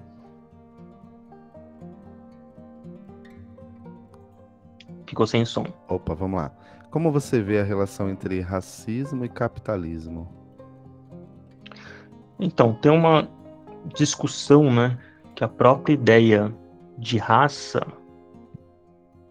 Ficou 5.06 5.26
sem 5.26 5.44
som. 5.44 5.66
Opa, 5.88 6.14
vamos 6.14 6.40
lá. 6.40 6.52
Como 6.90 7.12
você 7.12 7.40
vê 7.40 7.60
a 7.60 7.64
relação 7.64 8.10
entre 8.10 8.40
racismo 8.40 9.24
e 9.24 9.28
capitalismo? 9.28 10.39
Então, 12.40 12.72
tem 12.72 12.90
uma 12.90 13.28
discussão, 13.94 14.72
né, 14.72 14.98
que 15.34 15.44
a 15.44 15.48
própria 15.48 15.92
ideia 15.92 16.52
de 16.98 17.18
raça 17.18 17.86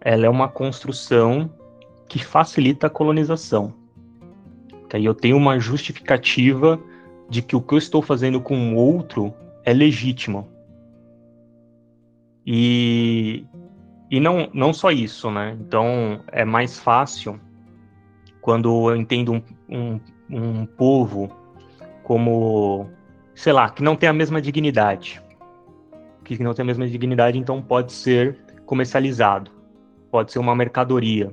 ela 0.01 0.25
é 0.25 0.29
uma 0.29 0.47
construção 0.47 1.49
que 2.07 2.23
facilita 2.23 2.87
a 2.87 2.89
colonização. 2.89 3.73
Que 4.89 4.97
aí 4.97 5.05
eu 5.05 5.13
tenho 5.13 5.37
uma 5.37 5.59
justificativa 5.59 6.79
de 7.29 7.41
que 7.41 7.55
o 7.55 7.61
que 7.61 7.73
eu 7.73 7.77
estou 7.77 8.01
fazendo 8.01 8.41
com 8.41 8.73
o 8.73 8.75
outro 8.75 9.33
é 9.63 9.73
legítimo. 9.73 10.47
E, 12.45 13.45
e 14.09 14.19
não, 14.19 14.49
não 14.53 14.73
só 14.73 14.89
isso, 14.89 15.29
né? 15.29 15.55
Então 15.59 16.21
é 16.31 16.43
mais 16.43 16.79
fácil 16.79 17.39
quando 18.41 18.89
eu 18.89 18.95
entendo 18.95 19.33
um, 19.33 19.43
um, 19.69 19.99
um 20.31 20.65
povo 20.65 21.29
como, 22.03 22.89
sei 23.39 23.53
lá, 23.53 23.69
que 23.69 23.81
não 23.81 23.95
tem 23.95 24.09
a 24.09 24.13
mesma 24.13 24.41
dignidade. 24.41 25.21
Que 26.25 26.43
não 26.43 26.53
tem 26.53 26.63
a 26.63 26.65
mesma 26.65 26.85
dignidade, 26.85 27.37
então 27.37 27.61
pode 27.61 27.93
ser 27.93 28.37
comercializado, 28.65 29.49
pode 30.11 30.33
ser 30.33 30.39
uma 30.39 30.53
mercadoria. 30.53 31.31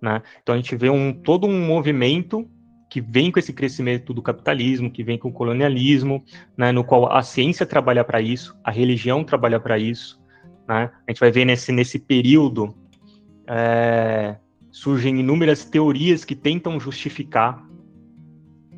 Né? 0.00 0.22
Então 0.40 0.54
a 0.54 0.58
gente 0.58 0.76
vê 0.76 0.88
um, 0.88 1.12
todo 1.12 1.48
um 1.48 1.66
movimento 1.66 2.48
que 2.88 3.00
vem 3.00 3.32
com 3.32 3.40
esse 3.40 3.52
crescimento 3.52 4.14
do 4.14 4.22
capitalismo, 4.22 4.92
que 4.92 5.02
vem 5.02 5.18
com 5.18 5.28
o 5.28 5.32
colonialismo, 5.32 6.24
né, 6.56 6.70
no 6.70 6.84
qual 6.84 7.12
a 7.12 7.20
ciência 7.20 7.66
trabalha 7.66 8.04
para 8.04 8.20
isso, 8.20 8.56
a 8.62 8.70
religião 8.70 9.24
trabalha 9.24 9.58
para 9.58 9.76
isso. 9.76 10.22
Né? 10.68 10.88
A 11.06 11.10
gente 11.10 11.18
vai 11.18 11.32
ver 11.32 11.44
nesse, 11.44 11.72
nesse 11.72 11.98
período 11.98 12.76
é, 13.48 14.36
surgem 14.70 15.18
inúmeras 15.18 15.64
teorias 15.64 16.24
que 16.24 16.36
tentam 16.36 16.78
justificar 16.78 17.60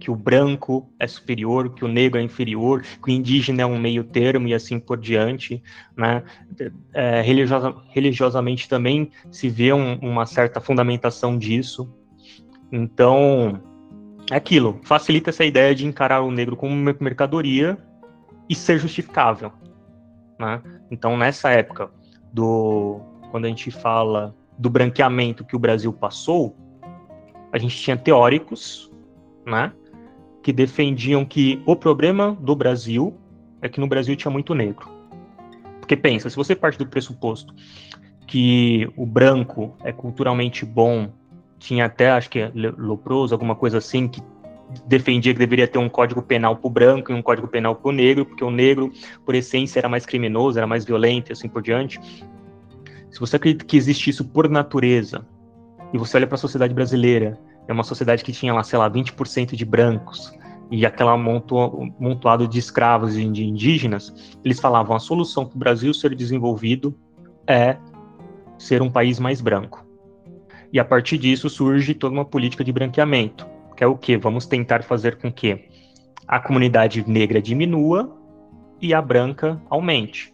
que 0.02 0.10
o 0.10 0.16
branco 0.16 0.92
é 0.98 1.06
superior, 1.06 1.72
que 1.72 1.84
o 1.84 1.88
negro 1.88 2.18
é 2.18 2.24
inferior, 2.24 2.82
que 2.82 3.08
o 3.08 3.08
indígena 3.08 3.62
é 3.62 3.66
um 3.66 3.78
meio 3.78 4.02
termo 4.02 4.48
e 4.48 4.52
assim 4.52 4.80
por 4.80 4.98
diante, 4.98 5.62
né? 5.96 6.24
É, 6.92 7.20
religiosa, 7.20 7.72
religiosamente 7.90 8.68
também 8.68 9.12
se 9.30 9.48
vê 9.48 9.72
um, 9.72 9.94
uma 10.00 10.26
certa 10.26 10.60
fundamentação 10.60 11.38
disso. 11.38 11.88
Então, 12.72 13.62
é 14.28 14.34
aquilo, 14.34 14.80
facilita 14.82 15.30
essa 15.30 15.44
ideia 15.44 15.72
de 15.72 15.86
encarar 15.86 16.20
o 16.22 16.32
negro 16.32 16.56
como 16.56 16.74
mercadoria 16.98 17.78
e 18.48 18.56
ser 18.56 18.80
justificável. 18.80 19.52
Né? 20.36 20.60
Então, 20.90 21.16
nessa 21.16 21.50
época, 21.50 21.92
do 22.32 23.00
quando 23.30 23.44
a 23.44 23.48
gente 23.48 23.70
fala 23.70 24.34
do 24.58 24.68
branqueamento 24.68 25.44
que 25.44 25.54
o 25.54 25.60
Brasil 25.60 25.92
passou, 25.92 26.56
a 27.52 27.56
gente 27.56 27.76
tinha 27.76 27.96
teóricos 27.96 28.90
né, 29.46 29.72
que 30.42 30.52
defendiam 30.52 31.24
que 31.24 31.62
o 31.64 31.76
problema 31.76 32.36
do 32.40 32.54
Brasil 32.56 33.14
é 33.60 33.68
que 33.68 33.80
no 33.80 33.86
Brasil 33.86 34.16
tinha 34.16 34.30
muito 34.30 34.54
negro. 34.54 34.88
Porque 35.78 35.96
pensa, 35.96 36.28
se 36.28 36.36
você 36.36 36.54
parte 36.54 36.78
do 36.78 36.86
pressuposto 36.86 37.54
que 38.26 38.88
o 38.96 39.04
branco 39.04 39.76
é 39.84 39.92
culturalmente 39.92 40.64
bom 40.64 41.10
tinha 41.58 41.84
até, 41.84 42.10
acho 42.10 42.28
que 42.28 42.40
é 42.40 42.50
Loproso, 42.54 43.34
alguma 43.34 43.54
coisa 43.54 43.78
assim, 43.78 44.08
que 44.08 44.20
defendia 44.86 45.32
que 45.32 45.38
deveria 45.38 45.68
ter 45.68 45.78
um 45.78 45.88
código 45.88 46.20
penal 46.20 46.56
para 46.56 46.66
o 46.66 46.70
branco 46.70 47.12
e 47.12 47.14
um 47.14 47.22
código 47.22 47.46
penal 47.46 47.76
para 47.76 47.88
o 47.88 47.92
negro, 47.92 48.26
porque 48.26 48.42
o 48.42 48.50
negro, 48.50 48.90
por 49.24 49.34
essência, 49.34 49.78
era 49.78 49.88
mais 49.88 50.04
criminoso, 50.04 50.58
era 50.58 50.66
mais 50.66 50.84
violento 50.84 51.30
e 51.30 51.32
assim 51.32 51.48
por 51.48 51.62
diante. 51.62 52.00
Se 53.10 53.20
você 53.20 53.36
acredita 53.36 53.64
que 53.64 53.76
existe 53.76 54.10
isso 54.10 54.24
por 54.24 54.48
natureza, 54.48 55.24
e 55.92 55.98
você 55.98 56.16
olha 56.16 56.26
para 56.26 56.36
a 56.36 56.38
sociedade 56.38 56.72
brasileira, 56.72 57.38
é 57.68 57.72
uma 57.72 57.84
sociedade 57.84 58.24
que 58.24 58.32
tinha 58.32 58.52
lá, 58.52 58.62
sei 58.62 58.78
lá, 58.78 58.90
20% 58.90 59.54
de 59.54 59.64
brancos, 59.64 60.32
e 60.70 60.86
aquela 60.86 61.16
montuado 61.18 62.48
de 62.48 62.58
escravos 62.58 63.14
e 63.16 63.28
de 63.28 63.44
indígenas, 63.44 64.34
eles 64.42 64.58
falavam 64.58 64.96
a 64.96 64.98
solução 64.98 65.44
para 65.44 65.54
o 65.54 65.58
Brasil 65.58 65.92
ser 65.92 66.14
desenvolvido 66.14 66.94
é 67.46 67.76
ser 68.56 68.80
um 68.80 68.90
país 68.90 69.18
mais 69.18 69.42
branco. 69.42 69.86
E 70.72 70.80
a 70.80 70.84
partir 70.84 71.18
disso 71.18 71.50
surge 71.50 71.92
toda 71.92 72.14
uma 72.14 72.24
política 72.24 72.64
de 72.64 72.72
branqueamento, 72.72 73.46
que 73.76 73.84
é 73.84 73.86
o 73.86 73.98
que? 73.98 74.16
Vamos 74.16 74.46
tentar 74.46 74.82
fazer 74.82 75.16
com 75.18 75.30
que 75.30 75.68
a 76.26 76.40
comunidade 76.40 77.06
negra 77.06 77.42
diminua 77.42 78.16
e 78.80 78.94
a 78.94 79.02
branca 79.02 79.60
aumente. 79.68 80.32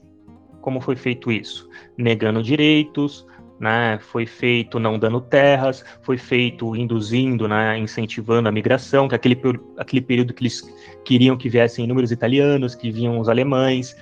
Como 0.61 0.81
foi 0.81 0.95
feito 0.95 1.33
isso? 1.33 1.69
Negando 1.97 2.45
direitos, 2.45 3.27
né, 3.59 3.99
foi 3.99 4.25
feito 4.25 4.79
não 4.79 4.99
dando 4.99 5.21
terras, 5.21 5.85
foi 6.03 6.17
feito 6.17 6.77
induzindo, 6.77 7.49
né, 7.49 7.79
incentivando 7.79 8.49
a 8.49 8.53
migração, 8.53 9.09
que 9.09 9.15
é 9.15 9.17
aquele, 9.17 9.41
aquele 9.77 10.01
período 10.01 10.33
que 10.33 10.43
eles 10.43 10.63
queriam 11.05 11.37
que 11.37 11.49
viessem 11.49 11.85
inúmeros 11.85 12.13
italianos, 12.13 12.75
que 12.75 12.91
vinham 12.91 13.19
os 13.19 13.29
alemães, 13.29 13.97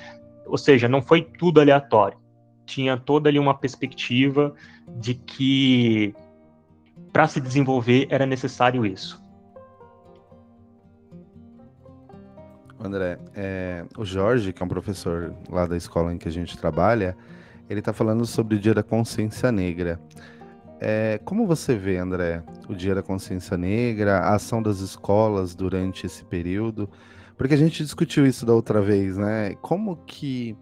ou 0.45 0.59
seja, 0.59 0.89
não 0.89 1.01
foi 1.01 1.23
tudo 1.23 1.61
aleatório. 1.61 2.19
Tinha 2.67 2.97
toda 2.97 3.29
ali 3.29 3.39
uma 3.39 3.55
perspectiva 3.57 4.55
de 4.99 5.15
que 5.15 6.15
para 7.13 7.27
se 7.27 7.41
desenvolver 7.41 8.07
era 8.11 8.27
necessário 8.27 8.85
isso. 8.85 9.25
André, 12.79 13.19
é, 13.35 13.85
o 13.97 14.05
Jorge, 14.05 14.53
que 14.53 14.63
é 14.63 14.67
um 14.67 14.69
professor 14.69 15.35
lá 15.49 15.67
da 15.67 15.77
escola 15.77 16.13
em 16.13 16.19
que 16.19 16.29
a 16.29 16.33
gente 16.33 16.59
trabalha, 16.59 17.17
ele 17.69 17.81
está 17.81 17.93
falando 17.93 18.25
sobre 18.27 18.57
o 18.57 18.59
Dia 18.59 18.75
da 18.75 18.83
Consciência 18.83 19.51
Negra. 19.51 20.01
É, 20.81 21.21
como 21.25 21.47
você 21.47 21.75
vê, 21.77 21.97
André, 21.97 22.43
o 22.69 22.75
Dia 22.75 22.95
da 22.95 23.03
Consciência 23.03 23.57
Negra, 23.57 24.19
a 24.19 24.35
ação 24.35 24.63
das 24.63 24.81
escolas 24.81 25.55
durante 25.55 26.07
esse 26.07 26.25
período? 26.25 26.89
Porque 27.37 27.55
a 27.55 27.59
gente 27.59 27.83
discutiu 27.83 28.27
isso 28.27 28.45
da 28.45 28.55
outra 28.55 28.81
vez, 28.81 29.17
né? 29.17 29.55
Como 29.63 29.97
que 30.07 30.57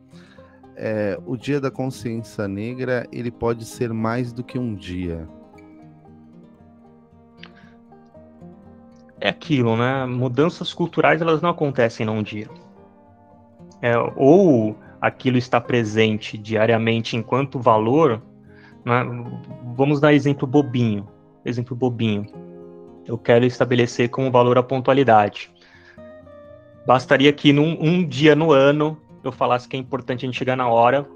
é, 0.77 1.19
o 1.27 1.37
Dia 1.37 1.61
da 1.61 1.71
Consciência 1.71 2.47
Negra 2.49 3.07
ele 3.13 3.31
pode 3.31 3.65
ser 3.65 3.93
mais 3.93 4.33
do 4.33 4.43
que 4.43 4.59
um 4.59 4.75
dia? 4.75 5.29
é 9.25 9.31
aquilo, 9.31 9.75
né? 9.75 10.05
Mudanças 10.05 10.75
culturais 10.75 11.23
elas 11.23 11.41
não 11.41 11.49
acontecem 11.49 12.05
num 12.05 12.23
dia. 12.23 12.47
É, 13.81 13.95
ou 14.17 14.77
aquilo 15.05 15.37
está 15.37 15.61
presente 15.61 16.39
diariamente 16.39 17.15
enquanto 17.15 17.59
valor. 17.59 18.23
Né? 18.83 19.05
Vamos 19.77 20.01
dar 20.01 20.15
exemplo 20.15 20.49
bobinho. 20.49 21.07
Exemplo 21.45 21.77
bobinho. 21.77 22.25
Eu 23.07 23.19
quero 23.19 23.45
estabelecer 23.45 24.09
como 24.09 24.31
valor 24.31 24.57
a 24.57 24.63
pontualidade. 24.63 25.53
Bastaria 26.87 27.31
que 27.35 27.53
num 27.53 27.77
um 27.79 28.03
dia 28.03 28.35
no 28.35 28.51
ano 28.51 28.99
eu 29.23 29.31
falasse 29.31 29.69
que 29.69 29.77
é 29.77 29.79
importante 29.79 30.25
a 30.25 30.27
gente 30.27 30.39
chegar 30.39 30.57
na 30.57 30.69
hora, 30.69 31.07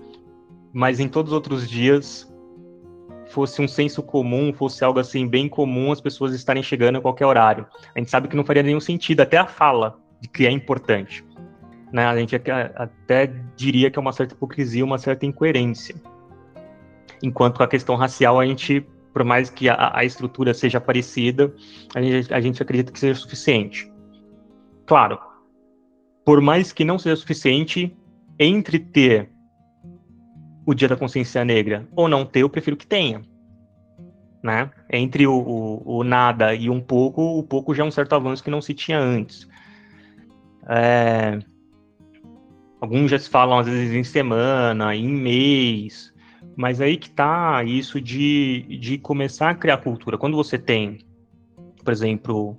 mas 0.70 1.00
em 1.00 1.08
todos 1.08 1.32
os 1.32 1.34
outros 1.34 1.66
dias 1.66 2.30
fosse 3.28 3.62
um 3.62 3.68
senso 3.68 4.02
comum, 4.02 4.52
fosse 4.52 4.84
algo 4.84 5.00
assim 5.00 5.26
bem 5.26 5.48
comum 5.48 5.92
as 5.92 6.00
pessoas 6.00 6.34
estarem 6.34 6.62
chegando 6.62 6.98
a 6.98 7.00
qualquer 7.00 7.24
horário. 7.24 7.66
A 7.94 7.98
gente 7.98 8.10
sabe 8.10 8.28
que 8.28 8.36
não 8.36 8.44
faria 8.44 8.62
nenhum 8.62 8.80
sentido, 8.80 9.22
até 9.22 9.38
a 9.38 9.46
fala 9.46 9.98
de 10.20 10.28
que 10.28 10.46
é 10.46 10.50
importante. 10.50 11.24
Né? 11.92 12.04
A 12.04 12.16
gente 12.16 12.36
até 12.36 13.32
diria 13.56 13.90
que 13.90 13.98
é 13.98 14.00
uma 14.00 14.12
certa 14.12 14.34
hipocrisia, 14.34 14.84
uma 14.84 14.98
certa 14.98 15.26
incoerência. 15.26 15.94
Enquanto 17.22 17.62
a 17.62 17.68
questão 17.68 17.96
racial, 17.96 18.38
a 18.38 18.46
gente, 18.46 18.86
por 19.12 19.24
mais 19.24 19.50
que 19.50 19.68
a, 19.68 19.92
a 19.94 20.04
estrutura 20.04 20.54
seja 20.54 20.80
parecida, 20.80 21.52
a 21.94 22.00
gente, 22.00 22.32
a 22.32 22.40
gente 22.40 22.62
acredita 22.62 22.92
que 22.92 22.98
seja 22.98 23.14
suficiente. 23.18 23.90
Claro, 24.86 25.18
por 26.24 26.40
mais 26.40 26.72
que 26.72 26.84
não 26.84 26.98
seja 26.98 27.16
suficiente, 27.16 27.96
entre 28.38 28.78
ter 28.78 29.30
o 30.64 30.74
Dia 30.74 30.88
da 30.88 30.96
Consciência 30.96 31.42
Negra 31.44 31.88
ou 31.96 32.06
não 32.06 32.26
ter, 32.26 32.42
eu 32.42 32.50
prefiro 32.50 32.76
que 32.76 32.86
tenha. 32.86 33.22
Né? 34.42 34.70
Entre 34.92 35.26
o, 35.26 35.32
o, 35.32 35.96
o, 35.98 36.04
nada 36.04 36.54
e 36.54 36.68
um 36.68 36.80
pouco, 36.80 37.22
o 37.22 37.42
pouco 37.42 37.74
já 37.74 37.82
é 37.82 37.86
um 37.86 37.90
certo 37.90 38.14
avanço 38.14 38.44
que 38.44 38.50
não 38.50 38.60
se 38.60 38.74
tinha 38.74 38.98
antes. 39.00 39.48
É... 40.68 41.38
Alguns 42.80 43.10
já 43.10 43.18
se 43.18 43.28
falam 43.28 43.58
às 43.58 43.66
vezes 43.66 43.94
em 43.94 44.04
semana, 44.04 44.94
em 44.94 45.08
mês, 45.08 46.12
mas 46.56 46.80
aí 46.80 46.96
que 46.96 47.10
tá 47.10 47.62
isso 47.64 48.00
de, 48.00 48.62
de 48.80 48.98
começar 48.98 49.50
a 49.50 49.54
criar 49.54 49.78
cultura. 49.78 50.16
Quando 50.16 50.36
você 50.36 50.58
tem, 50.58 50.98
por 51.84 51.92
exemplo, 51.92 52.56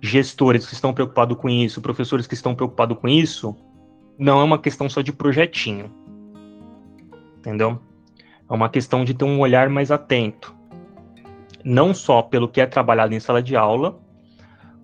gestores 0.00 0.66
que 0.66 0.74
estão 0.74 0.94
preocupados 0.94 1.36
com 1.36 1.48
isso, 1.48 1.82
professores 1.82 2.26
que 2.26 2.34
estão 2.34 2.54
preocupados 2.54 2.98
com 2.98 3.08
isso, 3.08 3.54
não 4.18 4.40
é 4.40 4.44
uma 4.44 4.58
questão 4.58 4.88
só 4.88 5.02
de 5.02 5.12
projetinho 5.12 6.02
entendeu? 7.42 7.80
É 8.48 8.52
uma 8.52 8.68
questão 8.68 9.04
de 9.04 9.12
ter 9.12 9.24
um 9.24 9.40
olhar 9.40 9.68
mais 9.68 9.90
atento. 9.90 10.54
Não 11.64 11.92
só 11.92 12.22
pelo 12.22 12.48
que 12.48 12.60
é 12.60 12.66
trabalhado 12.66 13.14
em 13.14 13.20
sala 13.20 13.42
de 13.42 13.56
aula, 13.56 14.00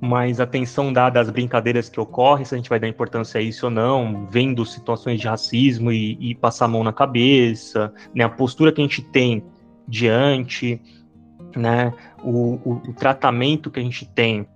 mas 0.01 0.40
atenção 0.40 0.92
dada 0.92 1.20
às 1.20 1.30
brincadeiras 1.30 1.88
que 1.88 1.99
ocorrem, 1.99 2.44
se 2.44 2.55
a 2.55 2.59
gente 2.59 2.68
vai 2.68 2.78
dar 2.78 2.88
importância 2.88 3.40
a 3.40 3.42
isso 3.42 3.66
ou 3.66 3.70
não, 3.70 4.26
vendo 4.30 4.64
situações 4.64 5.20
de 5.20 5.26
racismo 5.26 5.90
e, 5.90 6.16
e 6.20 6.34
passar 6.34 6.66
a 6.66 6.68
mão 6.68 6.84
na 6.84 6.92
cabeça, 6.92 7.92
né, 8.14 8.24
a 8.24 8.28
postura 8.28 8.72
que 8.72 8.80
a 8.80 8.84
gente 8.84 9.03
tem 9.03 9.42
diante, 9.86 10.80
né, 11.57 11.92
o, 12.22 12.55
o, 12.64 12.82
o 12.88 12.92
tratamento 12.92 13.70
que 13.70 13.80
a 13.80 13.82
gente 13.82 14.07
tem 14.07 14.46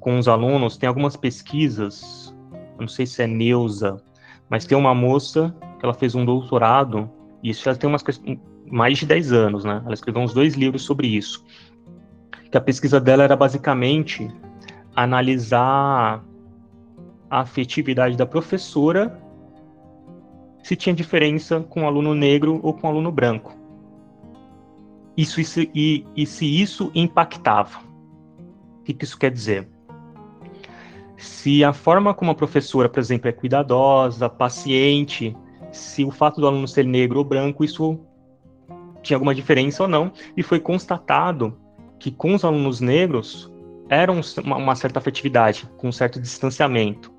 com 0.00 0.18
os 0.18 0.28
alunos. 0.28 0.76
Tem 0.76 0.88
algumas 0.88 1.16
pesquisas, 1.16 2.34
não 2.78 2.88
sei 2.88 3.04
se 3.04 3.22
é 3.22 3.26
Neuza, 3.26 4.02
mas 4.48 4.64
tem 4.64 4.78
uma 4.78 4.94
moça 4.94 5.54
que 5.78 5.84
ela 5.84 5.94
fez 5.94 6.14
um 6.14 6.24
doutorado 6.24 7.10
isso 7.42 7.64
já 7.64 7.74
tem 7.74 7.88
umas 7.88 8.04
mais 8.70 8.98
de 8.98 9.06
10 9.06 9.32
anos, 9.32 9.64
né? 9.64 9.80
Ela 9.84 9.94
escreveu 9.94 10.22
uns 10.22 10.34
dois 10.34 10.54
livros 10.54 10.82
sobre 10.82 11.06
isso. 11.06 11.44
Que 12.50 12.56
a 12.56 12.60
pesquisa 12.60 13.00
dela 13.00 13.22
era 13.22 13.36
basicamente 13.36 14.28
analisar 15.02 16.24
a 17.30 17.40
afetividade 17.40 18.16
da 18.16 18.26
professora 18.26 19.22
se 20.62 20.74
tinha 20.74 20.94
diferença 20.94 21.60
com 21.60 21.84
o 21.84 21.86
aluno 21.86 22.14
negro 22.14 22.58
ou 22.64 22.74
com 22.74 22.86
o 22.88 22.90
aluno 22.90 23.12
branco. 23.12 23.56
Isso, 25.16 25.40
isso 25.40 25.60
e, 25.60 26.04
e 26.16 26.26
se 26.26 26.46
isso 26.46 26.90
impactava. 26.94 27.78
O 28.80 28.82
que, 28.82 28.92
que 28.92 29.04
isso 29.04 29.16
quer 29.16 29.30
dizer? 29.30 29.68
Se 31.16 31.62
a 31.62 31.72
forma 31.72 32.12
como 32.12 32.32
a 32.32 32.34
professora, 32.34 32.88
por 32.88 32.98
exemplo, 32.98 33.28
é 33.28 33.32
cuidadosa, 33.32 34.28
paciente, 34.28 35.36
se 35.70 36.04
o 36.04 36.10
fato 36.10 36.40
do 36.40 36.46
aluno 36.46 36.66
ser 36.66 36.84
negro 36.84 37.18
ou 37.18 37.24
branco, 37.24 37.64
isso 37.64 38.00
tinha 39.02 39.16
alguma 39.16 39.34
diferença 39.34 39.84
ou 39.84 39.88
não, 39.88 40.12
e 40.36 40.42
foi 40.42 40.58
constatado 40.58 41.56
que 41.98 42.10
com 42.10 42.34
os 42.34 42.44
alunos 42.44 42.80
negros 42.80 43.50
era 43.88 44.12
uma, 44.12 44.56
uma 44.56 44.74
certa 44.74 44.98
afetividade, 44.98 45.68
com 45.76 45.88
um 45.88 45.92
certo 45.92 46.20
distanciamento, 46.20 47.12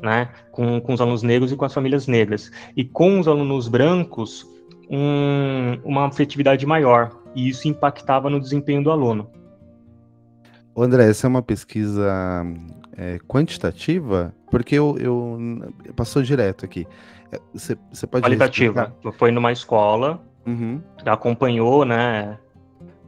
né, 0.00 0.28
com, 0.50 0.80
com 0.80 0.94
os 0.94 1.00
alunos 1.00 1.22
negros 1.22 1.52
e 1.52 1.56
com 1.56 1.64
as 1.64 1.74
famílias 1.74 2.06
negras, 2.06 2.50
e 2.76 2.84
com 2.84 3.20
os 3.20 3.28
alunos 3.28 3.68
brancos, 3.68 4.46
um, 4.88 5.78
uma 5.84 6.06
afetividade 6.06 6.64
maior, 6.66 7.10
e 7.34 7.48
isso 7.48 7.68
impactava 7.68 8.30
no 8.30 8.40
desempenho 8.40 8.82
do 8.82 8.90
aluno. 8.90 9.30
André, 10.76 11.10
essa 11.10 11.26
é 11.26 11.28
uma 11.28 11.42
pesquisa 11.42 12.08
é, 12.96 13.18
quantitativa? 13.28 14.34
Porque 14.50 14.74
eu, 14.76 14.96
eu 14.98 15.38
passou 15.94 16.22
direto 16.22 16.64
aqui. 16.64 16.86
Você, 17.52 17.76
você 17.92 18.06
pode 18.06 18.24
Qualitativa. 18.24 18.94
Foi 19.18 19.30
numa 19.30 19.52
escola, 19.52 20.22
uhum. 20.46 20.80
acompanhou, 21.04 21.84
né? 21.84 22.38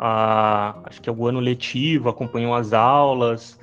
A, 0.05 0.80
acho 0.86 1.00
que 1.00 1.09
é 1.09 1.12
o 1.12 1.28
ano 1.28 1.38
letivo, 1.38 2.09
acompanhou 2.09 2.57
as 2.57 2.72
aulas 2.72 3.57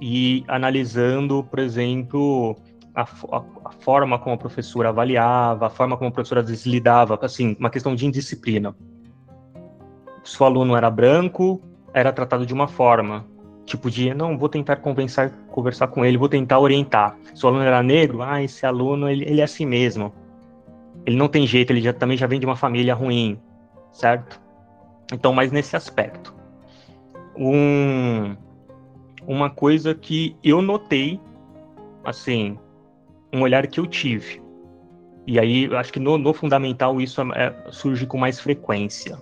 e 0.00 0.42
analisando, 0.48 1.44
por 1.44 1.60
exemplo, 1.60 2.56
a, 2.92 3.02
a, 3.02 3.44
a, 3.66 3.70
forma 3.78 4.18
como 4.18 4.34
a 4.34 4.36
professora 4.36 4.88
avaliava, 4.88 5.68
a 5.68 5.70
forma 5.70 5.96
como 5.96 6.08
a 6.08 6.12
professora 6.12 6.44
lidava, 6.66 7.16
assim, 7.22 7.54
uma 7.60 7.70
questão 7.70 7.94
de 7.94 8.04
indisciplina. 8.04 8.74
Se 10.24 10.42
o 10.42 10.44
aluno 10.44 10.74
era 10.74 10.90
branco, 10.90 11.62
era 11.94 12.12
tratado 12.12 12.44
de 12.44 12.52
uma 12.52 12.66
forma. 12.66 13.24
Tipo 13.64 13.88
de, 13.88 14.12
não, 14.14 14.36
vou 14.36 14.48
tentar 14.48 14.76
conversar, 14.76 15.30
conversar 15.52 15.86
com 15.86 16.04
ele, 16.04 16.18
vou 16.18 16.28
tentar 16.28 16.58
orientar. 16.58 17.16
Se 17.32 17.46
o 17.46 17.48
aluno 17.48 17.62
era 17.62 17.80
negro, 17.80 18.22
ah, 18.22 18.42
esse 18.42 18.66
aluno, 18.66 19.08
ele, 19.08 19.24
ele 19.24 19.40
é 19.40 19.44
assim 19.44 19.64
mesmo. 19.64 20.12
Ele 21.06 21.16
não 21.16 21.28
tem 21.28 21.46
jeito, 21.46 21.70
ele 21.70 21.80
já, 21.80 21.92
também 21.92 22.16
já 22.16 22.26
vem 22.26 22.40
de 22.40 22.46
uma 22.46 22.56
família 22.56 22.92
ruim, 22.92 23.38
certo? 23.92 24.47
Então, 25.12 25.32
mais 25.32 25.50
nesse 25.50 25.76
aspecto. 25.76 26.34
Um, 27.36 28.36
uma 29.26 29.48
coisa 29.48 29.94
que 29.94 30.36
eu 30.42 30.60
notei, 30.60 31.20
assim, 32.04 32.58
um 33.32 33.42
olhar 33.42 33.66
que 33.66 33.80
eu 33.80 33.86
tive. 33.86 34.42
E 35.26 35.38
aí, 35.38 35.74
acho 35.76 35.92
que 35.92 36.00
no, 36.00 36.16
no 36.18 36.32
fundamental 36.32 37.00
isso 37.00 37.20
é, 37.32 37.54
surge 37.70 38.06
com 38.06 38.18
mais 38.18 38.40
frequência. 38.40 39.18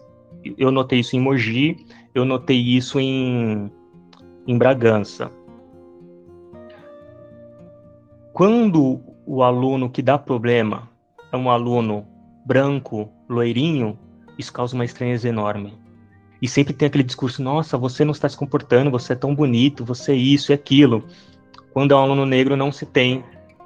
Eu 0.57 0.71
notei 0.71 1.01
isso 1.01 1.17
em 1.17 1.21
Mogi, 1.21 1.77
eu 2.15 2.25
notei 2.25 2.59
isso 2.59 3.01
em 3.01 3.71
em 4.47 4.57
Bragança. 4.57 5.31
Quando 8.33 9.01
o 9.27 9.43
aluno 9.43 9.91
que 9.91 10.03
dá 10.03 10.17
problema 10.19 10.89
é 11.33 11.37
um 11.37 11.51
aluno 11.51 12.07
branco, 12.45 13.11
loirinho, 13.29 13.99
isso 14.39 14.53
causa 14.53 14.75
uma 14.75 14.85
estranheza 14.85 15.29
enorme. 15.29 15.79
E 16.41 16.49
sempre 16.49 16.75
tem 16.75 16.87
aquele 16.87 17.05
discurso: 17.05 17.43
nossa, 17.43 17.79
você 17.79 18.05
não 18.05 18.13
está 18.13 18.29
se 18.29 18.37
comportando, 18.37 18.91
você 18.91 19.13
é 19.13 19.17
tão 19.17 19.35
bonito, 19.35 19.85
você 19.85 20.13
é 20.13 20.17
isso 20.17 20.53
e 20.53 20.55
aquilo. 20.55 21.05
Quando 21.73 21.93
é 21.93 21.97
um 21.97 22.01
aluno 22.01 22.27
negro, 22.27 22.57
não 22.57 22.73
se 22.73 22.87
tem 22.87 23.25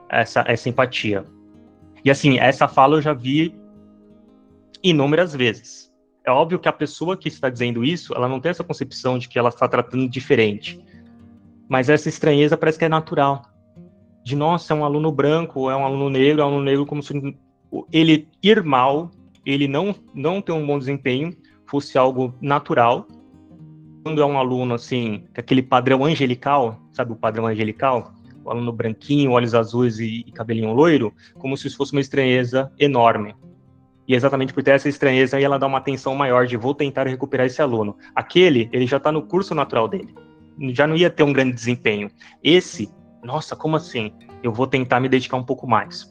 essa, 0.09 0.45
essa 0.47 0.69
empatia. 0.69 1.25
E 2.05 2.11
assim, 2.11 2.39
essa 2.39 2.67
fala 2.67 2.97
eu 2.97 3.03
já 3.03 3.13
vi 3.13 3.55
inúmeras 4.83 5.35
vezes. 5.35 5.91
É 6.25 6.31
óbvio 6.31 6.59
que 6.59 6.69
a 6.69 6.73
pessoa 6.73 7.17
que 7.17 7.29
está 7.29 7.49
dizendo 7.49 7.85
isso, 7.85 8.15
ela 8.15 8.29
não 8.29 8.41
tem 8.41 8.51
essa 8.51 8.65
concepção 8.65 9.19
de 9.19 9.29
que 9.29 9.39
ela 9.39 9.49
está 9.49 9.67
tratando 9.69 10.09
diferente. 10.09 10.81
Mas 11.69 11.89
essa 11.89 12.09
estranheza 12.09 12.57
parece 12.57 12.79
que 12.79 12.85
é 12.85 12.89
natural. 12.89 13.43
De, 14.25 14.37
nossa, 14.37 14.73
é 14.73 14.77
um 14.77 14.85
aluno 14.85 15.11
branco, 15.11 15.71
é 15.71 15.77
um 15.77 15.85
aluno 15.85 16.11
negro, 16.11 16.43
é 16.43 16.45
um 16.45 16.49
aluno 16.49 16.65
negro 16.65 16.85
como 16.85 17.03
se 17.03 17.37
ele 17.93 18.29
ir 18.43 18.63
mal, 18.63 19.11
ele 19.45 19.67
não, 19.67 19.95
não 20.15 20.41
ter 20.41 20.53
um 20.53 20.67
bom 20.67 20.79
desempenho, 20.79 21.33
fosse 21.67 21.97
algo 21.97 22.35
natural. 22.41 23.07
Quando 24.03 24.21
é 24.21 24.27
um 24.27 24.39
aluno, 24.39 24.75
assim, 24.75 25.25
aquele 25.37 25.63
padrão 25.63 26.05
angelical, 26.05 26.81
sabe 26.93 27.13
o 27.13 27.17
padrão 27.17 27.47
angelical? 27.47 28.13
O 28.45 28.51
aluno 28.51 28.73
branquinho, 28.73 29.33
olhos 29.33 29.55
azuis 29.55 29.99
e, 29.99 30.25
e 30.27 30.33
cabelinho 30.33 30.73
loiro, 30.73 31.13
como 31.39 31.57
se 31.57 31.67
isso 31.67 31.77
fosse 31.77 31.93
uma 31.93 32.01
estranheza 32.01 32.73
enorme. 32.79 33.35
E 34.09 34.15
exatamente 34.15 34.53
por 34.53 34.63
ter 34.63 34.73
essa 34.73 34.89
estranheza, 34.89 35.37
aí 35.37 35.45
ela 35.45 35.59
dá 35.59 35.67
uma 35.67 35.79
atenção 35.79 36.17
maior 36.17 36.47
de 36.47 36.57
vou 36.57 36.75
tentar 36.75 37.07
recuperar 37.07 37.47
esse 37.47 37.63
aluno. 37.63 37.97
Aquele, 38.15 38.69
ele 38.73 38.87
já 38.87 38.97
está 38.97 39.13
no 39.13 39.23
curso 39.23 39.55
natural 39.55 39.87
dele. 39.87 40.13
Já 40.73 40.87
não 40.87 40.97
ia 40.97 41.09
ter 41.09 41.23
um 41.23 41.33
grande 41.33 41.53
desempenho. 41.53 42.11
Esse, 42.43 42.91
nossa, 43.23 43.55
como 43.55 43.77
assim? 43.77 44.13
Eu 44.43 44.53
vou 44.53 44.67
tentar 44.67 44.99
me 44.99 45.09
dedicar 45.09 45.37
um 45.37 45.45
pouco 45.45 45.67
mais. 45.67 46.11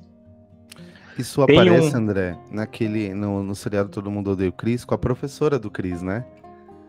Isso 1.20 1.46
Tem 1.46 1.60
aparece, 1.60 1.94
um... 1.94 2.00
André, 2.00 2.38
naquele, 2.50 3.14
no, 3.14 3.44
no 3.44 3.54
seriado 3.54 3.90
Todo 3.90 4.10
Mundo 4.10 4.32
Odeia 4.32 4.50
o 4.50 4.54
Cris, 4.54 4.86
com 4.86 4.96
a 4.96 4.98
professora 4.98 5.60
do 5.60 5.70
Cris, 5.70 6.02
né? 6.02 6.26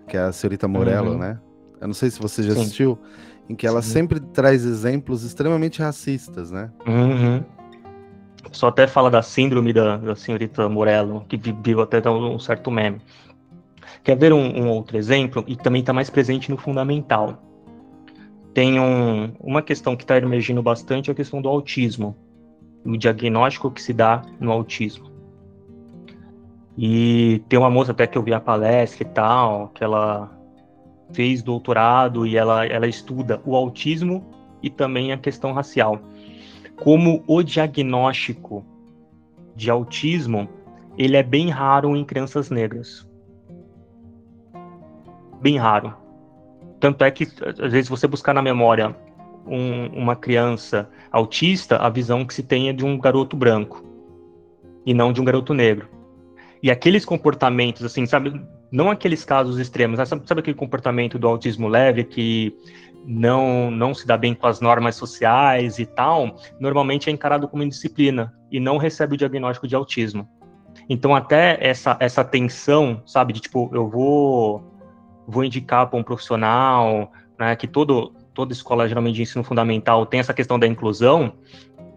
Que 0.06 0.16
é 0.16 0.20
a 0.20 0.32
senhorita 0.32 0.68
Morello, 0.68 1.12
uhum. 1.12 1.18
né? 1.18 1.40
Eu 1.80 1.88
não 1.88 1.94
sei 1.94 2.10
se 2.10 2.20
você 2.20 2.42
já 2.44 2.54
Sim. 2.54 2.60
assistiu, 2.60 2.98
em 3.48 3.56
que 3.56 3.66
ela 3.66 3.82
Sim. 3.82 3.90
sempre 3.90 4.20
traz 4.20 4.64
exemplos 4.64 5.24
extremamente 5.24 5.82
racistas, 5.82 6.52
né? 6.52 6.70
Uhum. 6.86 7.42
Só 8.52 8.68
até 8.68 8.86
fala 8.86 9.10
da 9.10 9.20
síndrome 9.20 9.72
da, 9.72 9.96
da 9.96 10.14
senhorita 10.14 10.68
Morello, 10.68 11.24
que 11.28 11.36
viu 11.36 11.80
até 11.80 12.08
um 12.08 12.38
certo 12.38 12.70
meme. 12.70 13.00
Quer 14.04 14.16
ver 14.16 14.32
um, 14.32 14.62
um 14.62 14.68
outro 14.68 14.96
exemplo? 14.96 15.44
E 15.46 15.56
também 15.56 15.80
está 15.80 15.92
mais 15.92 16.08
presente 16.08 16.50
no 16.50 16.56
fundamental. 16.56 17.42
tem 18.54 18.78
um, 18.78 19.32
uma 19.40 19.62
questão 19.62 19.96
que 19.96 20.04
está 20.04 20.16
emergindo 20.16 20.62
bastante, 20.62 21.10
é 21.10 21.12
a 21.12 21.16
questão 21.16 21.42
do 21.42 21.48
autismo, 21.48 22.16
o 22.84 22.96
diagnóstico 22.96 23.70
que 23.70 23.82
se 23.82 23.92
dá 23.92 24.22
no 24.38 24.50
autismo. 24.50 25.10
E 26.76 27.42
tem 27.48 27.58
uma 27.58 27.70
moça 27.70 27.92
até 27.92 28.06
que 28.06 28.16
eu 28.16 28.22
vi 28.22 28.32
a 28.32 28.40
palestra 28.40 29.02
e 29.02 29.10
tal, 29.10 29.68
que 29.68 29.84
ela 29.84 30.30
fez 31.12 31.42
doutorado 31.42 32.26
e 32.26 32.36
ela, 32.36 32.64
ela 32.66 32.86
estuda 32.86 33.40
o 33.44 33.54
autismo 33.54 34.24
e 34.62 34.70
também 34.70 35.12
a 35.12 35.18
questão 35.18 35.52
racial. 35.52 36.00
Como 36.76 37.22
o 37.26 37.42
diagnóstico 37.42 38.64
de 39.54 39.70
autismo, 39.70 40.48
ele 40.96 41.16
é 41.16 41.22
bem 41.22 41.50
raro 41.50 41.96
em 41.96 42.04
crianças 42.04 42.50
negras. 42.50 43.06
Bem 45.40 45.58
raro. 45.58 45.94
Tanto 46.78 47.04
é 47.04 47.10
que, 47.10 47.24
às 47.24 47.72
vezes, 47.72 47.88
você 47.88 48.06
buscar 48.06 48.32
na 48.32 48.40
memória 48.40 48.96
um, 49.46 49.86
uma 49.88 50.16
criança 50.16 50.88
autista, 51.10 51.76
a 51.76 51.88
visão 51.88 52.24
que 52.24 52.34
se 52.34 52.42
tem 52.42 52.68
é 52.68 52.72
de 52.72 52.84
um 52.84 52.98
garoto 52.98 53.36
branco 53.36 53.84
e 54.84 54.94
não 54.94 55.12
de 55.12 55.20
um 55.20 55.24
garoto 55.24 55.54
negro. 55.54 55.88
E 56.62 56.70
aqueles 56.70 57.04
comportamentos, 57.04 57.84
assim, 57.84 58.04
sabe, 58.06 58.40
não 58.70 58.90
aqueles 58.90 59.24
casos 59.24 59.58
extremos, 59.58 59.96
sabe, 60.08 60.26
sabe 60.26 60.40
aquele 60.40 60.56
comportamento 60.56 61.18
do 61.18 61.26
autismo 61.26 61.68
leve 61.68 62.04
que 62.04 62.54
não 63.06 63.70
não 63.70 63.94
se 63.94 64.06
dá 64.06 64.16
bem 64.16 64.34
com 64.34 64.46
as 64.46 64.60
normas 64.60 64.94
sociais 64.94 65.78
e 65.78 65.86
tal, 65.86 66.36
normalmente 66.60 67.08
é 67.08 67.12
encarado 67.12 67.48
como 67.48 67.62
indisciplina 67.62 68.32
e 68.50 68.60
não 68.60 68.76
recebe 68.76 69.14
o 69.14 69.16
diagnóstico 69.16 69.66
de 69.66 69.74
autismo. 69.74 70.28
Então 70.88 71.14
até 71.14 71.56
essa 71.60 71.96
essa 71.98 72.22
tensão, 72.22 73.02
sabe, 73.06 73.32
de 73.32 73.40
tipo, 73.40 73.70
eu 73.72 73.88
vou 73.88 74.62
vou 75.26 75.44
indicar 75.44 75.88
para 75.88 75.98
um 75.98 76.02
profissional, 76.02 77.10
né, 77.38 77.56
que 77.56 77.66
todo 77.66 78.12
toda 78.34 78.52
escola 78.52 78.88
geralmente 78.88 79.16
de 79.16 79.22
ensino 79.22 79.44
fundamental 79.44 80.06
tem 80.06 80.20
essa 80.20 80.34
questão 80.34 80.58
da 80.58 80.66
inclusão, 80.66 81.32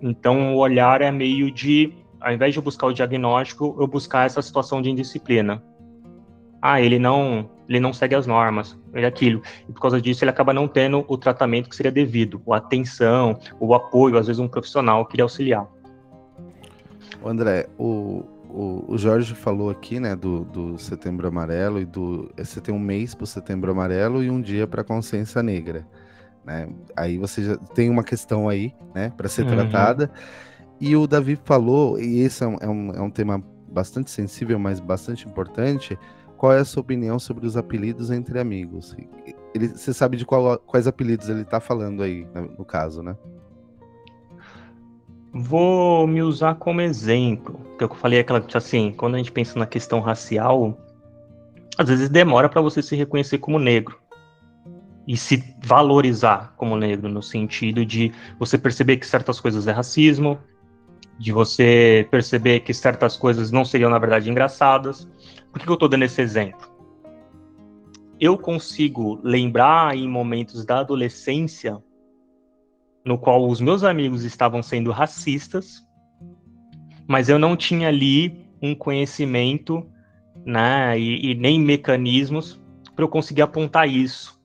então 0.02 0.56
o 0.56 0.58
olhar 0.58 1.02
é 1.02 1.12
meio 1.12 1.52
de 1.52 1.94
ao 2.24 2.32
invés 2.32 2.54
de 2.54 2.60
eu 2.60 2.64
buscar 2.64 2.88
o 2.88 2.94
diagnóstico, 2.94 3.76
eu 3.78 3.86
buscar 3.86 4.26
essa 4.26 4.42
situação 4.42 4.82
de 4.82 4.90
indisciplina. 4.90 5.62
Ah, 6.62 6.80
ele 6.80 6.98
não, 6.98 7.50
ele 7.68 7.82
não 7.82 7.92
segue 7.92 8.16
as 8.16 8.26
normas, 8.26 8.80
ele 8.94 9.04
é 9.04 9.10
aquilo. 9.10 9.42
E 9.68 9.74
por 9.74 9.82
causa 9.82 10.02
disso, 10.02 10.24
ele 10.24 10.32
acaba 10.32 10.54
não 10.54 10.66
tendo 10.66 11.04
o 11.10 11.18
tratamento 11.18 11.70
que 11.70 11.76
seria 11.76 11.92
devido, 11.92 12.42
a 12.50 12.56
atenção, 12.56 13.38
o 13.60 13.76
apoio, 13.76 14.18
às 14.18 14.28
vezes 14.28 14.40
um 14.40 14.48
profissional 14.48 15.06
que 15.06 15.18
lhe 15.18 15.22
auxiliar. 15.22 15.68
André, 17.26 17.68
o, 17.78 18.24
o, 18.50 18.94
o, 18.94 18.98
Jorge 18.98 19.36
falou 19.36 19.70
aqui, 19.70 20.00
né, 20.00 20.16
do, 20.16 20.46
do 20.46 20.78
Setembro 20.78 21.28
Amarelo 21.28 21.82
e 21.82 21.86
do 21.86 22.30
você 22.38 22.62
tem 22.62 22.74
um 22.74 22.80
mês 22.80 23.14
para 23.14 23.24
o 23.24 23.28
Setembro 23.28 23.72
Amarelo 23.72 24.24
e 24.24 24.30
um 24.30 24.42
dia 24.42 24.66
para 24.66 24.82
a 24.82 24.86
Consciência 24.86 25.44
Negra, 25.44 25.86
né? 26.46 26.70
Aí 26.96 27.18
você 27.18 27.44
já 27.44 27.58
tem 27.58 27.90
uma 27.90 28.04
questão 28.04 28.50
aí, 28.50 28.74
né, 28.94 29.12
para 29.16 29.30
ser 29.30 29.44
uhum. 29.46 29.52
tratada. 29.52 30.12
E 30.80 30.96
o 30.96 31.08
Davi 31.08 31.40
falou, 31.44 32.00
e 32.00 32.20
esse 32.20 32.44
é 32.44 32.48
um, 32.48 32.58
é 32.60 32.68
um, 32.68 32.92
é 32.92 33.02
um 33.02 33.10
tema 33.10 33.44
bastante 33.70 34.12
sensível, 34.12 34.60
mas 34.60 34.80
bastante 34.80 35.28
importante. 35.28 35.98
Qual 36.38 36.52
é 36.52 36.60
a 36.60 36.66
sua 36.66 36.82
opinião 36.82 37.18
sobre 37.18 37.48
os 37.48 37.56
apelidos 37.56 38.12
entre 38.12 38.38
amigos? 38.40 38.96
Ele, 39.56 39.70
você 39.70 39.94
sabe 39.94 40.18
de 40.18 40.26
qual, 40.26 40.58
quais 40.60 40.88
apelidos 40.88 41.30
ele 41.30 41.42
está 41.42 41.60
falando 41.60 42.04
aí, 42.04 42.28
no 42.58 42.66
caso, 42.66 43.02
né? 43.02 43.16
Vou 45.32 46.06
me 46.06 46.22
usar 46.22 46.56
como 46.56 46.82
exemplo, 46.82 47.60
que 47.78 47.84
eu 47.84 47.90
falei 47.96 48.20
aquela 48.20 48.46
assim, 48.54 48.92
quando 48.92 49.16
a 49.16 49.18
gente 49.18 49.32
pensa 49.32 49.58
na 49.58 49.66
questão 49.66 50.00
racial, 50.00 50.78
às 51.78 51.88
vezes 51.88 52.10
demora 52.10 52.50
para 52.50 52.62
você 52.62 52.82
se 52.84 52.96
reconhecer 52.96 53.40
como 53.40 53.58
negro 53.58 54.03
e 55.08 55.18
se 55.18 55.56
valorizar 55.62 56.54
como 56.56 56.78
negro 56.78 57.10
no 57.10 57.22
sentido 57.22 57.86
de 57.86 58.12
você 58.40 58.58
perceber 58.58 58.98
que 58.98 59.06
certas 59.06 59.40
coisas 59.40 59.68
é 59.68 59.72
racismo, 59.72 60.40
de 61.20 61.32
você 61.32 62.08
perceber 62.10 62.62
que 62.62 62.74
certas 62.74 63.18
coisas 63.18 63.52
não 63.52 63.66
seriam, 63.66 63.90
na 63.90 64.00
verdade, 64.00 64.30
engraçadas. 64.30 65.08
Por 65.52 65.62
que 65.62 65.70
eu 65.70 65.74
estou 65.74 65.90
dando 65.90 66.04
esse 66.04 66.22
exemplo? 66.22 66.72
Eu 68.20 68.38
consigo 68.38 69.20
lembrar 69.24 69.96
em 69.96 70.08
momentos 70.08 70.66
da 70.66 70.80
adolescência 70.80 71.78
no 73.06 73.18
qual 73.18 73.46
os 73.48 73.60
meus 73.60 73.84
amigos 73.84 74.24
estavam 74.24 74.64
sendo 74.64 74.92
racistas, 74.92 75.86
mas 77.06 77.28
eu 77.28 77.38
não 77.38 77.58
tinha 77.58 77.90
ali 77.90 78.48
um 78.62 78.74
conhecimento 78.74 79.86
né, 80.46 80.98
e, 80.98 81.32
e 81.32 81.36
nem 81.36 81.60
mecanismos 81.60 82.62
para 82.96 83.04
eu 83.04 83.10
conseguir 83.10 83.42
apontar 83.42 83.90
isso. 83.90 84.42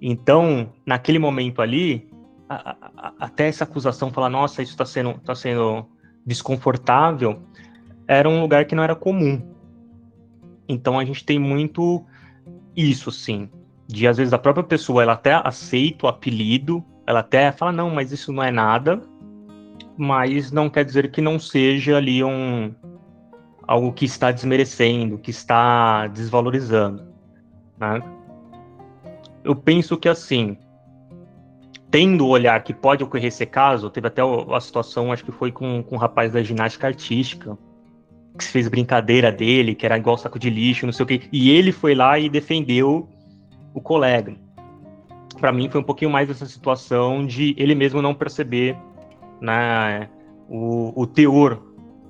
Então, 0.00 0.72
naquele 0.84 1.18
momento 1.18 1.62
ali, 1.62 2.08
a, 2.48 2.76
a, 2.96 3.12
até 3.20 3.48
essa 3.48 3.64
acusação 3.64 4.10
falar, 4.10 4.28
nossa, 4.28 4.62
isso 4.62 4.72
está 4.72 4.84
sendo, 4.84 5.14
tá 5.20 5.34
sendo 5.34 5.86
desconfortável, 6.26 7.40
era 8.06 8.28
um 8.28 8.40
lugar 8.40 8.64
que 8.64 8.74
não 8.74 8.82
era 8.82 8.94
comum. 8.94 9.42
Então 10.68 10.98
a 10.98 11.04
gente 11.04 11.24
tem 11.24 11.38
muito 11.38 12.04
isso, 12.76 13.10
sim, 13.10 13.48
de 13.86 14.06
às 14.06 14.16
vezes 14.16 14.32
a 14.32 14.38
própria 14.38 14.64
pessoa 14.64 15.02
ela 15.02 15.12
até 15.12 15.34
aceita 15.34 16.06
o 16.06 16.08
apelido, 16.08 16.84
ela 17.06 17.20
até 17.20 17.52
fala, 17.52 17.72
não, 17.72 17.90
mas 17.90 18.12
isso 18.12 18.32
não 18.32 18.42
é 18.42 18.50
nada, 18.50 19.02
mas 19.96 20.50
não 20.50 20.70
quer 20.70 20.84
dizer 20.84 21.10
que 21.10 21.20
não 21.20 21.38
seja 21.38 21.96
ali 21.96 22.24
um 22.24 22.74
algo 23.66 23.92
que 23.92 24.04
está 24.04 24.30
desmerecendo, 24.30 25.18
que 25.18 25.30
está 25.30 26.06
desvalorizando, 26.08 27.06
né? 27.78 28.02
Eu 29.44 29.54
penso 29.54 29.96
que 29.96 30.08
assim, 30.08 30.56
tendo 31.90 32.26
o 32.26 32.30
olhar 32.30 32.62
que 32.64 32.74
pode 32.74 33.04
ocorrer 33.04 33.26
esse 33.26 33.46
caso, 33.46 33.90
teve 33.90 34.08
até 34.08 34.22
a 34.22 34.60
situação, 34.60 35.12
acho 35.12 35.24
que 35.24 35.30
foi 35.30 35.52
com, 35.52 35.82
com 35.82 35.94
um 35.94 35.98
rapaz 35.98 36.32
da 36.32 36.42
ginástica 36.42 36.86
artística, 36.86 37.56
que 38.36 38.44
fez 38.44 38.66
brincadeira 38.66 39.30
dele, 39.30 39.74
que 39.74 39.86
era 39.86 39.96
igual 39.96 40.18
saco 40.18 40.38
de 40.38 40.50
lixo, 40.50 40.86
não 40.86 40.92
sei 40.92 41.04
o 41.04 41.06
quê, 41.06 41.20
e 41.30 41.50
ele 41.50 41.70
foi 41.70 41.94
lá 41.94 42.18
e 42.18 42.28
defendeu 42.28 43.08
o 43.72 43.80
colega. 43.80 44.34
Para 45.38 45.52
mim 45.52 45.68
foi 45.68 45.80
um 45.80 45.84
pouquinho 45.84 46.10
mais 46.10 46.28
essa 46.30 46.46
situação 46.46 47.24
de 47.24 47.54
ele 47.58 47.74
mesmo 47.74 48.00
não 48.00 48.14
perceber 48.14 48.76
né, 49.40 50.08
o, 50.48 51.00
o 51.00 51.06
teor 51.06 51.62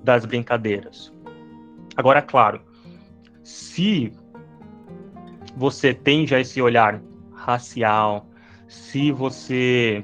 das 0.03 0.25
brincadeiras. 0.25 1.13
Agora, 1.97 2.23
claro, 2.23 2.61
se 3.43 4.13
você 5.57 5.93
tem 5.93 6.27
já 6.27 6.41
esse 6.41 6.63
olhar 6.63 7.03
racial, 7.45 8.27
se 8.67 9.13
você 9.13 10.03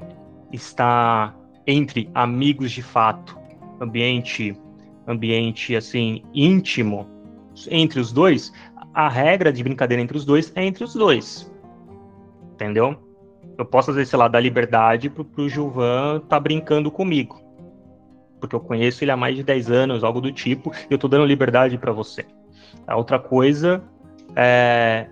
está 0.51 1.35
entre 1.65 2.09
amigos 2.13 2.71
de 2.71 2.81
fato, 2.81 3.37
ambiente, 3.79 4.55
ambiente 5.07 5.75
assim 5.75 6.23
íntimo 6.33 7.07
entre 7.69 7.99
os 7.99 8.11
dois, 8.11 8.53
a 8.93 9.09
regra 9.09 9.51
de 9.51 9.63
brincadeira 9.63 10.01
entre 10.01 10.17
os 10.17 10.25
dois 10.25 10.51
é 10.55 10.63
entre 10.63 10.83
os 10.83 10.93
dois, 10.93 11.51
entendeu? 12.53 12.95
Eu 13.57 13.65
posso 13.65 13.87
fazer, 13.87 14.05
sei 14.05 14.17
lá, 14.17 14.27
dar 14.27 14.39
liberdade 14.39 15.09
pro, 15.09 15.25
pro 15.25 15.49
Gilvan 15.49 16.21
tá 16.29 16.39
brincando 16.39 16.91
comigo, 16.91 17.41
porque 18.39 18.55
eu 18.55 18.59
conheço 18.59 19.03
ele 19.03 19.11
há 19.11 19.17
mais 19.17 19.35
de 19.35 19.43
10 19.43 19.71
anos, 19.71 20.03
algo 20.03 20.21
do 20.21 20.31
tipo, 20.31 20.71
e 20.89 20.93
eu 20.93 20.97
tô 20.97 21.07
dando 21.07 21.25
liberdade 21.25 21.77
para 21.77 21.91
você. 21.91 22.25
A 22.87 22.95
outra 22.95 23.19
coisa 23.19 23.83
é 24.35 25.07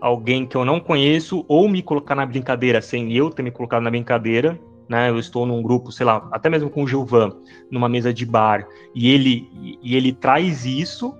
alguém 0.00 0.46
que 0.46 0.56
eu 0.56 0.64
não 0.64 0.80
conheço 0.80 1.44
ou 1.48 1.68
me 1.68 1.82
colocar 1.82 2.14
na 2.14 2.26
brincadeira 2.26 2.80
sem 2.82 3.12
eu 3.12 3.30
ter 3.30 3.42
me 3.42 3.50
colocado 3.50 3.82
na 3.82 3.90
brincadeira, 3.90 4.58
né? 4.88 5.10
Eu 5.10 5.18
estou 5.18 5.46
num 5.46 5.62
grupo, 5.62 5.90
sei 5.90 6.06
lá, 6.06 6.28
até 6.30 6.48
mesmo 6.48 6.70
com 6.70 6.84
o 6.84 6.88
Gilvan, 6.88 7.32
numa 7.70 7.88
mesa 7.88 8.12
de 8.12 8.24
bar, 8.24 8.66
e 8.94 9.10
ele 9.10 9.50
e 9.82 9.96
ele 9.96 10.12
traz 10.12 10.64
isso, 10.64 11.14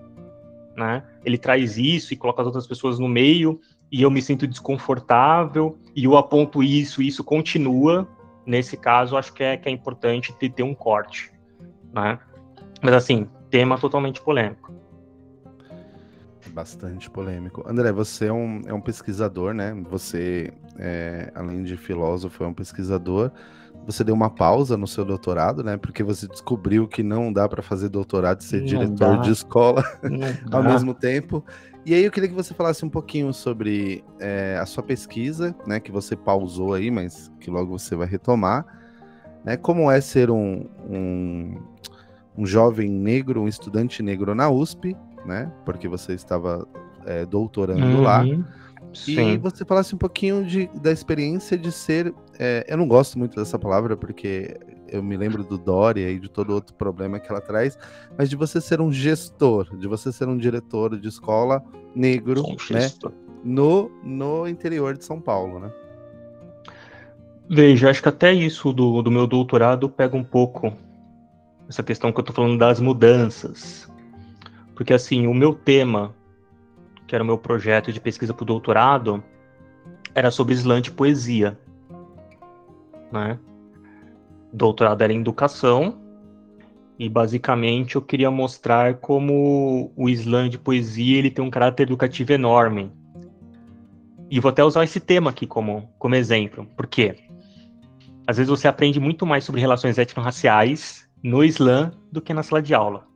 né? 0.76 1.02
Ele 1.24 1.38
traz 1.38 1.76
isso 1.76 2.12
e 2.12 2.16
coloca 2.16 2.42
as 2.42 2.46
outras 2.46 2.66
pessoas 2.66 2.98
no 2.98 3.08
meio 3.08 3.60
e 3.90 4.02
eu 4.02 4.10
me 4.10 4.20
sinto 4.20 4.46
desconfortável 4.46 5.78
e 5.94 6.04
eu 6.04 6.16
aponto 6.16 6.62
isso 6.62 7.02
e 7.02 7.08
isso 7.08 7.24
continua. 7.24 8.06
Nesse 8.44 8.76
caso, 8.76 9.16
acho 9.16 9.32
que 9.32 9.42
é 9.42 9.56
que 9.56 9.68
é 9.68 9.72
importante 9.72 10.32
ter, 10.34 10.50
ter 10.50 10.62
um 10.62 10.74
corte, 10.74 11.32
né? 11.92 12.18
Mas 12.80 12.94
assim, 12.94 13.26
tema 13.50 13.76
totalmente 13.76 14.20
polêmico 14.20 14.72
bastante 16.50 17.10
polêmico. 17.10 17.64
André, 17.68 17.92
você 17.92 18.26
é 18.26 18.32
um, 18.32 18.62
é 18.66 18.72
um 18.72 18.80
pesquisador, 18.80 19.54
né? 19.54 19.74
Você, 19.90 20.52
é, 20.78 21.30
além 21.34 21.62
de 21.62 21.76
filósofo, 21.76 22.44
é 22.44 22.46
um 22.46 22.54
pesquisador. 22.54 23.30
Você 23.86 24.02
deu 24.02 24.14
uma 24.14 24.30
pausa 24.30 24.76
no 24.76 24.86
seu 24.86 25.04
doutorado, 25.04 25.62
né? 25.62 25.76
Porque 25.76 26.02
você 26.02 26.26
descobriu 26.26 26.88
que 26.88 27.02
não 27.02 27.32
dá 27.32 27.48
para 27.48 27.62
fazer 27.62 27.88
doutorado 27.88 28.40
e 28.40 28.44
ser 28.44 28.60
não 28.60 28.66
diretor 28.66 28.94
dá. 28.94 29.16
de 29.16 29.30
escola 29.30 29.84
ao 30.50 30.62
mesmo 30.62 30.94
tempo. 30.94 31.44
E 31.84 31.94
aí 31.94 32.04
eu 32.04 32.10
queria 32.10 32.28
que 32.28 32.34
você 32.34 32.52
falasse 32.52 32.84
um 32.84 32.90
pouquinho 32.90 33.32
sobre 33.32 34.02
é, 34.18 34.58
a 34.60 34.66
sua 34.66 34.82
pesquisa, 34.82 35.54
né? 35.66 35.78
Que 35.78 35.92
você 35.92 36.16
pausou 36.16 36.74
aí, 36.74 36.90
mas 36.90 37.30
que 37.38 37.50
logo 37.50 37.78
você 37.78 37.94
vai 37.94 38.06
retomar. 38.06 38.66
Né, 39.46 39.56
como 39.56 39.88
é 39.88 40.00
ser 40.00 40.28
um, 40.28 40.66
um, 40.90 41.54
um 42.36 42.44
jovem 42.44 42.90
negro, 42.90 43.42
um 43.42 43.46
estudante 43.46 44.02
negro 44.02 44.34
na 44.34 44.50
USP, 44.50 44.96
né? 45.26 45.50
Porque 45.64 45.88
você 45.88 46.12
estava 46.12 46.66
é, 47.04 47.26
doutorando 47.26 47.84
uhum. 47.84 48.02
lá. 48.02 48.24
Sim. 48.92 49.34
E 49.34 49.36
você 49.36 49.64
falasse 49.64 49.94
um 49.94 49.98
pouquinho 49.98 50.44
de, 50.44 50.70
da 50.80 50.90
experiência 50.90 51.58
de 51.58 51.70
ser. 51.70 52.14
É, 52.38 52.64
eu 52.68 52.78
não 52.78 52.88
gosto 52.88 53.18
muito 53.18 53.36
dessa 53.36 53.58
palavra, 53.58 53.96
porque 53.96 54.58
eu 54.88 55.02
me 55.02 55.16
lembro 55.16 55.44
do 55.44 55.58
Dória 55.58 56.08
e 56.10 56.18
de 56.18 56.28
todo 56.28 56.54
outro 56.54 56.74
problema 56.74 57.18
que 57.18 57.30
ela 57.30 57.40
traz, 57.40 57.78
mas 58.16 58.30
de 58.30 58.36
você 58.36 58.60
ser 58.60 58.80
um 58.80 58.90
gestor, 58.90 59.76
de 59.76 59.86
você 59.86 60.12
ser 60.12 60.28
um 60.28 60.36
diretor 60.36 60.98
de 60.98 61.08
escola 61.08 61.62
negro, 61.94 62.42
né? 62.70 62.90
No, 63.44 63.90
no 64.02 64.48
interior 64.48 64.96
de 64.96 65.04
São 65.04 65.20
Paulo, 65.20 65.60
né? 65.60 65.70
Veja, 67.48 67.90
acho 67.90 68.02
que 68.02 68.08
até 68.08 68.32
isso 68.32 68.72
do, 68.72 69.02
do 69.02 69.10
meu 69.10 69.26
doutorado 69.26 69.88
pega 69.88 70.16
um 70.16 70.24
pouco 70.24 70.72
essa 71.68 71.82
questão 71.82 72.12
que 72.12 72.18
eu 72.18 72.24
tô 72.24 72.32
falando 72.32 72.58
das 72.58 72.80
mudanças. 72.80 73.88
Porque, 74.76 74.94
assim, 74.94 75.26
o 75.26 75.34
meu 75.34 75.52
tema, 75.52 76.14
que 77.08 77.16
era 77.16 77.24
o 77.24 77.26
meu 77.26 77.38
projeto 77.38 77.92
de 77.92 78.00
pesquisa 78.00 78.32
para 78.32 78.44
o 78.44 78.46
doutorado, 78.46 79.24
era 80.14 80.30
sobre 80.30 80.54
slam 80.54 80.80
de 80.80 80.92
poesia. 80.92 81.58
Né? 83.10 83.38
Doutorado 84.52 85.02
era 85.02 85.12
em 85.12 85.20
educação, 85.20 85.98
e 86.98 87.08
basicamente 87.08 87.96
eu 87.96 88.02
queria 88.02 88.30
mostrar 88.30 88.94
como 88.94 89.92
o 89.96 90.08
slam 90.08 90.48
de 90.48 90.58
poesia 90.58 91.18
ele 91.18 91.30
tem 91.30 91.44
um 91.44 91.50
caráter 91.50 91.82
educativo 91.82 92.32
enorme. 92.32 92.90
E 94.30 94.40
vou 94.40 94.48
até 94.48 94.64
usar 94.64 94.84
esse 94.84 94.98
tema 94.98 95.30
aqui 95.30 95.46
como, 95.46 95.90
como 95.98 96.14
exemplo. 96.14 96.66
Por 96.76 96.86
quê? 96.86 97.16
Às 98.26 98.38
vezes 98.38 98.50
você 98.50 98.66
aprende 98.66 98.98
muito 98.98 99.24
mais 99.24 99.44
sobre 99.44 99.60
relações 99.60 99.98
étnico-raciais 99.98 101.08
no 101.22 101.44
Islã 101.44 101.92
do 102.10 102.20
que 102.20 102.34
na 102.34 102.42
sala 102.42 102.62
de 102.62 102.74
aula. 102.74 103.06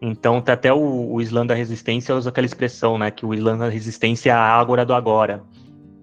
Então, 0.00 0.40
tá 0.40 0.54
até 0.54 0.72
o, 0.72 1.12
o 1.12 1.20
Islã 1.20 1.44
da 1.44 1.54
resistência 1.54 2.14
usa 2.14 2.30
aquela 2.30 2.46
expressão, 2.46 2.96
né, 2.96 3.10
que 3.10 3.26
o 3.26 3.34
Islã 3.34 3.58
da 3.58 3.68
resistência 3.68 4.30
é 4.30 4.32
a 4.32 4.40
ágora 4.40 4.84
do 4.84 4.94
agora, 4.94 5.42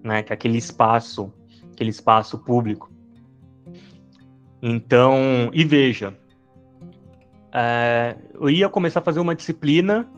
né, 0.02 0.22
que 0.22 0.32
é 0.32 0.34
aquele 0.34 0.56
espaço, 0.56 1.32
aquele 1.72 1.90
espaço 1.90 2.38
público. 2.38 2.90
Então, 4.62 5.50
e 5.52 5.64
veja, 5.64 6.16
é, 7.52 8.16
eu 8.34 8.48
ia 8.50 8.68
começar 8.68 9.00
a 9.00 9.02
fazer 9.02 9.20
uma 9.20 9.34
disciplina 9.34 10.08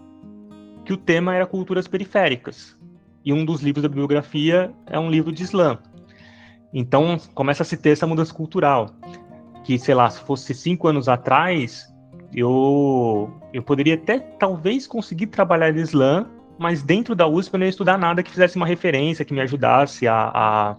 que 0.84 0.92
o 0.92 0.96
tema 0.96 1.34
era 1.34 1.46
culturas 1.46 1.86
periféricas. 1.86 2.76
E 3.24 3.32
um 3.32 3.44
dos 3.44 3.60
livros 3.60 3.82
da 3.82 3.88
bibliografia 3.88 4.72
é 4.86 4.98
um 4.98 5.10
livro 5.10 5.30
de 5.30 5.42
Islã. 5.42 5.78
Então 6.72 7.18
começa 7.34 7.62
a 7.62 7.66
se 7.66 7.76
ter 7.76 7.90
essa 7.90 8.06
mudança 8.06 8.32
cultural. 8.32 8.90
Que, 9.64 9.78
sei 9.78 9.94
lá, 9.94 10.08
se 10.08 10.20
fosse 10.20 10.54
cinco 10.54 10.88
anos 10.88 11.08
atrás, 11.08 11.86
eu, 12.34 13.30
eu 13.52 13.62
poderia 13.62 13.94
até 13.94 14.18
talvez 14.18 14.86
conseguir 14.86 15.26
trabalhar 15.26 15.72
de 15.72 15.80
Islã, 15.80 16.26
mas 16.58 16.82
dentro 16.82 17.14
da 17.14 17.26
USP 17.26 17.54
eu 17.54 17.58
não 17.58 17.66
ia 17.66 17.70
estudar 17.70 17.98
nada 17.98 18.22
que 18.22 18.30
fizesse 18.30 18.56
uma 18.56 18.66
referência, 18.66 19.24
que 19.24 19.34
me 19.34 19.40
ajudasse 19.40 20.06
a, 20.06 20.14
a, 20.14 20.70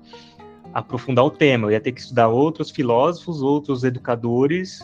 a 0.73 0.79
aprofundar 0.79 1.25
o 1.25 1.31
tema. 1.31 1.67
Eu 1.67 1.71
ia 1.71 1.81
ter 1.81 1.91
que 1.91 1.99
estudar 1.99 2.29
outros 2.29 2.71
filósofos, 2.71 3.41
outros 3.41 3.83
educadores, 3.83 4.79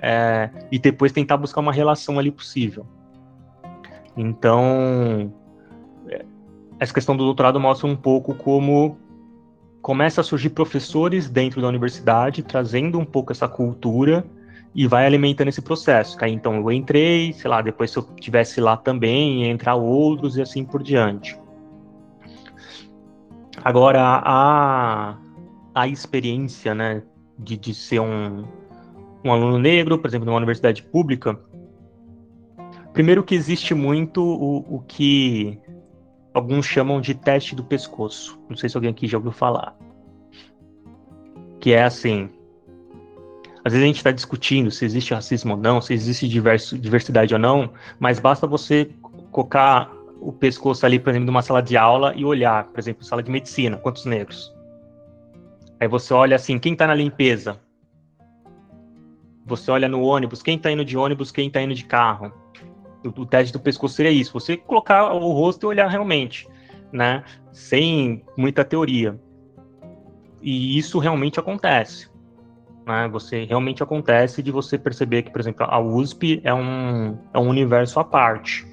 é, 0.00 0.50
e 0.70 0.78
depois 0.78 1.10
tentar 1.10 1.36
buscar 1.36 1.60
uma 1.60 1.72
relação 1.72 2.18
ali 2.18 2.30
possível. 2.30 2.86
Então, 4.16 5.32
é, 6.08 6.24
essa 6.78 6.92
questão 6.92 7.16
do 7.16 7.24
doutorado 7.24 7.58
mostra 7.58 7.88
um 7.88 7.96
pouco 7.96 8.34
como 8.34 8.96
começa 9.80 10.20
a 10.20 10.24
surgir 10.24 10.50
professores 10.50 11.28
dentro 11.28 11.60
da 11.60 11.66
universidade, 11.66 12.42
trazendo 12.42 12.98
um 12.98 13.04
pouco 13.04 13.32
essa 13.32 13.48
cultura 13.48 14.24
e 14.74 14.86
vai 14.86 15.06
alimentando 15.06 15.48
esse 15.48 15.60
processo. 15.60 16.16
Aí, 16.20 16.32
então 16.32 16.56
eu 16.56 16.72
entrei, 16.72 17.32
sei 17.32 17.50
lá, 17.50 17.60
depois 17.60 17.90
se 17.90 17.98
eu 17.98 18.02
tivesse 18.16 18.60
lá 18.60 18.76
também, 18.76 19.44
entrar 19.44 19.74
outros 19.74 20.36
e 20.36 20.42
assim 20.42 20.64
por 20.64 20.82
diante. 20.82 21.38
Agora, 23.62 24.22
a, 24.24 25.16
a 25.74 25.88
experiência, 25.88 26.74
né, 26.74 27.02
de, 27.38 27.56
de 27.56 27.74
ser 27.74 28.00
um, 28.00 28.44
um 29.24 29.32
aluno 29.32 29.58
negro, 29.58 29.98
por 29.98 30.08
exemplo, 30.08 30.26
numa 30.26 30.38
universidade 30.38 30.82
pública, 30.82 31.38
primeiro 32.92 33.22
que 33.22 33.34
existe 33.34 33.74
muito 33.74 34.22
o, 34.22 34.76
o 34.76 34.80
que 34.80 35.60
alguns 36.34 36.66
chamam 36.66 37.00
de 37.00 37.14
teste 37.14 37.54
do 37.54 37.62
pescoço. 37.62 38.38
Não 38.48 38.56
sei 38.56 38.68
se 38.68 38.76
alguém 38.76 38.90
aqui 38.90 39.06
já 39.06 39.18
ouviu 39.18 39.32
falar. 39.32 39.76
Que 41.60 41.72
é 41.72 41.84
assim. 41.84 42.30
Às 43.64 43.72
vezes 43.72 43.84
a 43.84 43.86
gente 43.86 43.96
está 43.96 44.10
discutindo 44.10 44.70
se 44.70 44.84
existe 44.84 45.14
racismo 45.14 45.52
ou 45.52 45.58
não, 45.58 45.80
se 45.80 45.94
existe 45.94 46.28
diverso, 46.28 46.76
diversidade 46.76 47.32
ou 47.32 47.40
não, 47.40 47.72
mas 47.98 48.18
basta 48.18 48.46
você 48.46 48.90
colocar 49.30 49.90
o 50.20 50.32
pescoço 50.32 50.84
ali, 50.84 50.98
por 50.98 51.10
exemplo, 51.10 51.26
numa 51.26 51.42
sala 51.42 51.62
de 51.62 51.76
aula 51.76 52.12
e 52.16 52.24
olhar, 52.24 52.64
por 52.64 52.78
exemplo, 52.78 53.04
sala 53.04 53.22
de 53.22 53.30
medicina, 53.30 53.76
quantos 53.76 54.04
negros? 54.04 54.52
Aí 55.80 55.88
você 55.88 56.12
olha 56.12 56.36
assim, 56.36 56.58
quem 56.58 56.72
está 56.72 56.86
na 56.86 56.94
limpeza? 56.94 57.60
Você 59.46 59.70
olha 59.70 59.88
no 59.88 60.02
ônibus, 60.02 60.42
quem 60.42 60.56
está 60.56 60.70
indo 60.70 60.84
de 60.84 60.96
ônibus, 60.96 61.32
quem 61.32 61.48
está 61.48 61.60
indo 61.60 61.74
de 61.74 61.84
carro? 61.84 62.32
o, 63.04 63.26
teste 63.26 63.52
do 63.52 63.60
pescoço 63.60 63.94
seria 63.94 64.12
isso, 64.12 64.32
você 64.32 64.56
colocar 64.56 65.12
o 65.12 65.32
rosto 65.32 65.64
e 65.64 65.66
olhar 65.66 65.88
realmente, 65.88 66.48
né? 66.92 67.24
Sem 67.50 68.24
muita 68.36 68.64
teoria. 68.64 69.18
E 70.40 70.78
isso 70.78 70.98
realmente 70.98 71.38
acontece. 71.38 72.08
Né? 72.86 73.08
Você 73.12 73.44
realmente 73.44 73.82
acontece 73.82 74.42
de 74.42 74.50
você 74.50 74.78
perceber 74.78 75.22
que, 75.22 75.30
por 75.30 75.40
exemplo, 75.40 75.66
a 75.68 75.78
USP 75.78 76.40
é 76.44 76.52
um, 76.52 77.18
é 77.32 77.38
um 77.38 77.48
universo 77.48 78.00
à 78.00 78.04
parte. 78.04 78.66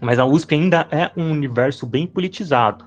Mas 0.00 0.18
a 0.18 0.24
USP 0.24 0.54
ainda 0.54 0.86
é 0.90 1.10
um 1.16 1.30
universo 1.30 1.86
bem 1.86 2.06
politizado. 2.06 2.84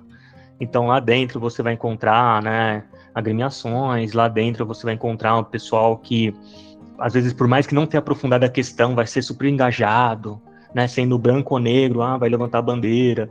Então 0.60 0.88
lá 0.88 1.00
dentro 1.00 1.40
você 1.40 1.62
vai 1.62 1.74
encontrar, 1.74 2.42
né, 2.42 2.84
agremiações, 3.14 4.14
lá 4.14 4.28
dentro 4.28 4.66
você 4.66 4.86
vai 4.86 4.94
encontrar 4.94 5.38
um 5.38 5.44
pessoal 5.44 5.98
que 5.98 6.34
às 6.98 7.14
vezes, 7.14 7.34
por 7.34 7.48
mais 7.48 7.68
que 7.68 7.76
não 7.76 7.86
tenha 7.86 8.00
aprofundado 8.00 8.46
a 8.46 8.50
questão, 8.50 8.96
vai 8.96 9.06
ser 9.06 9.22
super 9.22 9.48
engajado, 9.48 10.42
né? 10.74 10.88
Sendo 10.88 11.18
branco 11.18 11.56
ou 11.56 11.60
negro, 11.60 12.02
ah, 12.02 12.18
vai 12.18 12.30
levantar 12.30 12.60
a 12.60 12.62
bandeira. 12.62 13.30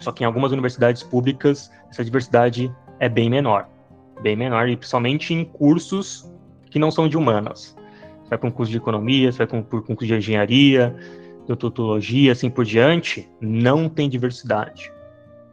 Só 0.00 0.12
que 0.12 0.24
em 0.24 0.26
algumas 0.26 0.52
universidades 0.52 1.02
públicas, 1.02 1.70
essa 1.90 2.04
diversidade 2.04 2.74
é 2.98 3.08
bem 3.08 3.30
menor. 3.30 3.68
Bem 4.22 4.36
menor, 4.36 4.68
e 4.68 4.76
principalmente 4.76 5.34
em 5.34 5.44
cursos 5.44 6.32
que 6.70 6.78
não 6.78 6.90
são 6.90 7.08
de 7.08 7.16
humanas. 7.16 7.76
Você 8.22 8.30
vai 8.30 8.38
para 8.38 8.48
um 8.48 8.52
curso 8.52 8.70
de 8.70 8.78
economia, 8.78 9.30
você 9.30 9.38
vai 9.38 9.46
para 9.46 9.58
um 9.58 9.62
curso 9.62 10.06
de 10.06 10.14
engenharia, 10.14 10.94
de 11.44 11.52
odontologia, 11.52 12.32
assim 12.32 12.48
por 12.48 12.64
diante, 12.64 13.28
não 13.40 13.88
tem 13.88 14.08
diversidade. 14.08 14.92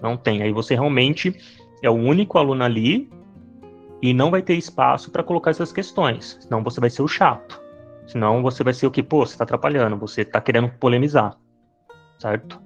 Não 0.01 0.15
tem. 0.15 0.43
Aí 0.43 0.51
você 0.51 0.75
realmente 0.75 1.35
é 1.81 1.89
o 1.89 1.93
único 1.93 2.37
aluno 2.37 2.63
ali 2.63 3.09
e 4.01 4.13
não 4.13 4.31
vai 4.31 4.41
ter 4.41 4.55
espaço 4.55 5.11
para 5.11 5.23
colocar 5.23 5.51
essas 5.51 5.71
questões. 5.71 6.37
Senão 6.41 6.63
você 6.63 6.79
vai 6.79 6.89
ser 6.89 7.01
o 7.01 7.07
chato. 7.07 7.61
Senão 8.07 8.41
você 8.41 8.63
vai 8.63 8.73
ser 8.73 8.87
o 8.87 8.91
que, 8.91 9.03
pô, 9.03 9.25
você 9.25 9.33
está 9.33 9.43
atrapalhando, 9.43 9.97
você 9.97 10.21
está 10.21 10.39
querendo 10.39 10.69
polemizar. 10.79 11.35
Certo? 12.17 12.61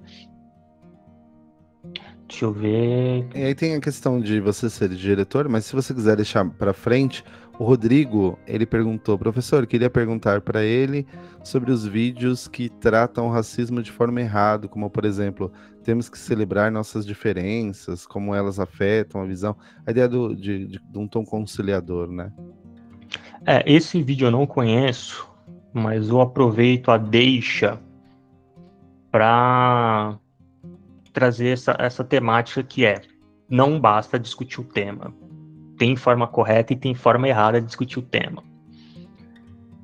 Deixa 2.27 2.45
eu 2.45 2.53
ver. 2.53 3.27
E 3.35 3.43
aí 3.43 3.55
tem 3.55 3.75
a 3.75 3.79
questão 3.79 4.19
de 4.19 4.39
você 4.39 4.69
ser 4.69 4.89
diretor, 4.89 5.47
mas 5.47 5.65
se 5.65 5.75
você 5.75 5.93
quiser 5.93 6.15
deixar 6.15 6.43
para 6.49 6.73
frente, 6.73 7.23
o 7.59 7.63
Rodrigo, 7.63 8.39
ele 8.47 8.65
perguntou, 8.65 9.17
professor, 9.17 9.67
queria 9.67 9.89
perguntar 9.89 10.41
para 10.41 10.63
ele 10.63 11.05
sobre 11.43 11.71
os 11.71 11.85
vídeos 11.85 12.47
que 12.47 12.67
tratam 12.67 13.27
o 13.27 13.31
racismo 13.31 13.83
de 13.83 13.91
forma 13.91 14.21
errada, 14.21 14.67
como 14.67 14.89
por 14.89 15.05
exemplo, 15.05 15.51
temos 15.83 16.09
que 16.09 16.17
celebrar 16.17 16.71
nossas 16.71 17.05
diferenças, 17.05 18.07
como 18.07 18.33
elas 18.33 18.59
afetam 18.59 19.21
a 19.21 19.25
visão, 19.25 19.55
a 19.85 19.91
ideia 19.91 20.07
do, 20.07 20.35
de, 20.35 20.65
de, 20.65 20.79
de 20.79 20.97
um 20.97 21.07
tom 21.07 21.23
conciliador, 21.23 22.07
né? 22.07 22.31
É, 23.45 23.63
esse 23.71 24.01
vídeo 24.01 24.27
eu 24.27 24.31
não 24.31 24.47
conheço, 24.47 25.29
mas 25.71 26.09
eu 26.09 26.21
aproveito 26.21 26.89
a 26.89 26.97
deixa 26.97 27.79
para 29.11 30.17
trazer 31.13 31.49
essa, 31.49 31.75
essa 31.79 32.03
temática 32.03 32.63
que 32.63 32.85
é 32.85 33.01
não 33.47 33.79
basta 33.79 34.19
discutir 34.19 34.59
o 34.59 34.63
tema 34.63 35.13
tem 35.77 35.95
forma 35.95 36.27
correta 36.27 36.73
e 36.73 36.75
tem 36.75 36.93
forma 36.93 37.27
errada 37.27 37.59
de 37.59 37.67
discutir 37.67 37.99
o 37.99 38.01
tema. 38.01 38.43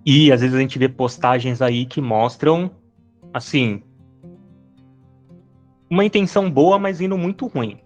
E 0.05 0.31
às 0.31 0.41
vezes 0.41 0.55
a 0.55 0.59
gente 0.59 0.79
vê 0.79 0.87
postagens 0.87 1.61
aí 1.61 1.85
que 1.85 2.01
mostram, 2.01 2.71
assim, 3.33 3.83
uma 5.89 6.05
intenção 6.05 6.49
boa, 6.49 6.79
mas 6.79 7.01
indo 7.01 7.17
muito 7.17 7.47
ruim. 7.47 7.79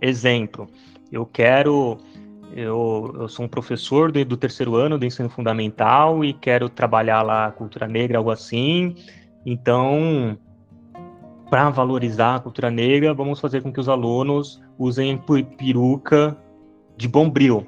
Exemplo, 0.00 0.68
eu 1.10 1.24
quero. 1.24 1.98
Eu, 2.52 3.14
eu 3.18 3.28
sou 3.28 3.44
um 3.44 3.48
professor 3.48 4.12
do, 4.12 4.24
do 4.24 4.36
terceiro 4.36 4.76
ano 4.76 4.98
do 4.98 5.04
ensino 5.04 5.28
fundamental 5.28 6.24
e 6.24 6.32
quero 6.32 6.68
trabalhar 6.68 7.22
lá 7.22 7.50
cultura 7.50 7.88
negra, 7.88 8.18
algo 8.18 8.30
assim. 8.30 8.94
Então, 9.44 10.38
para 11.50 11.70
valorizar 11.70 12.36
a 12.36 12.40
cultura 12.40 12.70
negra, 12.70 13.14
vamos 13.14 13.40
fazer 13.40 13.62
com 13.62 13.72
que 13.72 13.80
os 13.80 13.88
alunos 13.88 14.60
usem 14.78 15.20
peruca 15.58 16.36
de 16.96 17.08
Bombril, 17.08 17.66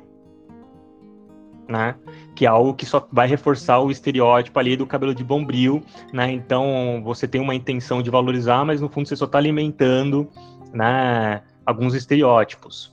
né? 1.69 1.95
que 2.39 2.47
é 2.47 2.49
algo 2.49 2.73
que 2.73 2.87
só 2.87 3.05
vai 3.11 3.27
reforçar 3.27 3.81
o 3.81 3.91
estereótipo 3.91 4.57
ali 4.61 4.77
do 4.77 4.87
cabelo 4.87 5.13
de 5.13 5.25
bombril, 5.25 5.83
né? 6.13 6.31
Então 6.31 7.03
você 7.05 7.27
tem 7.27 7.41
uma 7.41 7.53
intenção 7.53 8.01
de 8.01 8.11
valorizar, 8.11 8.65
mas 8.65 8.81
no 8.81 8.89
fundo 8.89 9.09
você 9.09 9.17
só 9.17 9.25
está 9.25 9.39
alimentando, 9.39 10.29
né? 10.73 11.43
Alguns 11.67 11.95
estereótipos. 11.95 12.93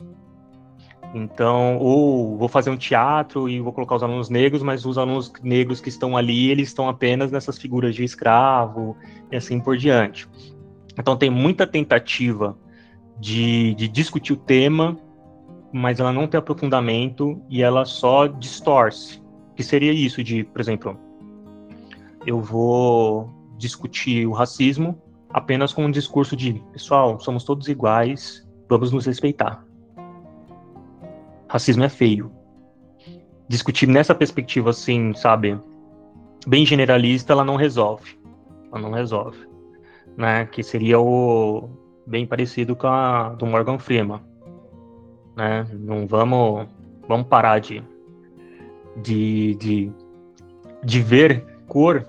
Então, 1.13 1.77
ou 1.77 2.35
vou 2.39 2.47
fazer 2.47 2.71
um 2.71 2.75
teatro 2.75 3.47
e 3.47 3.61
vou 3.61 3.71
colocar 3.71 3.97
os 3.97 4.01
alunos 4.01 4.31
negros, 4.31 4.63
mas 4.63 4.83
os 4.83 4.97
alunos 4.97 5.31
negros 5.43 5.79
que 5.79 5.89
estão 5.89 6.17
ali, 6.17 6.49
eles 6.49 6.69
estão 6.69 6.89
apenas 6.89 7.31
nessas 7.31 7.55
figuras 7.55 7.93
de 7.93 8.03
escravo 8.03 8.97
e 9.31 9.35
assim 9.35 9.59
por 9.59 9.77
diante. 9.77 10.27
Então, 10.97 11.17
tem 11.17 11.29
muita 11.29 11.67
tentativa 11.67 12.57
de, 13.19 13.73
de 13.75 13.87
discutir 13.87 14.33
o 14.33 14.37
tema, 14.37 14.97
mas 15.71 15.99
ela 15.99 16.11
não 16.11 16.27
tem 16.27 16.37
aprofundamento 16.37 17.41
e 17.49 17.61
ela 17.61 17.85
só 17.85 18.27
distorce. 18.27 19.21
Que 19.55 19.63
seria 19.63 19.93
isso 19.93 20.23
de, 20.23 20.43
por 20.43 20.59
exemplo, 20.59 20.99
eu 22.25 22.41
vou 22.41 23.29
discutir 23.57 24.27
o 24.27 24.31
racismo 24.31 25.01
apenas 25.29 25.73
com 25.73 25.85
um 25.85 25.91
discurso 25.91 26.35
de, 26.35 26.61
pessoal, 26.71 27.19
somos 27.19 27.43
todos 27.43 27.67
iguais, 27.67 28.45
vamos 28.69 28.91
nos 28.91 29.05
respeitar 29.05 29.65
racismo 31.55 31.83
é 31.83 31.89
feio. 31.89 32.31
Discutir 33.47 33.87
nessa 33.87 34.13
perspectiva, 34.13 34.71
assim, 34.71 35.13
sabe, 35.13 35.57
bem 36.45 36.65
generalista, 36.65 37.33
ela 37.33 37.45
não 37.45 37.55
resolve. 37.55 38.19
Ela 38.71 38.81
não 38.81 38.91
resolve. 38.91 39.37
Né? 40.17 40.45
Que 40.45 40.63
seria 40.63 40.99
o 40.99 41.69
bem 42.05 42.25
parecido 42.25 42.75
com 42.75 42.87
a 42.87 43.29
do 43.29 43.45
Morgan 43.45 43.79
Freeman. 43.79 44.21
Né? 45.35 45.67
Não 45.73 46.07
vamos, 46.07 46.67
vamos 47.07 47.27
parar 47.27 47.59
de, 47.59 47.83
de, 49.01 49.55
de, 49.55 49.91
de 50.83 51.01
ver 51.01 51.45
cor, 51.67 52.05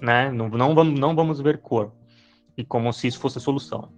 né? 0.00 0.30
Não, 0.30 0.48
não, 0.48 0.74
vamos, 0.74 0.98
não 0.98 1.14
vamos 1.14 1.40
ver 1.40 1.58
cor. 1.58 1.92
E 2.56 2.64
como 2.64 2.92
se 2.92 3.06
isso 3.06 3.18
fosse 3.18 3.38
a 3.38 3.40
solução. 3.40 3.88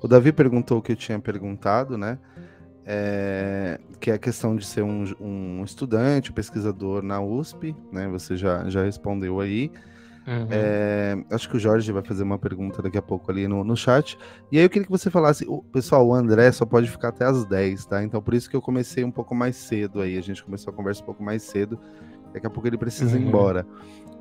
O 0.00 0.08
Davi 0.08 0.32
perguntou 0.32 0.78
o 0.78 0.82
que 0.82 0.92
eu 0.92 0.96
tinha 0.96 1.18
perguntado, 1.20 1.96
né? 1.96 2.18
É, 2.84 3.78
que 4.00 4.10
é 4.10 4.14
a 4.14 4.18
questão 4.18 4.56
de 4.56 4.66
ser 4.66 4.82
um, 4.82 5.04
um, 5.20 5.62
estudante, 5.64 6.30
um 6.30 6.34
pesquisador 6.34 7.02
na 7.02 7.20
USP, 7.20 7.76
né? 7.92 8.08
Você 8.08 8.36
já, 8.36 8.68
já 8.68 8.82
respondeu 8.82 9.40
aí. 9.40 9.70
Uhum. 10.26 10.46
É, 10.50 11.16
acho 11.30 11.48
que 11.48 11.56
o 11.56 11.60
Jorge 11.60 11.90
vai 11.90 12.02
fazer 12.02 12.22
uma 12.22 12.38
pergunta 12.38 12.80
daqui 12.80 12.96
a 12.96 13.02
pouco 13.02 13.30
ali 13.30 13.46
no, 13.48 13.64
no 13.64 13.76
chat. 13.76 14.18
E 14.50 14.58
aí 14.58 14.64
eu 14.64 14.70
queria 14.70 14.84
que 14.84 14.90
você 14.90 15.10
falasse, 15.10 15.44
o, 15.48 15.62
pessoal, 15.62 16.06
o 16.06 16.14
André 16.14 16.50
só 16.52 16.64
pode 16.64 16.90
ficar 16.90 17.08
até 17.08 17.24
as 17.24 17.44
10, 17.44 17.86
tá? 17.86 18.02
Então 18.02 18.22
por 18.22 18.34
isso 18.34 18.48
que 18.48 18.56
eu 18.56 18.62
comecei 18.62 19.04
um 19.04 19.10
pouco 19.10 19.34
mais 19.34 19.56
cedo 19.56 20.00
aí. 20.00 20.16
A 20.16 20.22
gente 20.22 20.42
começou 20.44 20.72
a 20.72 20.76
conversa 20.76 21.02
um 21.02 21.06
pouco 21.06 21.22
mais 21.22 21.42
cedo. 21.42 21.78
Daqui 22.32 22.46
a 22.46 22.50
pouco 22.50 22.66
ele 22.66 22.78
precisa 22.78 23.16
uhum. 23.16 23.22
ir 23.22 23.26
embora 23.26 23.66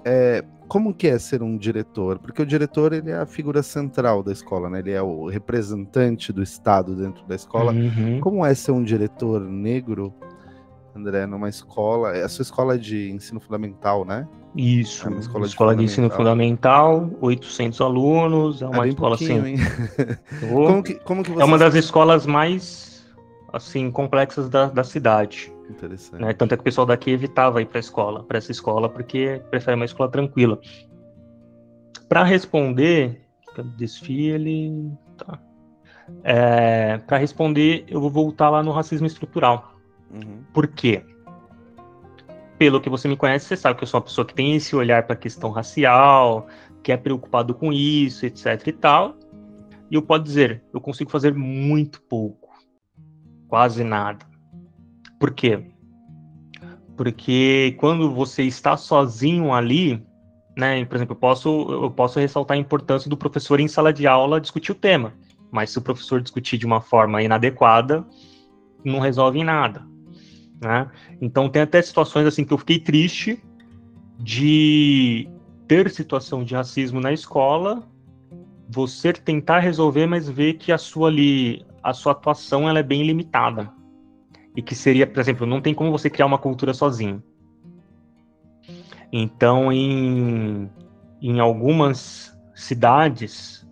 é, 0.06 0.44
como 0.68 0.94
que 0.94 1.08
é 1.08 1.20
ser 1.20 1.44
um 1.44 1.58
diretor? 1.58 2.18
Porque 2.20 2.42
o 2.42 2.46
diretor 2.46 2.94
ele 2.94 3.12
é 3.12 3.18
a 3.18 3.26
figura 3.26 3.62
central 3.62 4.24
da 4.24 4.32
escola, 4.32 4.70
né? 4.70 4.80
Ele 4.80 4.92
é 4.92 5.02
o 5.02 5.28
representante 5.28 6.32
do 6.32 6.42
Estado 6.42 6.96
dentro 6.96 7.26
da 7.26 7.36
escola. 7.36 7.74
Uhum. 7.74 8.20
Como 8.22 8.46
é 8.46 8.54
ser 8.54 8.72
um 8.72 8.84
diretor 8.84 9.42
negro, 9.42 10.14
André, 10.96 11.26
numa 11.26 11.50
escola? 11.50 12.16
É 12.16 12.24
a 12.24 12.30
sua 12.30 12.44
escola 12.44 12.80
de 12.80 13.12
ensino 13.12 13.40
fundamental, 13.40 14.06
né? 14.06 14.28
Isso. 14.56 15.08
É 15.08 15.12
uma 15.12 15.20
escola, 15.20 15.44
de, 15.46 15.50
escola 15.50 15.76
de, 15.76 15.84
ensino 15.84 16.10
fundamental, 16.10 17.10
800 17.22 17.82
alunos, 17.82 18.62
é 18.62 18.68
uma 18.68 18.86
é 18.86 18.90
escola 18.90 19.16
assim. 19.16 19.56
como 20.50 20.84
que, 20.84 20.96
como 20.96 21.24
que. 21.24 21.32
É 21.32 21.46
uma 21.46 21.58
das 21.58 21.76
escolas 21.76 22.26
mais 22.26 23.06
assim 23.52 23.92
complexas 23.92 24.50
da, 24.50 24.68
da 24.68 24.84
cidade. 24.84 25.54
Interessante. 25.72 26.22
Né? 26.22 26.34
Tanto 26.34 26.54
é 26.54 26.58
que 26.58 26.62
o 26.62 26.64
pessoal 26.64 26.86
daqui 26.86 27.12
evitava 27.12 27.62
ir 27.62 27.66
para 27.66 27.80
a 27.80 27.82
escola, 27.82 28.24
para 28.24 28.38
essa 28.38 28.52
escola, 28.52 28.90
porque 28.90 29.42
prefere 29.50 29.76
uma 29.76 29.86
escola 29.86 30.10
tranquila. 30.10 30.60
Para 32.08 32.24
responder, 32.24 33.22
desfile, 33.78 34.92
tá. 35.18 35.40
É, 36.24 36.98
para 36.98 37.18
responder, 37.18 37.86
eu 37.88 38.02
vou 38.02 38.10
voltar 38.10 38.50
lá 38.50 38.62
no 38.62 38.72
racismo 38.72 39.08
estrutural. 39.08 39.76
Uhum. 40.12 40.44
Por 40.54 40.68
quê? 40.68 41.06
Pelo 42.58 42.82
que 42.82 42.90
você 42.90 43.08
me 43.08 43.16
conhece, 43.16 43.46
você 43.46 43.56
sabe 43.56 43.78
que 43.78 43.84
eu 43.84 43.88
sou 43.88 44.00
uma 44.00 44.06
pessoa 44.06 44.26
que 44.26 44.34
tem 44.34 44.56
esse 44.56 44.76
olhar 44.76 45.04
para 45.04 45.14
a 45.14 45.18
questão 45.18 45.52
racial, 45.52 46.48
que 46.84 46.92
é 46.92 46.98
preocupado 46.98 47.56
com 47.56 47.72
isso, 47.72 48.26
etc 48.26 48.68
e 48.68 48.74
tal. 48.74 49.16
E 49.90 49.96
eu 49.96 50.02
posso 50.02 50.24
dizer, 50.24 50.64
eu 50.74 50.82
consigo 50.82 51.10
fazer 51.10 51.34
muito 51.34 52.02
pouco, 52.04 52.50
quase 53.48 53.84
nada. 53.84 54.31
Por 55.22 55.30
quê? 55.30 55.64
Porque 56.98 57.76
quando 57.80 58.12
você 58.12 58.42
está 58.42 58.76
sozinho 58.76 59.54
ali, 59.54 60.04
né, 60.58 60.84
por 60.84 60.96
exemplo, 60.96 61.14
eu 61.14 61.20
posso, 61.20 61.50
eu 61.70 61.92
posso 61.92 62.20
ressaltar 62.20 62.58
a 62.58 62.60
importância 62.60 63.08
do 63.08 63.16
professor 63.16 63.60
em 63.60 63.68
sala 63.68 63.94
de 63.94 64.08
aula 64.08 64.42
discutir 64.42 64.72
o 64.72 64.76
tema, 64.76 65.14
mas 65.52 65.70
se 65.70 65.78
o 65.78 65.82
professor 65.82 66.20
discutir 66.22 66.58
de 66.58 66.66
uma 66.66 66.82
forma 66.82 67.22
inadequada, 67.22 68.04
não 68.84 69.00
resolve 69.00 69.38
em 69.38 69.44
nada. 69.44 69.86
Né? 70.60 70.90
Então 71.22 71.48
tem 71.48 71.62
até 71.62 71.80
situações 71.84 72.26
assim 72.26 72.44
que 72.44 72.52
eu 72.52 72.58
fiquei 72.58 72.80
triste 72.80 73.40
de 74.18 75.30
ter 75.68 75.92
situação 75.92 76.44
de 76.44 76.56
racismo 76.56 77.00
na 77.00 77.14
escola, 77.14 77.88
você 78.68 79.14
tentar 79.14 79.60
resolver, 79.60 80.08
mas 80.08 80.28
ver 80.28 80.56
que 80.56 80.72
a 80.72 80.80
sua 80.80 81.10
ali, 81.10 81.64
a 81.84 81.94
sua 81.94 82.14
atuação 82.14 82.68
ela 82.68 82.80
é 82.80 82.84
bem 82.84 83.04
limitada 83.04 83.72
e 84.56 84.62
que 84.62 84.76
seria, 84.76 85.08
por 85.08 85.20
exemplo, 85.20 85.46
não 85.46 85.62
tem 85.62 85.74
como 85.74 85.92
você 85.92 86.10
criar 86.10 86.26
uma 86.26 86.38
cultura 86.38 86.74
sozinho. 86.74 87.24
Então, 89.12 89.72
em, 89.72 90.70
em 91.22 91.40
algumas 91.40 92.38
cidades, 92.54 93.68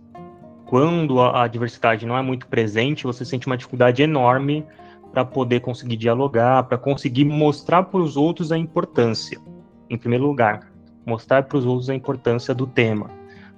quando 0.66 1.20
a, 1.20 1.44
a 1.44 1.48
diversidade 1.48 2.06
não 2.06 2.16
é 2.16 2.22
muito 2.22 2.46
presente, 2.46 3.04
você 3.04 3.24
sente 3.24 3.46
uma 3.46 3.56
dificuldade 3.56 4.02
enorme 4.02 4.66
para 5.12 5.24
poder 5.24 5.60
conseguir 5.60 5.96
dialogar, 5.96 6.64
para 6.64 6.78
conseguir 6.78 7.24
mostrar 7.24 7.84
para 7.84 8.00
os 8.00 8.16
outros 8.16 8.52
a 8.52 8.58
importância. 8.58 9.40
Em 9.88 9.98
primeiro 9.98 10.24
lugar, 10.24 10.70
mostrar 11.04 11.42
para 11.42 11.58
os 11.58 11.66
outros 11.66 11.90
a 11.90 11.94
importância 11.94 12.54
do 12.54 12.66
tema, 12.66 13.10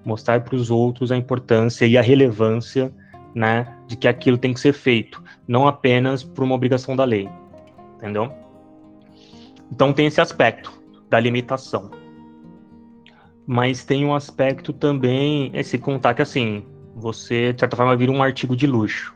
mostrar 0.05 0.41
para 0.41 0.57
os 0.57 0.71
outros 0.71 1.13
a 1.13 1.17
importância 1.17 1.85
e 1.85 1.99
a 1.99 2.03
relevância 2.03 2.93
né, 3.35 3.67
de 3.93 3.97
que 3.97 4.09
aquilo 4.09 4.39
tem 4.39 4.55
que 4.55 4.61
ser 4.61 4.73
feito, 4.73 5.23
não 5.47 5.69
apenas 5.69 6.25
por 6.25 6.43
uma 6.43 6.55
obrigação 6.55 6.97
da 6.97 7.05
lei, 7.05 7.29
entendeu? 7.97 8.33
Então 9.71 9.93
tem 9.93 10.07
esse 10.07 10.19
aspecto 10.19 10.73
da 11.11 11.21
limitação. 11.21 11.91
Mas 13.47 13.85
tem 13.85 14.07
um 14.07 14.15
aspecto 14.15 14.73
também, 14.73 15.51
esse 15.53 15.77
contar 15.77 16.15
que 16.15 16.23
assim, 16.23 16.65
você 16.97 17.53
de 17.53 17.61
certa 17.61 17.77
forma 17.77 17.95
vira 17.95 18.11
um 18.11 18.23
artigo 18.23 18.57
de 18.57 18.67
luxo. 18.67 19.15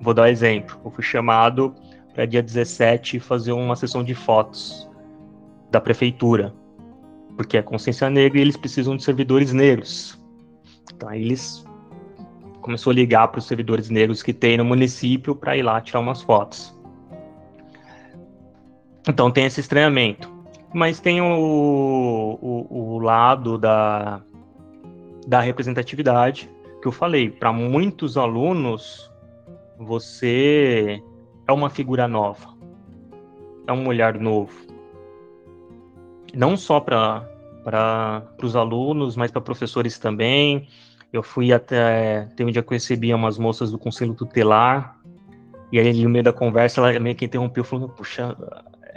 Vou 0.00 0.12
dar 0.12 0.22
um 0.22 0.26
exemplo. 0.26 0.76
Eu 0.84 0.90
fui 0.90 1.04
chamado 1.04 1.72
para 2.12 2.26
dia 2.26 2.42
17 2.42 3.20
fazer 3.20 3.52
uma 3.52 3.76
sessão 3.76 4.02
de 4.02 4.14
fotos 4.14 4.90
da 5.70 5.80
prefeitura, 5.80 6.52
porque 7.36 7.56
é 7.56 7.62
consciência 7.62 8.10
negra 8.10 8.38
e 8.38 8.40
eles 8.40 8.56
precisam 8.56 8.96
de 8.96 9.04
servidores 9.04 9.52
negros. 9.52 10.18
Então 10.92 11.14
eles 11.14 11.64
começou 12.68 12.90
a 12.90 12.94
ligar 12.94 13.28
para 13.28 13.38
os 13.38 13.46
servidores 13.46 13.88
negros 13.88 14.22
que 14.22 14.30
tem 14.30 14.58
no 14.58 14.64
município 14.64 15.34
para 15.34 15.56
ir 15.56 15.62
lá 15.62 15.80
tirar 15.80 16.00
umas 16.00 16.20
fotos. 16.20 16.78
Então 19.08 19.30
tem 19.30 19.46
esse 19.46 19.58
estranhamento. 19.58 20.30
Mas 20.74 21.00
tem 21.00 21.18
o, 21.22 22.38
o, 22.42 22.66
o 22.68 22.98
lado 22.98 23.56
da, 23.56 24.20
da 25.26 25.40
representatividade 25.40 26.50
que 26.82 26.86
eu 26.86 26.92
falei. 26.92 27.30
Para 27.30 27.54
muitos 27.54 28.18
alunos, 28.18 29.10
você 29.78 31.02
é 31.46 31.52
uma 31.52 31.70
figura 31.70 32.06
nova, 32.06 32.54
é 33.66 33.72
um 33.72 33.88
olhar 33.88 34.18
novo. 34.18 34.52
Não 36.34 36.54
só 36.54 36.80
para 36.80 37.26
os 38.42 38.54
alunos, 38.54 39.16
mas 39.16 39.30
para 39.30 39.40
professores 39.40 39.98
também 39.98 40.68
eu 41.12 41.22
fui 41.22 41.52
até. 41.52 42.28
Tem 42.36 42.46
um 42.46 42.50
dia 42.50 42.62
que 42.62 42.68
eu 42.68 42.74
recebi 42.74 43.12
umas 43.12 43.38
moças 43.38 43.70
do 43.70 43.78
conselho 43.78 44.14
tutelar, 44.14 44.96
e 45.72 45.78
aí 45.78 46.02
no 46.02 46.10
meio 46.10 46.24
da 46.24 46.32
conversa 46.32 46.80
ela 46.80 46.98
meio 47.00 47.16
que 47.16 47.24
interrompeu, 47.24 47.64
falando: 47.64 47.88
Puxa, 47.88 48.36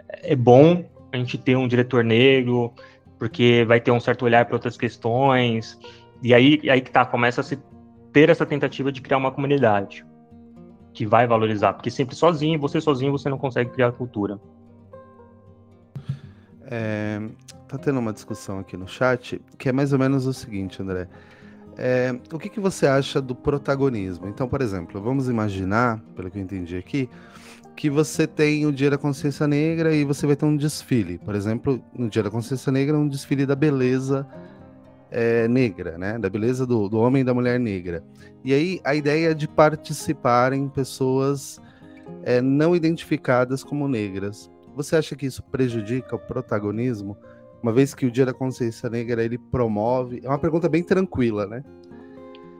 é 0.09 0.36
bom 0.36 0.86
a 1.12 1.18
gente 1.18 1.38
ter 1.38 1.55
um 1.55 1.68
diretor 1.68 2.03
negro, 2.03 2.74
porque 3.18 3.66
vai 3.68 3.80
ter 3.80 3.91
um 3.91 3.99
certo 3.99 4.26
olhar 4.26 4.45
para 4.45 4.55
outras 4.55 4.78
questões. 4.78 5.80
E 6.24 6.34
aí, 6.34 6.62
aí 6.70 6.82
que 6.82 6.91
tá, 6.91 7.05
começa 7.05 7.41
a 7.41 7.43
se 7.43 7.59
ter 8.12 8.30
essa 8.30 8.45
tentativa 8.45 8.91
de 8.91 9.01
criar 9.01 9.18
uma 9.18 9.32
comunidade 9.32 10.05
que 10.93 11.05
vai 11.05 11.26
valorizar, 11.26 11.74
porque 11.74 11.89
sempre 11.89 12.16
sozinho, 12.16 12.59
você 12.59 12.82
sozinho, 12.82 13.12
você 13.12 13.30
não 13.30 13.38
consegue 13.38 13.72
criar 13.72 13.91
cultura. 13.93 14.39
É, 16.66 17.22
tá 17.68 17.78
tendo 17.78 17.99
uma 17.99 18.14
discussão 18.14 18.59
aqui 18.59 18.78
no 18.78 18.88
chat 18.88 19.41
que 19.57 19.70
é 19.70 19.72
mais 19.72 19.93
ou 19.93 19.99
menos 19.99 20.26
o 20.26 20.34
seguinte, 20.34 20.82
André. 20.82 21.07
É, 21.78 22.14
o 22.32 22.38
que, 22.38 22.50
que 22.50 22.60
você 22.60 22.86
acha 22.86 23.22
do 23.22 23.34
protagonismo? 23.34 24.28
Então, 24.28 24.48
por 24.48 24.62
exemplo, 24.62 25.02
vamos 25.02 25.30
imaginar, 25.30 26.00
pelo 26.16 26.30
que 26.30 26.38
eu 26.38 26.42
entendi 26.42 26.78
aqui, 26.78 27.10
que 27.76 27.90
você 27.90 28.28
tem 28.28 28.66
o 28.66 28.72
Dia 28.72 28.90
da 28.90 28.98
Consciência 28.98 29.48
Negra 29.48 29.94
e 29.94 30.04
você 30.04 30.28
vai 30.28 30.36
ter 30.36 30.46
um 30.46 30.56
desfile. 30.56 31.18
Por 31.18 31.34
exemplo, 31.34 31.82
no 31.98 32.10
Dia 32.10 32.24
da 32.24 32.30
Consciência 32.30 32.72
Negra, 32.72 32.98
um 32.98 33.08
desfile 33.08 33.46
da 33.46 33.56
beleza 33.56 34.28
é, 35.10 35.48
negra, 35.48 35.98
né? 35.98 36.18
Da 36.18 36.30
beleza 36.30 36.66
do, 36.66 36.88
do 36.88 36.98
homem 36.98 37.22
e 37.22 37.26
da 37.26 37.34
mulher 37.34 37.60
negra. 37.60 38.04
E 38.44 38.54
aí 38.54 38.80
a 38.84 38.96
ideia 38.96 39.32
é 39.32 39.34
de 39.34 39.48
participarem 39.48 40.70
pessoas 40.70 41.60
é, 42.24 42.42
não 42.42 42.76
identificadas 42.76 43.64
como 43.64 43.88
negras. 43.88 44.50
Você 44.76 44.96
acha 44.96 45.16
que 45.16 45.26
isso 45.26 45.44
prejudica 45.44 46.16
o 46.16 46.20
protagonismo? 46.20 47.18
Uma 47.62 47.72
vez 47.72 47.93
que 47.93 48.05
o 48.05 48.12
Dia 48.12 48.26
da 48.26 48.34
Consciência 48.34 48.89
Negra 48.89 49.24
ele 49.24 49.38
promove. 49.38 50.20
É 50.24 50.28
uma 50.28 50.39
pergunta 50.39 50.68
bem 50.68 50.84
tranquila, 50.84 51.45
né? 51.45 51.64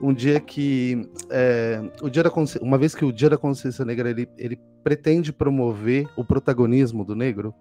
Um 0.00 0.12
dia 0.12 0.40
que. 0.40 1.08
É, 1.30 1.80
o 2.00 2.08
dia 2.08 2.22
da 2.22 2.32
uma 2.60 2.78
vez 2.78 2.94
que 2.94 3.04
o 3.04 3.12
Dia 3.12 3.30
da 3.30 3.38
Consciência 3.38 3.84
Negra 3.84 4.10
ele, 4.10 4.28
ele 4.36 4.60
pretende 4.82 5.32
promover 5.32 6.08
o 6.16 6.24
protagonismo 6.24 7.04
do 7.04 7.14
negro? 7.14 7.54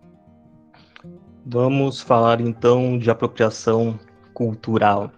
Vamos 1.45 2.01
falar 2.01 2.39
então 2.41 2.97
de 2.97 3.09
apropriação 3.09 3.99
cultural 4.33 5.11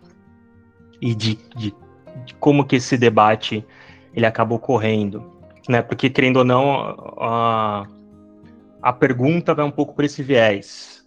e 1.01 1.13
de, 1.13 1.37
de, 1.55 1.73
de 2.25 2.35
como 2.39 2.65
que 2.65 2.77
esse 2.77 2.97
debate 2.97 3.65
ele 4.13 4.25
acaba 4.25 4.55
ocorrendo, 4.55 5.29
né? 5.67 5.81
Porque 5.81 6.09
querendo 6.09 6.37
ou 6.37 6.45
não, 6.45 6.95
a, 7.19 7.87
a 8.81 8.93
pergunta 8.93 9.53
vai 9.53 9.65
um 9.65 9.71
pouco 9.71 9.93
por 9.93 10.05
esse 10.05 10.23
viés. 10.23 11.02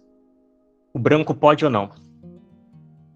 O 0.97 0.99
branco 0.99 1.35
pode 1.35 1.63
ou 1.63 1.69
não, 1.69 1.91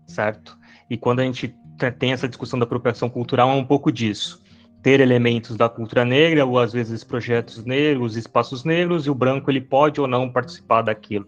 certo? 0.05 0.55
E 0.87 0.95
quando 0.95 1.19
a 1.19 1.23
gente 1.23 1.55
tem 1.97 2.13
essa 2.13 2.27
discussão 2.27 2.59
da 2.59 2.65
apropriação 2.65 3.09
cultural 3.09 3.49
é 3.49 3.55
um 3.55 3.65
pouco 3.65 3.91
disso. 3.91 4.39
Ter 4.83 4.99
elementos 4.99 5.57
da 5.57 5.67
cultura 5.67 6.05
negra, 6.05 6.45
ou 6.45 6.59
às 6.59 6.73
vezes 6.73 7.03
projetos 7.03 7.65
negros, 7.65 8.15
espaços 8.15 8.63
negros, 8.63 9.07
e 9.07 9.09
o 9.09 9.15
branco 9.15 9.49
ele 9.49 9.61
pode 9.61 9.99
ou 9.99 10.07
não 10.07 10.31
participar 10.31 10.83
daquilo 10.83 11.27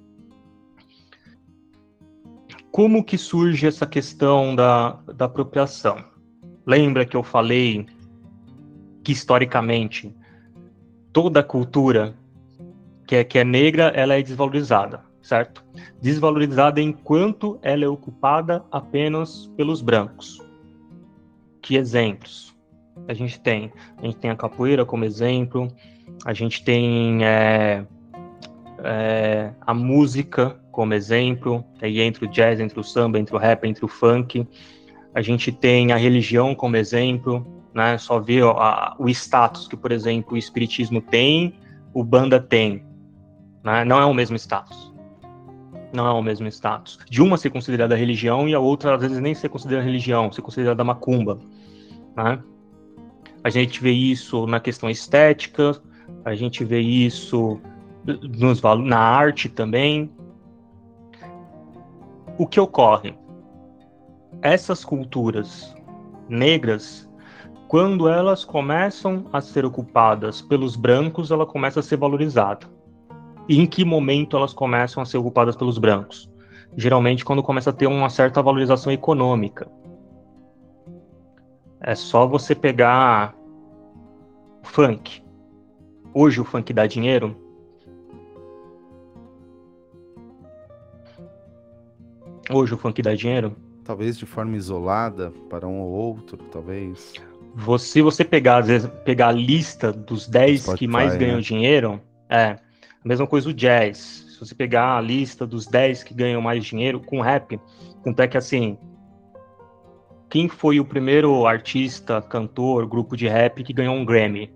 como 2.73 3.03
que 3.03 3.19
surge 3.19 3.67
essa 3.67 3.85
questão 3.85 4.55
da, 4.55 4.99
da 5.15 5.25
apropriação? 5.25 6.03
Lembra 6.65 7.05
que 7.05 7.15
eu 7.15 7.21
falei 7.21 7.85
que 9.03 9.11
historicamente 9.11 10.11
toda 11.11 11.43
cultura 11.43 12.15
que 13.05 13.15
é, 13.15 13.23
que 13.23 13.37
é 13.37 13.43
negra 13.43 13.89
ela 13.95 14.15
é 14.15 14.23
desvalorizada, 14.23 15.03
certo? 15.23 15.65
Desvalorizada 15.99 16.79
enquanto 16.79 17.57
ela 17.63 17.83
é 17.83 17.87
ocupada 17.87 18.63
apenas 18.71 19.47
pelos 19.57 19.81
brancos. 19.81 20.37
Que 21.61 21.75
exemplos 21.77 22.53
a 23.07 23.13
gente 23.13 23.39
tem? 23.39 23.71
A 23.97 24.05
gente 24.05 24.17
tem 24.17 24.29
a 24.29 24.35
capoeira 24.35 24.85
como 24.85 25.03
exemplo, 25.03 25.67
a 26.25 26.33
gente 26.33 26.63
tem 26.63 27.23
é, 27.25 27.85
é, 28.83 29.51
a 29.61 29.73
música 29.73 30.59
como 30.71 30.93
exemplo, 30.93 31.63
aí 31.81 32.01
entre 32.01 32.25
o 32.25 32.27
jazz, 32.27 32.59
entre 32.59 32.79
o 32.79 32.83
samba, 32.83 33.19
entre 33.19 33.35
o 33.35 33.39
rap, 33.39 33.65
entre 33.65 33.83
o 33.85 33.87
funk. 33.87 34.47
A 35.13 35.21
gente 35.21 35.51
tem 35.51 35.91
a 35.91 35.97
religião 35.97 36.55
como 36.55 36.75
exemplo, 36.75 37.45
né? 37.73 37.97
Só 37.97 38.19
ver 38.19 38.43
o 38.43 39.09
status 39.09 39.67
que, 39.67 39.77
por 39.77 39.91
exemplo, 39.91 40.33
o 40.33 40.37
espiritismo 40.37 41.01
tem, 41.01 41.55
o 41.93 42.03
banda 42.03 42.39
tem, 42.39 42.83
né? 43.63 43.85
Não 43.85 43.99
é 43.99 44.05
o 44.05 44.13
mesmo 44.13 44.35
status. 44.35 44.92
Não 45.93 46.07
é 46.07 46.11
o 46.11 46.21
mesmo 46.21 46.47
status. 46.47 46.97
De 47.09 47.21
uma 47.21 47.37
ser 47.37 47.51
considerada 47.51 47.95
religião 47.95 48.49
e 48.49 48.53
a 48.55 48.59
outra 48.59 48.95
às 48.95 49.01
vezes 49.01 49.19
nem 49.19 49.35
ser 49.35 49.49
considerada 49.49 49.85
religião, 49.85 50.31
ser 50.31 50.41
considerada 50.41 50.83
macumba, 50.83 51.39
né? 52.15 52.41
A 53.43 53.49
gente 53.49 53.81
vê 53.81 53.91
isso 53.91 54.47
na 54.47 54.59
questão 54.59 54.89
estética, 54.89 55.79
a 56.25 56.33
gente 56.33 56.63
vê 56.63 56.79
isso 56.79 57.59
nos, 58.05 58.61
na 58.61 58.97
arte 58.97 59.49
também, 59.49 60.09
o 62.37 62.47
que 62.47 62.59
ocorre? 62.59 63.15
Essas 64.41 64.83
culturas 64.83 65.75
negras, 66.27 67.09
quando 67.67 68.07
elas 68.07 68.43
começam 68.43 69.25
a 69.31 69.39
ser 69.39 69.65
ocupadas 69.65 70.41
pelos 70.41 70.75
brancos, 70.75 71.31
ela 71.31 71.45
começa 71.45 71.79
a 71.79 71.83
ser 71.83 71.97
valorizada. 71.97 72.67
E 73.47 73.59
em 73.59 73.65
que 73.65 73.83
momento 73.83 74.37
elas 74.37 74.53
começam 74.53 75.03
a 75.03 75.05
ser 75.05 75.17
ocupadas 75.17 75.55
pelos 75.55 75.77
brancos? 75.77 76.29
Geralmente 76.75 77.25
quando 77.25 77.43
começa 77.43 77.69
a 77.69 77.73
ter 77.73 77.87
uma 77.87 78.09
certa 78.09 78.41
valorização 78.41 78.91
econômica. 78.91 79.69
É 81.81 81.95
só 81.95 82.25
você 82.25 82.55
pegar 82.55 83.35
o 84.63 84.67
funk. 84.67 85.21
Hoje 86.13 86.39
o 86.39 86.45
funk 86.45 86.71
dá 86.71 86.87
dinheiro? 86.87 87.35
Hoje 92.49 92.73
o 92.73 92.77
funk 92.77 93.01
dá 93.01 93.13
dinheiro? 93.13 93.55
Talvez 93.83 94.17
de 94.17 94.25
forma 94.25 94.55
isolada 94.55 95.33
para 95.49 95.67
um 95.67 95.81
ou 95.81 95.91
outro, 95.91 96.37
talvez. 96.51 97.13
Se 97.79 98.01
você 98.01 98.23
pegar, 98.23 98.57
às 98.59 98.67
vezes, 98.67 98.89
pegar 99.03 99.27
a 99.27 99.31
lista 99.31 99.91
dos 99.91 100.27
10 100.27 100.61
Spotify, 100.61 100.79
que 100.79 100.87
mais 100.87 101.15
ganham 101.17 101.35
né? 101.37 101.41
dinheiro, 101.41 102.01
é 102.29 102.55
a 103.03 103.07
mesma 103.07 103.27
coisa 103.27 103.49
o 103.49 103.53
jazz. 103.53 104.25
Se 104.29 104.39
você 104.39 104.55
pegar 104.55 104.97
a 104.97 105.01
lista 105.01 105.45
dos 105.45 105.67
10 105.67 106.03
que 106.03 106.13
ganham 106.13 106.41
mais 106.41 106.65
dinheiro 106.65 106.99
com 106.99 107.21
rap, 107.21 107.59
tanto 108.03 108.21
é 108.21 108.27
que 108.27 108.37
assim, 108.37 108.77
quem 110.29 110.47
foi 110.47 110.79
o 110.79 110.85
primeiro 110.85 111.45
artista, 111.45 112.21
cantor, 112.21 112.87
grupo 112.87 113.15
de 113.15 113.27
rap 113.27 113.63
que 113.63 113.73
ganhou 113.73 113.95
um 113.95 114.05
Grammy? 114.05 114.51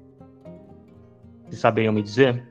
Vocês 1.46 1.60
saberiam 1.60 1.94
me 1.94 2.02
dizer? 2.02 2.44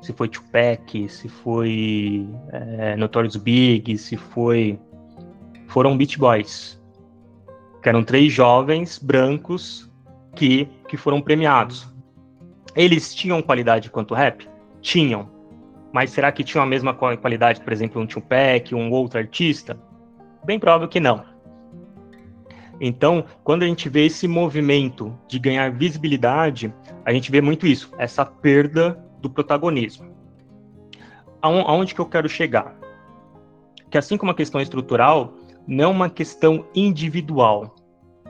se 0.00 0.12
foi 0.12 0.28
Tupac, 0.28 1.08
se 1.08 1.28
foi 1.28 2.26
é, 2.52 2.96
Notorious 2.96 3.36
Big, 3.36 3.96
se 3.98 4.16
foi. 4.16 4.78
Foram 5.68 5.96
Beach 5.96 6.18
Boys. 6.18 6.80
Que 7.82 7.88
eram 7.88 8.02
três 8.02 8.32
jovens 8.32 8.98
brancos 8.98 9.90
que, 10.34 10.66
que 10.88 10.96
foram 10.96 11.20
premiados. 11.20 11.88
Eles 12.74 13.14
tinham 13.14 13.42
qualidade 13.42 13.90
quanto 13.90 14.14
rap? 14.14 14.48
Tinham. 14.80 15.28
Mas 15.92 16.10
será 16.10 16.30
que 16.30 16.44
tinham 16.44 16.62
a 16.62 16.66
mesma 16.66 16.94
qualidade, 16.94 17.60
por 17.60 17.72
exemplo, 17.72 18.00
um 18.00 18.06
Tupac, 18.06 18.74
um 18.74 18.90
outro 18.90 19.18
artista? 19.18 19.78
Bem 20.44 20.58
provável 20.58 20.88
que 20.88 21.00
não. 21.00 21.24
Então, 22.80 23.24
quando 23.44 23.62
a 23.62 23.66
gente 23.66 23.88
vê 23.88 24.06
esse 24.06 24.26
movimento 24.26 25.14
de 25.28 25.38
ganhar 25.38 25.70
visibilidade, 25.70 26.72
a 27.04 27.12
gente 27.12 27.30
vê 27.30 27.40
muito 27.42 27.66
isso, 27.66 27.92
essa 27.98 28.24
perda 28.24 28.98
do 29.20 29.28
protagonismo. 29.28 30.10
Aonde 31.42 31.94
que 31.94 32.00
eu 32.00 32.06
quero 32.06 32.28
chegar? 32.28 32.74
Que 33.90 33.98
assim 33.98 34.16
como 34.16 34.32
a 34.32 34.34
questão 34.34 34.60
estrutural, 34.60 35.34
não 35.66 35.84
é 35.84 35.86
uma 35.88 36.08
questão 36.08 36.64
individual. 36.74 37.74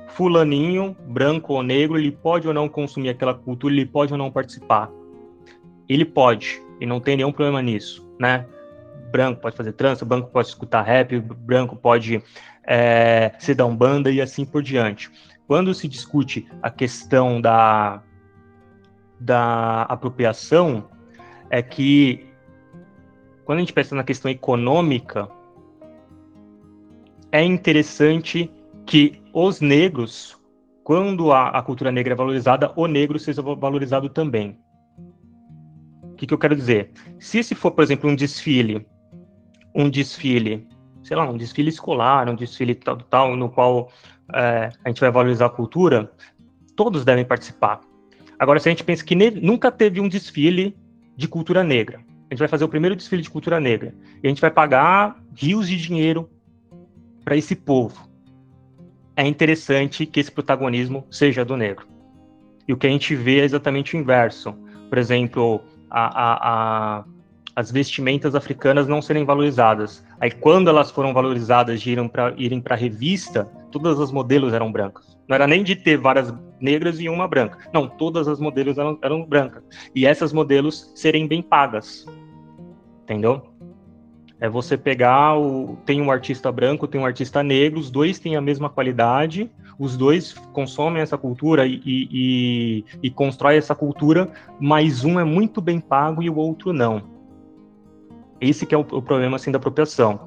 Fulaninho, 0.08 0.96
branco 1.06 1.52
ou 1.52 1.62
negro, 1.62 1.96
ele 1.96 2.10
pode 2.10 2.48
ou 2.48 2.54
não 2.54 2.68
consumir 2.68 3.10
aquela 3.10 3.34
cultura, 3.34 3.72
ele 3.72 3.86
pode 3.86 4.12
ou 4.12 4.18
não 4.18 4.32
participar. 4.32 4.90
Ele 5.90 6.04
pode, 6.04 6.62
e 6.80 6.86
não 6.86 7.00
tem 7.00 7.16
nenhum 7.16 7.32
problema 7.32 7.60
nisso, 7.60 8.08
né? 8.16 8.46
Branco 9.10 9.40
pode 9.40 9.56
fazer 9.56 9.72
trança, 9.72 10.04
branco 10.04 10.30
pode 10.30 10.46
escutar 10.46 10.82
rap, 10.82 11.18
branco 11.18 11.74
pode 11.74 12.22
é, 12.64 13.32
se 13.40 13.56
dar 13.56 13.66
um 13.66 13.74
banda 13.74 14.08
e 14.08 14.20
assim 14.20 14.44
por 14.44 14.62
diante. 14.62 15.10
Quando 15.48 15.74
se 15.74 15.88
discute 15.88 16.48
a 16.62 16.70
questão 16.70 17.40
da 17.40 18.00
da 19.18 19.82
apropriação 19.82 20.88
é 21.50 21.60
que 21.60 22.24
quando 23.44 23.58
a 23.58 23.60
gente 23.60 23.72
pensa 23.72 23.96
na 23.96 24.04
questão 24.04 24.30
econômica, 24.30 25.28
é 27.32 27.42
interessante 27.42 28.48
que 28.86 29.20
os 29.34 29.60
negros, 29.60 30.38
quando 30.84 31.32
a, 31.32 31.48
a 31.48 31.62
cultura 31.62 31.90
negra 31.90 32.14
é 32.14 32.16
valorizada, 32.16 32.72
o 32.76 32.86
negro 32.86 33.18
seja 33.18 33.42
valorizado 33.42 34.08
também. 34.08 34.56
Que, 36.20 36.26
que 36.26 36.34
eu 36.34 36.38
quero 36.38 36.54
dizer? 36.54 36.90
Se 37.18 37.38
esse 37.38 37.54
for, 37.54 37.70
por 37.70 37.82
exemplo, 37.82 38.10
um 38.10 38.14
desfile, 38.14 38.86
um 39.74 39.88
desfile, 39.88 40.68
sei 41.02 41.16
lá, 41.16 41.26
um 41.26 41.34
desfile 41.38 41.70
escolar, 41.70 42.28
um 42.28 42.34
desfile 42.34 42.74
tal, 42.74 42.98
tal 42.98 43.34
no 43.34 43.48
qual 43.48 43.90
é, 44.34 44.70
a 44.84 44.88
gente 44.90 45.00
vai 45.00 45.10
valorizar 45.10 45.46
a 45.46 45.48
cultura, 45.48 46.12
todos 46.76 47.06
devem 47.06 47.24
participar. 47.24 47.80
Agora, 48.38 48.60
se 48.60 48.68
a 48.68 48.70
gente 48.70 48.84
pensa 48.84 49.02
que 49.02 49.14
nunca 49.14 49.72
teve 49.72 49.98
um 49.98 50.10
desfile 50.10 50.76
de 51.16 51.26
cultura 51.26 51.64
negra, 51.64 52.00
a 52.28 52.34
gente 52.34 52.40
vai 52.40 52.48
fazer 52.48 52.64
o 52.64 52.68
primeiro 52.68 52.94
desfile 52.94 53.22
de 53.22 53.30
cultura 53.30 53.58
negra 53.58 53.94
e 54.22 54.26
a 54.26 54.28
gente 54.28 54.42
vai 54.42 54.50
pagar 54.50 55.18
rios 55.34 55.66
de 55.66 55.78
dinheiro 55.78 56.28
para 57.24 57.34
esse 57.34 57.56
povo. 57.56 58.06
É 59.16 59.26
interessante 59.26 60.04
que 60.04 60.20
esse 60.20 60.30
protagonismo 60.30 61.06
seja 61.10 61.46
do 61.46 61.56
negro. 61.56 61.86
E 62.68 62.74
o 62.74 62.76
que 62.76 62.86
a 62.86 62.90
gente 62.90 63.14
vê 63.14 63.40
é 63.40 63.44
exatamente 63.44 63.96
o 63.96 63.98
inverso. 63.98 64.52
Por 64.90 64.98
exemplo, 64.98 65.62
a, 65.90 66.06
a, 66.06 66.98
a, 67.00 67.04
as 67.56 67.70
vestimentas 67.70 68.34
africanas 68.34 68.86
não 68.86 69.02
serem 69.02 69.24
valorizadas. 69.24 70.04
Aí, 70.20 70.30
quando 70.30 70.68
elas 70.68 70.90
foram 70.90 71.12
valorizadas 71.12 71.80
de 71.80 71.90
irem 71.90 72.60
para 72.60 72.74
a 72.74 72.78
revista, 72.78 73.50
Todas 73.70 74.00
as 74.00 74.10
modelos 74.10 74.52
eram 74.52 74.70
brancas. 74.70 75.16
Não 75.28 75.34
era 75.34 75.46
nem 75.46 75.62
de 75.62 75.76
ter 75.76 75.96
várias 75.96 76.34
negras 76.60 77.00
e 77.00 77.08
uma 77.08 77.28
branca. 77.28 77.58
Não, 77.72 77.86
todas 77.86 78.26
as 78.26 78.40
modelos 78.40 78.78
eram, 78.78 78.98
eram 79.00 79.24
brancas. 79.24 79.62
E 79.94 80.04
essas 80.04 80.32
modelos 80.32 80.90
serem 80.94 81.26
bem 81.26 81.40
pagas. 81.40 82.04
Entendeu? 83.04 83.42
É 84.40 84.48
você 84.48 84.76
pegar 84.76 85.38
o. 85.38 85.76
Tem 85.84 86.00
um 86.00 86.10
artista 86.10 86.50
branco, 86.50 86.88
tem 86.88 87.00
um 87.00 87.06
artista 87.06 87.42
negro, 87.42 87.78
os 87.78 87.90
dois 87.90 88.18
têm 88.18 88.36
a 88.36 88.40
mesma 88.40 88.68
qualidade, 88.68 89.50
os 89.80 89.96
dois 89.96 90.34
consomem 90.52 91.02
essa 91.02 91.18
cultura 91.18 91.66
e, 91.66 91.80
e, 91.84 92.84
e 93.02 93.10
constroem 93.10 93.58
essa 93.58 93.74
cultura, 93.74 94.30
mas 94.60 95.04
um 95.04 95.18
é 95.18 95.24
muito 95.24 95.60
bem 95.60 95.80
pago 95.80 96.22
e 96.22 96.30
o 96.30 96.36
outro 96.36 96.72
não. 96.72 97.02
Esse 98.40 98.64
que 98.64 98.74
é 98.74 98.78
o, 98.78 98.82
o 98.82 99.02
problema 99.02 99.36
assim, 99.36 99.50
da 99.50 99.58
apropriação, 99.58 100.26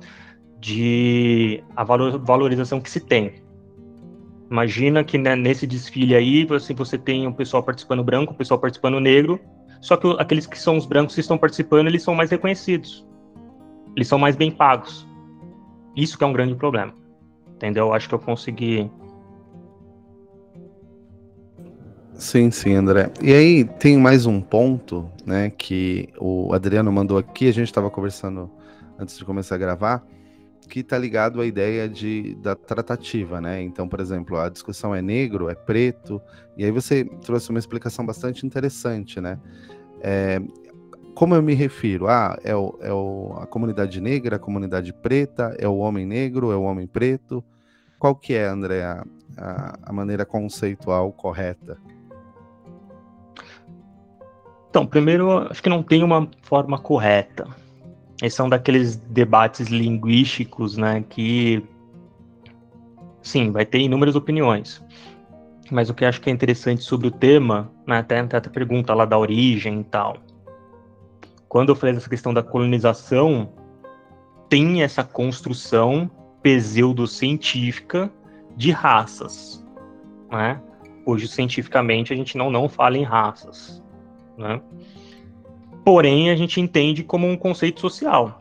de 0.59 1.63
a 1.75 1.83
valor, 1.83 2.19
valorização 2.19 2.81
que 2.81 2.89
se 2.89 2.99
tem. 2.99 3.35
Imagina 4.51 5.03
que 5.03 5.17
né, 5.17 5.35
nesse 5.35 5.65
desfile 5.65 6.15
aí 6.15 6.45
você, 6.45 6.73
você 6.73 6.97
tem 6.97 7.27
o 7.27 7.33
pessoal 7.33 7.63
participando 7.63 8.03
branco, 8.03 8.33
o 8.33 8.35
pessoal 8.35 8.59
participando 8.59 8.99
negro, 8.99 9.39
só 9.79 9.95
que 9.95 10.07
aqueles 10.19 10.45
que 10.45 10.59
são 10.59 10.75
os 10.75 10.85
brancos 10.85 11.15
que 11.15 11.21
estão 11.21 11.37
participando, 11.37 11.87
eles 11.87 12.03
são 12.03 12.13
mais 12.13 12.29
reconhecidos 12.29 13.05
eles 13.95 14.07
são 14.07 14.17
mais 14.17 14.35
bem 14.35 14.51
pagos. 14.51 15.07
Isso 15.95 16.17
que 16.17 16.23
é 16.23 16.27
um 16.27 16.33
grande 16.33 16.55
problema. 16.55 16.93
Entendeu? 17.55 17.93
Acho 17.93 18.09
que 18.09 18.15
eu 18.15 18.19
consegui. 18.19 18.89
Sim, 22.15 22.51
sim, 22.51 22.73
André. 22.73 23.11
E 23.21 23.33
aí 23.33 23.65
tem 23.65 23.97
mais 23.97 24.25
um 24.25 24.39
ponto, 24.39 25.09
né, 25.25 25.49
que 25.49 26.09
o 26.19 26.53
Adriano 26.53 26.91
mandou 26.91 27.17
aqui, 27.17 27.47
a 27.47 27.51
gente 27.51 27.67
estava 27.67 27.89
conversando 27.89 28.49
antes 28.97 29.17
de 29.17 29.25
começar 29.25 29.55
a 29.55 29.57
gravar, 29.57 30.05
que 30.69 30.79
está 30.79 30.97
ligado 30.97 31.41
à 31.41 31.45
ideia 31.45 31.89
de, 31.89 32.35
da 32.35 32.55
tratativa, 32.55 33.41
né? 33.41 33.61
Então, 33.61 33.87
por 33.87 33.99
exemplo, 33.99 34.37
a 34.37 34.47
discussão 34.47 34.95
é 34.95 35.01
negro, 35.01 35.49
é 35.49 35.55
preto, 35.55 36.21
e 36.55 36.63
aí 36.63 36.71
você 36.71 37.03
trouxe 37.03 37.49
uma 37.49 37.59
explicação 37.59 38.05
bastante 38.05 38.45
interessante, 38.45 39.19
né? 39.19 39.39
É, 40.01 40.39
como 41.13 41.35
eu 41.35 41.43
me 41.43 41.53
refiro? 41.53 42.07
Ah, 42.07 42.37
é, 42.43 42.55
o, 42.55 42.77
é 42.81 42.93
o, 42.93 43.33
a 43.37 43.45
comunidade 43.45 43.99
negra, 43.99 44.37
a 44.37 44.39
comunidade 44.39 44.93
preta, 44.93 45.55
é 45.59 45.67
o 45.67 45.77
homem 45.77 46.05
negro, 46.05 46.51
é 46.51 46.55
o 46.55 46.63
homem 46.63 46.87
preto? 46.87 47.43
Qual 47.99 48.15
que 48.15 48.33
é, 48.33 48.47
André, 48.47 48.83
a, 48.83 49.03
a, 49.37 49.79
a 49.83 49.93
maneira 49.93 50.25
conceitual 50.25 51.11
correta? 51.11 51.77
Então, 54.73 54.87
primeiro, 54.87 55.37
acho 55.51 55.61
que 55.61 55.69
não 55.69 55.83
tem 55.83 56.01
uma 56.01 56.27
forma 56.41 56.79
correta. 56.79 57.47
Esses 58.19 58.33
são 58.33 58.49
daqueles 58.49 58.95
debates 58.95 59.67
linguísticos, 59.67 60.77
né, 60.77 61.05
que, 61.07 61.63
sim, 63.21 63.51
vai 63.51 63.67
ter 63.67 63.81
inúmeras 63.81 64.15
opiniões. 64.15 64.83
Mas 65.69 65.91
o 65.91 65.93
que 65.93 66.03
acho 66.03 66.19
que 66.19 66.27
é 66.27 66.33
interessante 66.33 66.81
sobre 66.81 67.05
o 67.05 67.11
tema, 67.11 67.71
né, 67.85 67.99
até, 67.99 68.17
até 68.17 68.37
a 68.37 68.49
pergunta 68.49 68.95
lá 68.95 69.05
da 69.05 69.15
origem 69.15 69.81
e 69.81 69.83
tal, 69.83 70.17
quando 71.47 71.69
eu 71.69 71.75
falei 71.75 71.93
dessa 71.93 72.09
questão 72.09 72.33
da 72.33 72.41
colonização, 72.41 73.53
tem 74.49 74.81
essa 74.81 75.03
construção 75.03 76.09
pseudocientífica 76.41 78.11
de 78.57 78.71
raças, 78.71 79.63
né? 80.31 80.59
Hoje, 81.05 81.27
cientificamente, 81.27 82.11
a 82.11 82.15
gente 82.15 82.35
não, 82.35 82.49
não 82.49 82.67
fala 82.67 82.97
em 82.97 83.03
raças, 83.03 83.82
né? 84.43 84.61
Porém, 85.83 86.29
a 86.29 86.35
gente 86.35 86.61
entende 86.61 87.03
como 87.03 87.27
um 87.27 87.35
conceito 87.35 87.81
social. 87.81 88.39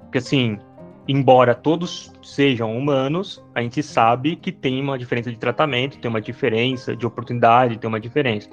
Porque, 0.00 0.18
assim, 0.18 0.58
embora 1.06 1.54
todos 1.54 2.12
sejam 2.22 2.76
humanos, 2.76 3.44
a 3.54 3.60
gente 3.62 3.82
sabe 3.82 4.36
que 4.36 4.50
tem 4.50 4.80
uma 4.80 4.98
diferença 4.98 5.30
de 5.30 5.36
tratamento, 5.36 5.98
tem 5.98 6.08
uma 6.08 6.20
diferença 6.20 6.96
de 6.96 7.06
oportunidade, 7.06 7.78
tem 7.78 7.88
uma 7.88 8.00
diferença. 8.00 8.48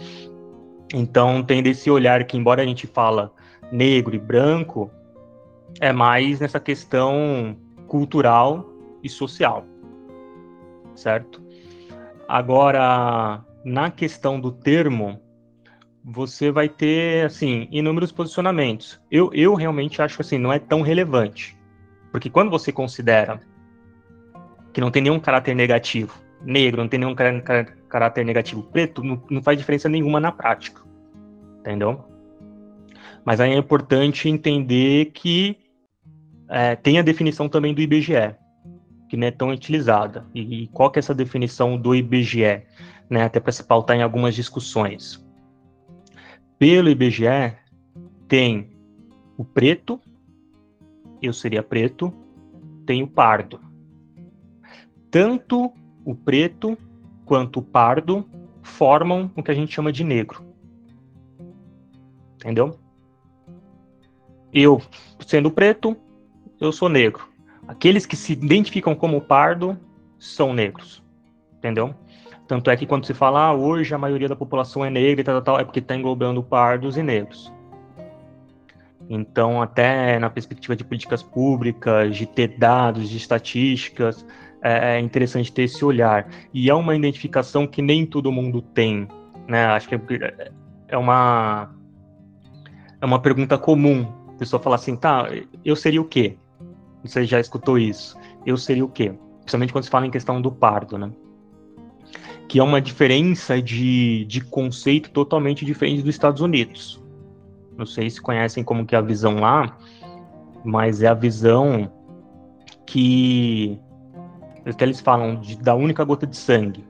Então, 0.94 1.42
tem 1.42 1.64
desse 1.64 1.90
olhar 1.90 2.24
que, 2.26 2.38
embora 2.38 2.62
a 2.62 2.66
gente 2.66 2.86
fala 2.86 3.32
negro 3.72 4.14
e 4.14 4.20
branco 4.20 4.92
é 5.80 5.94
mais 5.94 6.40
nessa 6.40 6.60
questão 6.60 7.56
cultural 7.88 8.70
e 9.02 9.10
social, 9.10 9.66
certo? 10.96 11.42
Agora, 12.28 13.44
na 13.64 13.90
questão 13.90 14.40
do 14.40 14.52
termo, 14.52 15.20
você 16.04 16.52
vai 16.52 16.68
ter, 16.68 17.26
assim, 17.26 17.68
inúmeros 17.72 18.12
posicionamentos. 18.12 19.00
Eu, 19.10 19.32
eu 19.34 19.54
realmente 19.54 20.02
acho 20.02 20.16
que, 20.16 20.22
assim, 20.22 20.38
não 20.38 20.52
é 20.52 20.60
tão 20.60 20.82
relevante. 20.82 21.58
Porque 22.12 22.30
quando 22.30 22.50
você 22.50 22.72
considera 22.72 23.40
que 24.74 24.82
não 24.82 24.92
tem 24.92 25.02
nenhum 25.02 25.20
caráter 25.20 25.56
negativo, 25.56 26.20
negro, 26.44 26.82
não 26.82 26.90
tem 26.90 27.00
nenhum 27.00 27.16
caráter 27.16 28.26
negativo, 28.26 28.64
preto, 28.64 29.04
não, 29.04 29.22
não 29.30 29.44
faz 29.44 29.58
diferença 29.58 29.88
nenhuma 29.88 30.20
na 30.20 30.32
prática. 30.32 30.82
Entendeu? 31.60 32.04
Mas 33.24 33.40
aí 33.40 33.52
é 33.52 33.58
importante 33.58 34.28
entender 34.28 35.12
que 35.14 35.58
é, 36.50 36.76
tem 36.76 36.98
a 36.98 37.04
definição 37.04 37.48
também 37.48 37.74
do 37.74 37.82
IBGE, 37.82 38.36
que 39.08 39.16
não 39.16 39.28
é 39.28 39.32
tão 39.32 39.50
utilizada. 39.50 40.26
E, 40.34 40.64
e 40.64 40.68
qual 40.68 40.90
que 40.90 40.98
é 40.98 41.02
essa 41.02 41.14
definição 41.14 41.78
do 41.78 41.94
IBGE? 41.94 42.64
Né, 43.10 43.24
até 43.24 43.42
para 43.42 43.52
se 43.52 43.64
pautar 43.64 43.98
em 43.98 44.02
algumas 44.02 44.34
discussões. 44.34 45.22
Pelo 46.62 46.90
IBGE, 46.90 47.58
tem 48.28 48.70
o 49.36 49.44
preto, 49.44 50.00
eu 51.20 51.34
seria 51.34 51.64
preto, 51.64 52.14
tem 52.86 53.02
o 53.02 53.08
pardo. 53.08 53.60
Tanto 55.10 55.74
o 56.06 56.14
preto 56.14 56.78
quanto 57.26 57.62
o 57.62 57.64
pardo 57.64 58.30
formam 58.62 59.32
o 59.36 59.42
que 59.42 59.50
a 59.50 59.56
gente 59.56 59.74
chama 59.74 59.92
de 59.92 60.04
negro. 60.04 60.46
Entendeu? 62.36 62.78
eu, 64.54 64.80
sendo 65.26 65.50
preto, 65.50 65.98
eu 66.60 66.72
sou 66.72 66.90
negro. 66.90 67.28
Aqueles 67.68 68.06
que 68.06 68.16
se 68.16 68.34
identificam 68.34 68.94
como 68.94 69.20
pardo 69.20 69.76
são 70.20 70.54
negros. 70.54 71.04
Entendeu? 71.56 71.96
Tanto 72.52 72.70
é 72.70 72.76
que 72.76 72.86
quando 72.86 73.06
se 73.06 73.14
fala, 73.14 73.46
ah, 73.46 73.54
hoje 73.54 73.96
a 73.96 73.98
maioria 73.98 74.28
da 74.28 74.36
população 74.36 74.84
é 74.84 74.90
negra 74.90 75.22
e 75.22 75.24
tal, 75.24 75.42
tal, 75.42 75.58
é 75.58 75.64
porque 75.64 75.80
está 75.80 75.96
englobando 75.96 76.44
pardos 76.44 76.98
e 76.98 77.02
negros. 77.02 77.50
Então, 79.10 79.62
até 79.62 80.20
na 80.20 80.30
perspectiva 80.30 80.76
de 80.76 80.84
políticas 80.84 81.24
públicas, 81.24 82.14
de 82.14 82.26
ter 82.26 82.50
dados, 82.58 83.10
de 83.10 83.16
estatísticas, 83.16 84.26
é, 84.62 84.98
é 84.98 85.00
interessante 85.00 85.50
ter 85.50 85.62
esse 85.62 85.86
olhar. 85.86 86.28
E 86.54 86.70
é 86.70 86.74
uma 86.74 86.94
identificação 86.94 87.66
que 87.66 87.82
nem 87.82 88.06
todo 88.06 88.30
mundo 88.34 88.62
tem. 88.62 89.08
Né? 89.48 89.68
Acho 89.68 89.88
que 89.88 89.96
é, 89.96 90.52
é 90.90 90.98
uma, 90.98 91.74
é 93.00 93.06
uma 93.06 93.22
pergunta 93.22 93.58
comum 93.58 94.06
pessoa 94.38 94.62
fala 94.62 94.76
assim, 94.76 94.98
tá, 94.98 95.30
eu 95.64 95.76
seria 95.78 96.02
o 96.02 96.06
quê? 96.06 96.36
Você 97.02 97.24
já 97.24 97.40
escutou 97.40 97.80
isso? 97.80 98.18
Eu 98.46 98.58
seria 98.58 98.84
o 98.84 98.90
quê? 98.90 99.14
Principalmente 99.40 99.72
quando 99.72 99.86
se 99.86 99.90
fala 99.90 100.06
em 100.06 100.12
questão 100.12 100.42
do 100.42 100.52
pardo, 100.52 100.98
né? 100.98 101.10
Que 102.52 102.60
é 102.60 102.64
uma 102.64 102.82
diferença 102.82 103.62
de, 103.62 104.26
de 104.26 104.42
conceito 104.42 105.10
totalmente 105.12 105.64
diferente 105.64 106.02
dos 106.02 106.14
Estados 106.14 106.42
Unidos. 106.42 107.02
Não 107.78 107.86
sei 107.86 108.10
se 108.10 108.22
conhecem 108.22 108.62
como 108.62 108.86
que 108.86 108.94
é 108.94 108.98
a 108.98 109.02
visão 109.02 109.36
lá, 109.36 109.78
mas 110.62 111.02
é 111.02 111.08
a 111.08 111.14
visão 111.14 111.90
que, 112.86 113.80
eles 114.82 115.00
falam 115.00 115.40
de, 115.40 115.58
da 115.60 115.74
única 115.74 116.04
gota 116.04 116.28
de 116.28 116.36
sangue. 116.36 116.84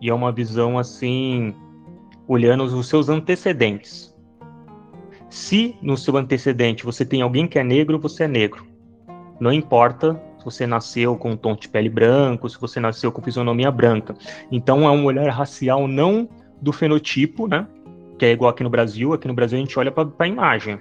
E 0.00 0.08
é 0.08 0.14
uma 0.14 0.30
visão 0.30 0.78
assim, 0.78 1.52
olhando 2.28 2.62
os 2.62 2.88
seus 2.88 3.08
antecedentes. 3.08 4.14
Se 5.28 5.74
no 5.82 5.96
seu 5.96 6.16
antecedente 6.16 6.84
você 6.84 7.04
tem 7.04 7.22
alguém 7.22 7.48
que 7.48 7.58
é 7.58 7.64
negro, 7.64 7.98
você 7.98 8.22
é 8.22 8.28
negro. 8.28 8.64
Não 9.40 9.52
importa 9.52 10.14
se 10.42 10.44
você 10.44 10.66
nasceu 10.66 11.16
com 11.16 11.30
um 11.30 11.36
tom 11.36 11.54
de 11.54 11.68
pele 11.68 11.88
branco, 11.88 12.48
se 12.48 12.60
você 12.60 12.80
nasceu 12.80 13.12
com 13.12 13.22
fisionomia 13.22 13.70
branca. 13.70 14.14
Então 14.50 14.84
é 14.84 14.90
um 14.90 15.04
olhar 15.04 15.30
racial 15.30 15.86
não 15.86 16.28
do 16.60 16.72
fenotipo, 16.72 17.46
né? 17.46 17.66
Que 18.18 18.26
é 18.26 18.32
igual 18.32 18.50
aqui 18.50 18.64
no 18.64 18.70
Brasil. 18.70 19.12
Aqui 19.12 19.28
no 19.28 19.34
Brasil 19.34 19.56
a 19.56 19.60
gente 19.60 19.78
olha 19.78 19.92
para 19.92 20.08
a 20.18 20.26
imagem. 20.26 20.80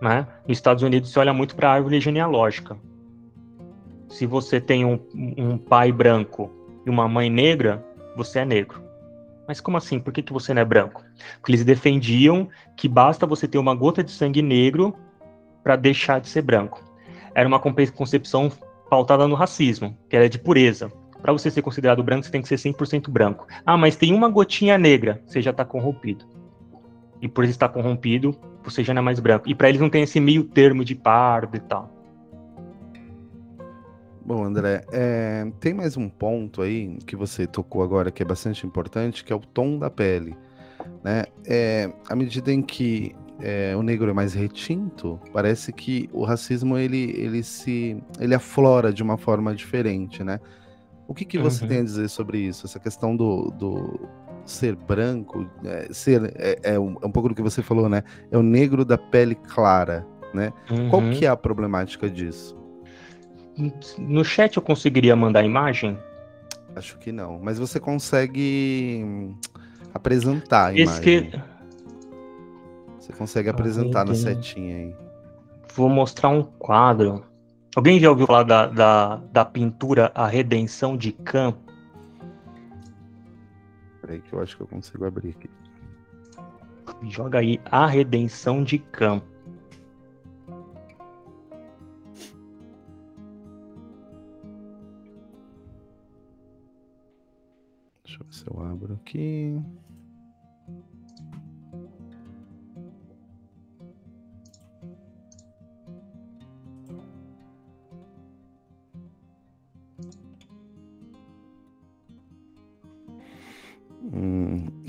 Né? 0.00 0.26
Nos 0.46 0.56
Estados 0.56 0.84
Unidos 0.84 1.10
se 1.10 1.18
olha 1.18 1.32
muito 1.32 1.56
para 1.56 1.68
a 1.68 1.72
árvore 1.72 2.00
genealógica. 2.00 2.76
Se 4.08 4.24
você 4.24 4.60
tem 4.60 4.84
um, 4.84 5.00
um 5.36 5.58
pai 5.58 5.90
branco 5.90 6.50
e 6.86 6.90
uma 6.90 7.08
mãe 7.08 7.28
negra, 7.28 7.84
você 8.16 8.38
é 8.38 8.44
negro. 8.44 8.80
Mas 9.48 9.60
como 9.60 9.76
assim? 9.76 9.98
Por 9.98 10.12
que, 10.12 10.22
que 10.22 10.32
você 10.32 10.54
não 10.54 10.62
é 10.62 10.64
branco? 10.64 11.02
Porque 11.40 11.50
eles 11.50 11.64
defendiam 11.64 12.48
que 12.76 12.88
basta 12.88 13.26
você 13.26 13.48
ter 13.48 13.58
uma 13.58 13.74
gota 13.74 14.04
de 14.04 14.12
sangue 14.12 14.42
negro 14.42 14.94
para 15.64 15.74
deixar 15.74 16.20
de 16.20 16.28
ser 16.28 16.42
branco. 16.42 16.87
Era 17.38 17.46
uma 17.46 17.60
concepção 17.60 18.50
pautada 18.90 19.28
no 19.28 19.36
racismo, 19.36 19.96
que 20.10 20.16
era 20.16 20.28
de 20.28 20.40
pureza. 20.40 20.90
Para 21.22 21.32
você 21.32 21.48
ser 21.52 21.62
considerado 21.62 22.02
branco, 22.02 22.24
você 22.24 22.32
tem 22.32 22.42
que 22.42 22.48
ser 22.48 22.56
100% 22.56 23.08
branco. 23.08 23.46
Ah, 23.64 23.76
mas 23.76 23.94
tem 23.94 24.12
uma 24.12 24.28
gotinha 24.28 24.76
negra, 24.76 25.22
você 25.24 25.40
já 25.40 25.52
está 25.52 25.64
corrompido. 25.64 26.24
E 27.22 27.28
por 27.28 27.44
estar 27.44 27.68
corrompido, 27.68 28.36
você 28.64 28.82
já 28.82 28.92
não 28.92 29.02
é 29.02 29.04
mais 29.04 29.20
branco. 29.20 29.48
E 29.48 29.54
para 29.54 29.68
eles 29.68 29.80
não 29.80 29.88
tem 29.88 30.02
esse 30.02 30.18
meio 30.18 30.42
termo 30.42 30.84
de 30.84 30.96
pardo 30.96 31.56
e 31.56 31.60
tal. 31.60 31.94
Bom, 34.26 34.42
André, 34.42 34.84
é, 34.90 35.46
tem 35.60 35.72
mais 35.72 35.96
um 35.96 36.08
ponto 36.08 36.60
aí 36.60 36.98
que 37.06 37.14
você 37.14 37.46
tocou 37.46 37.84
agora 37.84 38.10
que 38.10 38.20
é 38.20 38.26
bastante 38.26 38.66
importante, 38.66 39.22
que 39.22 39.32
é 39.32 39.36
o 39.36 39.38
tom 39.38 39.78
da 39.78 39.88
pele. 39.88 40.36
Né? 41.04 41.22
É, 41.46 41.88
à 42.08 42.16
medida 42.16 42.52
em 42.52 42.60
que 42.62 43.14
é, 43.40 43.74
o 43.76 43.82
negro 43.82 44.10
é 44.10 44.12
mais 44.12 44.34
retinto, 44.34 45.20
parece 45.32 45.72
que 45.72 46.08
o 46.12 46.24
racismo 46.24 46.76
ele, 46.76 47.12
ele 47.16 47.42
se 47.42 48.02
ele 48.18 48.34
aflora 48.34 48.92
de 48.92 49.02
uma 49.02 49.16
forma 49.16 49.54
diferente, 49.54 50.24
né? 50.24 50.40
O 51.06 51.14
que, 51.14 51.24
que 51.24 51.38
você 51.38 51.62
uhum. 51.62 51.68
tem 51.68 51.78
a 51.78 51.84
dizer 51.84 52.08
sobre 52.08 52.38
isso? 52.38 52.66
Essa 52.66 52.78
questão 52.78 53.16
do, 53.16 53.50
do 53.52 54.08
ser 54.44 54.76
branco, 54.76 55.48
é, 55.64 55.88
ser 55.90 56.32
é, 56.36 56.74
é, 56.74 56.78
um, 56.78 56.96
é, 57.00 57.06
um, 57.06 57.10
pouco 57.10 57.30
do 57.30 57.34
que 57.34 57.40
você 57.40 57.62
falou, 57.62 57.88
né? 57.88 58.02
É 58.30 58.36
o 58.36 58.42
negro 58.42 58.84
da 58.84 58.98
pele 58.98 59.34
clara, 59.34 60.06
né? 60.34 60.52
Uhum. 60.70 60.90
Qual 60.90 61.02
que 61.10 61.24
é 61.24 61.28
a 61.28 61.36
problemática 61.36 62.10
disso? 62.10 62.56
No 63.98 64.24
chat 64.24 64.56
eu 64.56 64.62
conseguiria 64.62 65.16
mandar 65.16 65.40
a 65.40 65.44
imagem? 65.44 65.98
Acho 66.76 66.98
que 66.98 67.10
não, 67.10 67.38
mas 67.42 67.58
você 67.58 67.80
consegue 67.80 69.34
apresentar 69.94 70.66
a 70.66 70.74
Esse 70.74 70.82
imagem. 70.82 71.30
Que... 71.30 71.57
Você 73.08 73.16
consegue 73.16 73.48
apresentar 73.48 74.04
na 74.04 74.14
setinha 74.14 74.76
aí. 74.76 74.96
Vou 75.74 75.88
mostrar 75.88 76.28
um 76.28 76.42
quadro. 76.42 77.24
Alguém 77.74 77.98
já 77.98 78.10
ouviu 78.10 78.26
falar 78.26 78.42
da, 78.42 78.66
da, 78.66 79.16
da 79.16 79.44
pintura 79.44 80.12
A 80.14 80.26
Redenção 80.26 80.94
de 80.94 81.12
Khan? 81.12 81.54
Peraí 84.02 84.20
que 84.20 84.32
eu 84.32 84.42
acho 84.42 84.56
que 84.56 84.62
eu 84.62 84.66
consigo 84.66 85.06
abrir 85.06 85.30
aqui. 85.30 85.48
Joga 87.08 87.38
aí 87.38 87.58
A 87.70 87.86
Redenção 87.86 88.62
de 88.62 88.78
Khan. 88.78 89.22
Deixa 98.04 98.20
eu 98.20 98.26
ver 98.26 98.34
se 98.34 98.46
eu 98.50 98.60
abro 98.60 98.94
aqui. 98.94 99.62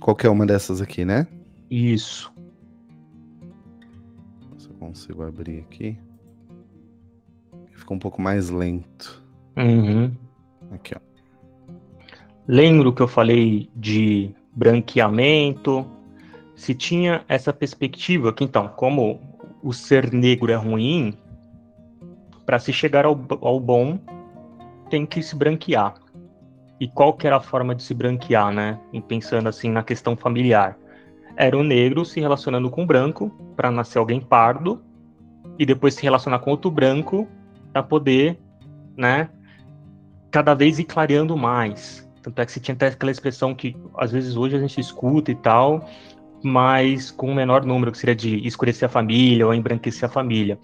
Qualquer 0.09 0.29
uma 0.29 0.43
dessas 0.43 0.81
aqui, 0.81 1.05
né? 1.05 1.27
Isso. 1.69 2.33
Se 4.57 4.67
eu 4.67 4.73
consigo 4.75 5.21
abrir 5.21 5.59
aqui. 5.59 5.99
Fica 7.73 7.93
um 7.93 7.99
pouco 7.99 8.19
mais 8.19 8.49
lento. 8.49 9.23
Uhum. 9.55 10.11
Aqui, 10.71 10.95
ó. 10.95 10.99
Lembro 12.47 12.91
que 12.91 13.03
eu 13.03 13.07
falei 13.07 13.69
de 13.75 14.33
branqueamento. 14.55 15.85
Se 16.55 16.73
tinha 16.73 17.23
essa 17.27 17.53
perspectiva 17.53 18.33
que, 18.33 18.43
então, 18.43 18.67
como 18.69 19.19
o 19.61 19.71
ser 19.71 20.11
negro 20.11 20.51
é 20.51 20.55
ruim, 20.55 21.13
para 22.47 22.57
se 22.57 22.73
chegar 22.73 23.05
ao, 23.05 23.19
ao 23.41 23.59
bom, 23.59 23.99
tem 24.89 25.05
que 25.05 25.21
se 25.21 25.35
branquear. 25.35 25.93
E 26.79 26.87
qual 26.87 27.13
que 27.13 27.27
era 27.27 27.37
a 27.37 27.41
forma 27.41 27.75
de 27.75 27.83
se 27.83 27.93
branquear, 27.93 28.53
né? 28.53 28.79
E 28.93 29.01
pensando 29.01 29.49
assim 29.49 29.69
na 29.69 29.83
questão 29.83 30.15
familiar. 30.15 30.77
Era 31.35 31.57
o 31.57 31.63
negro 31.63 32.05
se 32.05 32.19
relacionando 32.19 32.69
com 32.69 32.83
o 32.83 32.85
branco 32.85 33.29
para 33.55 33.69
nascer 33.69 33.97
alguém 33.97 34.19
pardo 34.19 34.81
e 35.57 35.65
depois 35.65 35.93
se 35.93 36.03
relacionar 36.03 36.39
com 36.39 36.51
outro 36.51 36.71
branco 36.71 37.27
para 37.71 37.83
poder, 37.83 38.39
né, 38.97 39.29
cada 40.31 40.53
vez 40.53 40.79
ir 40.79 40.85
clareando 40.85 41.37
mais. 41.37 42.09
Tanto 42.21 42.41
é 42.41 42.45
que 42.45 42.51
se 42.51 42.59
tinha 42.59 42.75
até 42.75 42.87
aquela 42.87 43.11
expressão 43.11 43.53
que 43.53 43.75
às 43.97 44.11
vezes 44.11 44.35
hoje 44.35 44.55
a 44.55 44.59
gente 44.59 44.79
escuta 44.79 45.31
e 45.31 45.35
tal, 45.35 45.87
mas 46.43 47.11
com 47.11 47.31
um 47.31 47.35
menor 47.35 47.65
número, 47.65 47.91
que 47.91 47.97
seria 47.97 48.15
de 48.15 48.45
escurecer 48.47 48.87
a 48.87 48.91
família 48.91 49.45
ou 49.45 49.53
embranquecer 49.53 50.09
a 50.09 50.11
família. 50.11 50.57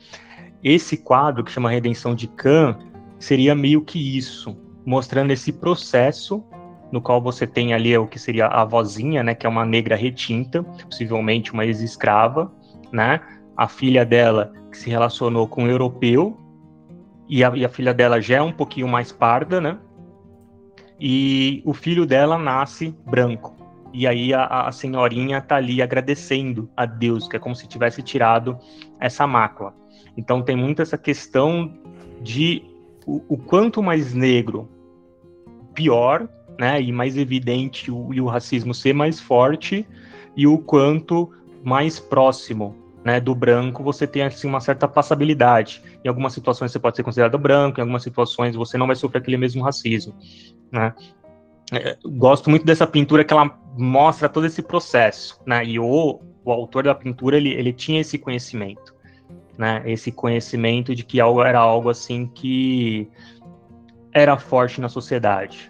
Esse 0.63 0.97
quadro, 0.97 1.43
que 1.43 1.51
chama 1.51 1.69
Redenção 1.69 2.15
de 2.15 2.27
Khan, 2.27 2.77
seria 3.19 3.53
meio 3.53 3.81
que 3.81 4.17
isso, 4.17 4.57
mostrando 4.85 5.31
esse 5.31 5.51
processo 5.51 6.43
no 6.91 7.01
qual 7.01 7.21
você 7.21 7.47
tem 7.47 7.73
ali 7.73 7.97
o 7.97 8.07
que 8.07 8.19
seria 8.19 8.47
a 8.47 8.63
vozinha, 8.63 9.23
né, 9.23 9.33
que 9.33 9.45
é 9.45 9.49
uma 9.49 9.65
negra 9.65 9.95
retinta, 9.95 10.63
possivelmente 10.63 11.51
uma 11.51 11.65
ex-escrava, 11.65 12.51
né, 12.91 13.19
a 13.57 13.67
filha 13.67 14.05
dela 14.05 14.53
que 14.71 14.77
se 14.77 14.89
relacionou 14.89 15.47
com 15.47 15.63
um 15.63 15.67
europeu, 15.67 16.37
e 17.27 17.43
a, 17.43 17.51
e 17.55 17.65
a, 17.65 17.69
filha 17.69 17.93
dela 17.93 18.21
já 18.21 18.37
é 18.37 18.41
um 18.41 18.51
pouquinho 18.51 18.87
mais 18.87 19.11
parda, 19.11 19.59
né, 19.59 19.77
e 20.99 21.61
o 21.65 21.73
filho 21.73 22.05
dela 22.05 22.37
nasce 22.37 22.95
branco. 23.05 23.55
E 23.91 24.05
aí 24.05 24.33
a, 24.33 24.67
a 24.67 24.71
senhorinha 24.71 25.41
tá 25.41 25.55
ali 25.55 25.81
agradecendo 25.81 26.69
a 26.75 26.85
Deus, 26.85 27.27
que 27.27 27.35
é 27.35 27.39
como 27.39 27.55
se 27.55 27.67
tivesse 27.67 28.01
tirado 28.01 28.57
essa 28.99 29.25
mácula. 29.25 29.73
Então 30.17 30.41
tem 30.41 30.55
muito 30.55 30.81
essa 30.81 30.97
questão 30.97 31.73
de 32.21 32.63
o, 33.05 33.21
o 33.27 33.37
quanto 33.37 33.81
mais 33.81 34.13
negro 34.13 34.69
pior, 35.75 36.27
né, 36.57 36.81
e 36.81 36.91
mais 36.91 37.17
evidente 37.17 37.91
o, 37.91 38.13
e 38.13 38.19
o 38.21 38.25
racismo 38.25 38.73
ser 38.73 38.93
mais 38.93 39.19
forte, 39.19 39.85
e 40.35 40.47
o 40.47 40.57
quanto 40.57 41.31
mais 41.63 41.99
próximo 41.99 42.75
né, 43.03 43.19
do 43.19 43.35
branco 43.35 43.83
você 43.83 44.07
tem 44.07 44.23
assim, 44.23 44.47
uma 44.47 44.59
certa 44.59 44.87
passabilidade. 44.87 45.81
Em 46.03 46.07
algumas 46.07 46.33
situações 46.33 46.71
você 46.71 46.79
pode 46.79 46.95
ser 46.95 47.03
considerado 47.03 47.37
branco, 47.37 47.79
em 47.79 47.81
algumas 47.81 48.01
situações 48.01 48.55
você 48.55 48.79
não 48.79 48.87
vai 48.87 48.95
sofrer 48.95 49.19
aquele 49.19 49.37
mesmo 49.37 49.61
racismo. 49.61 50.15
Né? 50.71 50.91
É, 51.71 51.97
gosto 52.03 52.49
muito 52.49 52.65
dessa 52.65 52.87
pintura 52.87 53.23
que 53.23 53.33
ela 53.33 53.57
mostra 53.77 54.27
todo 54.27 54.45
esse 54.45 54.61
processo, 54.61 55.39
né? 55.45 55.65
E 55.65 55.79
o, 55.79 56.19
o 56.43 56.51
autor 56.51 56.83
da 56.83 56.93
pintura 56.93 57.37
ele, 57.37 57.53
ele 57.53 57.73
tinha 57.73 58.01
esse 58.01 58.17
conhecimento, 58.19 58.93
né? 59.57 59.81
Esse 59.85 60.11
conhecimento 60.11 60.95
de 60.95 61.03
que 61.03 61.19
algo 61.19 61.41
era 61.41 61.59
algo 61.59 61.89
assim 61.89 62.27
que 62.27 63.09
era 64.15 64.37
forte 64.37 64.79
na 64.79 64.87
sociedade. 64.87 65.69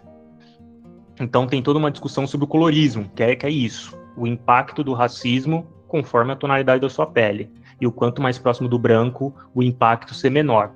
Então 1.20 1.48
tem 1.48 1.64
toda 1.64 1.80
uma 1.80 1.90
discussão 1.90 2.28
sobre 2.28 2.46
o 2.46 2.48
colorismo, 2.48 3.10
que 3.16 3.24
é, 3.24 3.36
que 3.36 3.46
é 3.46 3.50
isso, 3.50 3.98
o 4.16 4.28
impacto 4.28 4.84
do 4.84 4.94
racismo 4.94 5.68
conforme 5.88 6.32
a 6.32 6.36
tonalidade 6.36 6.82
da 6.82 6.90
sua 6.90 7.08
pele. 7.08 7.52
E 7.82 7.88
o 7.88 7.92
quanto 7.92 8.22
mais 8.22 8.38
próximo 8.38 8.70
do 8.70 8.78
branco, 8.78 9.34
o 9.54 9.64
impacto 9.64 10.14
ser 10.14 10.30
menor. 10.30 10.74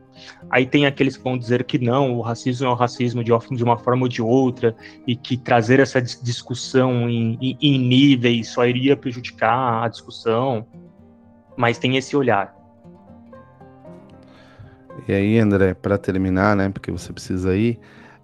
Aí 0.50 0.66
tem 0.66 0.86
aqueles 0.86 1.16
que 1.16 1.24
vão 1.24 1.38
dizer 1.38 1.64
que 1.64 1.78
não, 1.78 2.18
o 2.18 2.22
racismo 2.22 2.68
é 2.68 2.70
o 2.70 2.74
racismo 2.74 3.24
de, 3.24 3.32
uma 3.64 3.78
forma 3.78 4.04
ou 4.04 4.10
de 4.10 4.22
outra, 4.22 4.76
e 5.08 5.16
que 5.16 5.38
trazer 5.38 5.80
essa 5.80 6.02
discussão 6.02 7.10
em, 7.10 7.38
em, 7.40 7.58
em 7.62 7.80
níveis 7.80 8.50
só 8.50 8.66
iria 8.66 8.98
prejudicar 8.98 9.84
a 9.84 9.88
discussão. 9.88 10.66
Mas 11.56 11.78
tem 11.78 11.96
esse 11.96 12.18
olhar. 12.18 12.59
E 15.08 15.14
aí, 15.14 15.40
André, 15.40 15.74
para 15.74 15.98
terminar, 15.98 16.56
né, 16.56 16.70
porque 16.70 16.92
você 16.92 17.12
precisa 17.14 17.56
ir, 17.56 17.80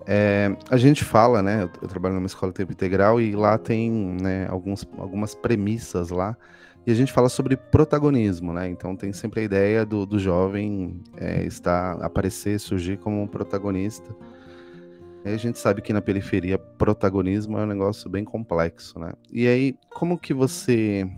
é, 0.07 0.55
a 0.69 0.77
gente 0.77 1.03
fala, 1.03 1.41
né, 1.41 1.63
eu, 1.63 1.69
eu, 1.81 1.87
trabalho 1.87 2.15
numa 2.15 2.27
escola 2.27 2.51
de 2.51 2.57
tempo 2.57 2.71
integral 2.71 3.19
e 3.19 3.35
lá 3.35 3.57
tem, 3.57 3.91
né, 4.21 4.47
alguns, 4.49 4.87
algumas 4.97 5.33
premissas 5.33 6.09
lá, 6.09 6.37
e 6.85 6.91
a 6.91 6.93
gente 6.93 7.11
fala 7.11 7.27
sobre 7.27 7.57
protagonismo, 7.57 8.53
né, 8.53 8.69
então 8.69 8.95
tem 8.95 9.11
sempre 9.11 9.41
a 9.41 9.43
ideia 9.43 9.85
do, 9.85 10.05
do 10.05 10.19
jovem 10.19 11.01
é, 11.17 11.43
estar, 11.43 11.93
aparecer, 12.03 12.59
surgir 12.59 12.97
como 12.97 13.21
um 13.21 13.27
protagonista, 13.27 14.15
e 15.25 15.29
a 15.29 15.37
gente 15.37 15.57
sabe 15.57 15.81
que 15.81 15.91
na 15.91 16.01
periferia 16.01 16.59
protagonismo 16.59 17.57
é 17.57 17.63
um 17.63 17.67
negócio 17.67 18.07
bem 18.07 18.23
complexo, 18.23 18.99
né, 18.99 19.13
e 19.31 19.47
aí, 19.47 19.75
como 19.89 20.19
que 20.19 20.35
você, 20.35 21.09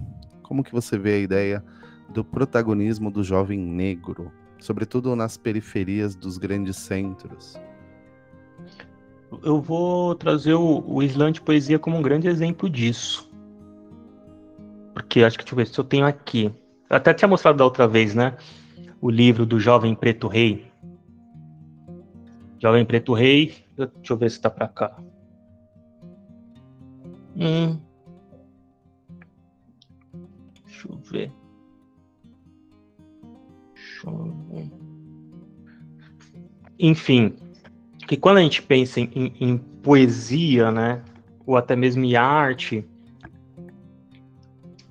como 0.44 0.64
que 0.64 0.72
você 0.72 0.98
vê 0.98 1.16
a 1.16 1.20
ideia 1.20 1.64
do 2.08 2.24
protagonismo 2.24 3.12
do 3.12 3.22
jovem 3.22 3.60
negro, 3.60 4.32
sobretudo 4.60 5.16
nas 5.16 5.38
periferias 5.38 6.16
dos 6.16 6.38
grandes 6.38 6.78
centros. 6.78 7.60
Eu 9.44 9.62
vou 9.62 10.16
trazer 10.16 10.54
o, 10.54 10.84
o 10.88 11.04
Islã 11.04 11.32
de 11.32 11.42
Poesia 11.42 11.78
como 11.78 11.98
um 11.98 12.02
grande 12.02 12.28
exemplo 12.28 12.70
disso. 12.70 13.30
Porque 14.94 15.24
acho 15.24 15.38
que, 15.38 15.44
deixa 15.44 15.54
eu 15.54 15.58
ver 15.58 15.68
se 15.68 15.80
eu 15.80 15.84
tenho 15.84 16.06
aqui. 16.06 16.46
Eu 16.90 16.98
até 16.98 17.14
tinha 17.14 17.28
mostrado 17.28 17.58
da 17.58 17.66
outra 17.66 17.88
vez, 17.88 18.16
né? 18.16 18.38
O 19.02 19.10
livro 19.10 19.46
do 19.46 19.60
Jovem 19.60 19.94
Preto 19.94 20.28
Rei. 20.28 20.72
Jovem 22.60 22.86
Preto 22.86 23.14
Rei. 23.14 23.66
Deixa 23.76 24.14
eu 24.14 24.18
ver 24.18 24.32
se 24.32 24.42
tá 24.42 24.50
pra 24.50 24.68
cá. 24.68 24.98
Hum. 27.36 27.80
Deixa 30.66 30.88
eu 30.90 30.98
ver. 30.98 31.32
Enfim, 36.80 37.36
que 38.08 38.18
quando 38.18 38.38
a 38.38 38.42
gente 38.42 38.62
pensa 38.62 39.00
em, 39.00 39.34
em, 39.40 39.58
poesia, 39.58 40.72
né, 40.72 41.02
ou 41.46 41.58
até 41.58 41.76
mesmo 41.76 42.04
em 42.04 42.16
arte, 42.16 42.86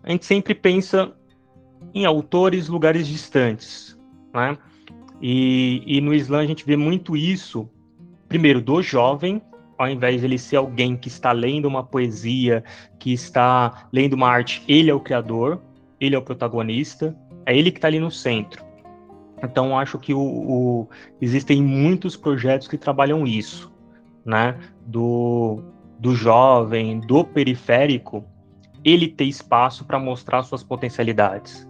a 0.03 0.11
gente 0.11 0.25
sempre 0.25 0.55
pensa 0.55 1.13
em 1.95 2.05
autores, 2.05 2.69
lugares 2.69 3.07
distantes, 3.07 3.99
né? 4.33 4.57
E, 5.21 5.83
e 5.87 6.01
no 6.01 6.13
Islã 6.15 6.41
a 6.41 6.47
gente 6.47 6.65
vê 6.67 6.77
muito 6.77 7.17
isso 7.17 7.69
primeiro, 8.29 8.61
do 8.61 8.83
jovem, 8.83 9.41
ao 9.79 9.89
invés 9.89 10.21
de 10.21 10.27
ele 10.27 10.39
ser 10.39 10.57
alguém 10.57 10.97
que 10.97 11.09
está 11.09 11.33
lendo 11.33 11.67
uma 11.67 11.85
poesia, 11.85 12.65
que 12.99 13.13
está 13.13 13.89
lendo 13.93 14.15
uma 14.15 14.29
arte, 14.29 14.63
ele 14.67 14.91
é 14.91 14.95
o 14.95 15.01
criador, 15.01 15.61
ele 16.01 16.15
é 16.15 16.19
o 16.19 16.23
protagonista, 16.23 17.17
é 17.45 17.57
ele 17.57 17.71
que 17.71 17.79
está 17.79 17.89
ali 17.89 18.01
no 18.01 18.11
centro. 18.11 18.65
Então, 19.43 19.79
acho 19.79 19.99
que 19.99 20.15
o, 20.15 20.21
o, 20.21 20.89
existem 21.21 21.63
muitos 21.63 22.17
projetos 22.17 22.69
que 22.69 22.79
trabalham 22.79 23.27
isso, 23.27 23.73
né? 24.25 24.57
Do, 24.87 25.63
do 25.99 26.15
jovem, 26.15 27.01
do 27.01 27.25
periférico, 27.25 28.25
ele 28.85 29.09
ter 29.09 29.25
espaço 29.25 29.85
para 29.85 29.99
mostrar 29.99 30.43
suas 30.43 30.63
potencialidades, 30.63 31.69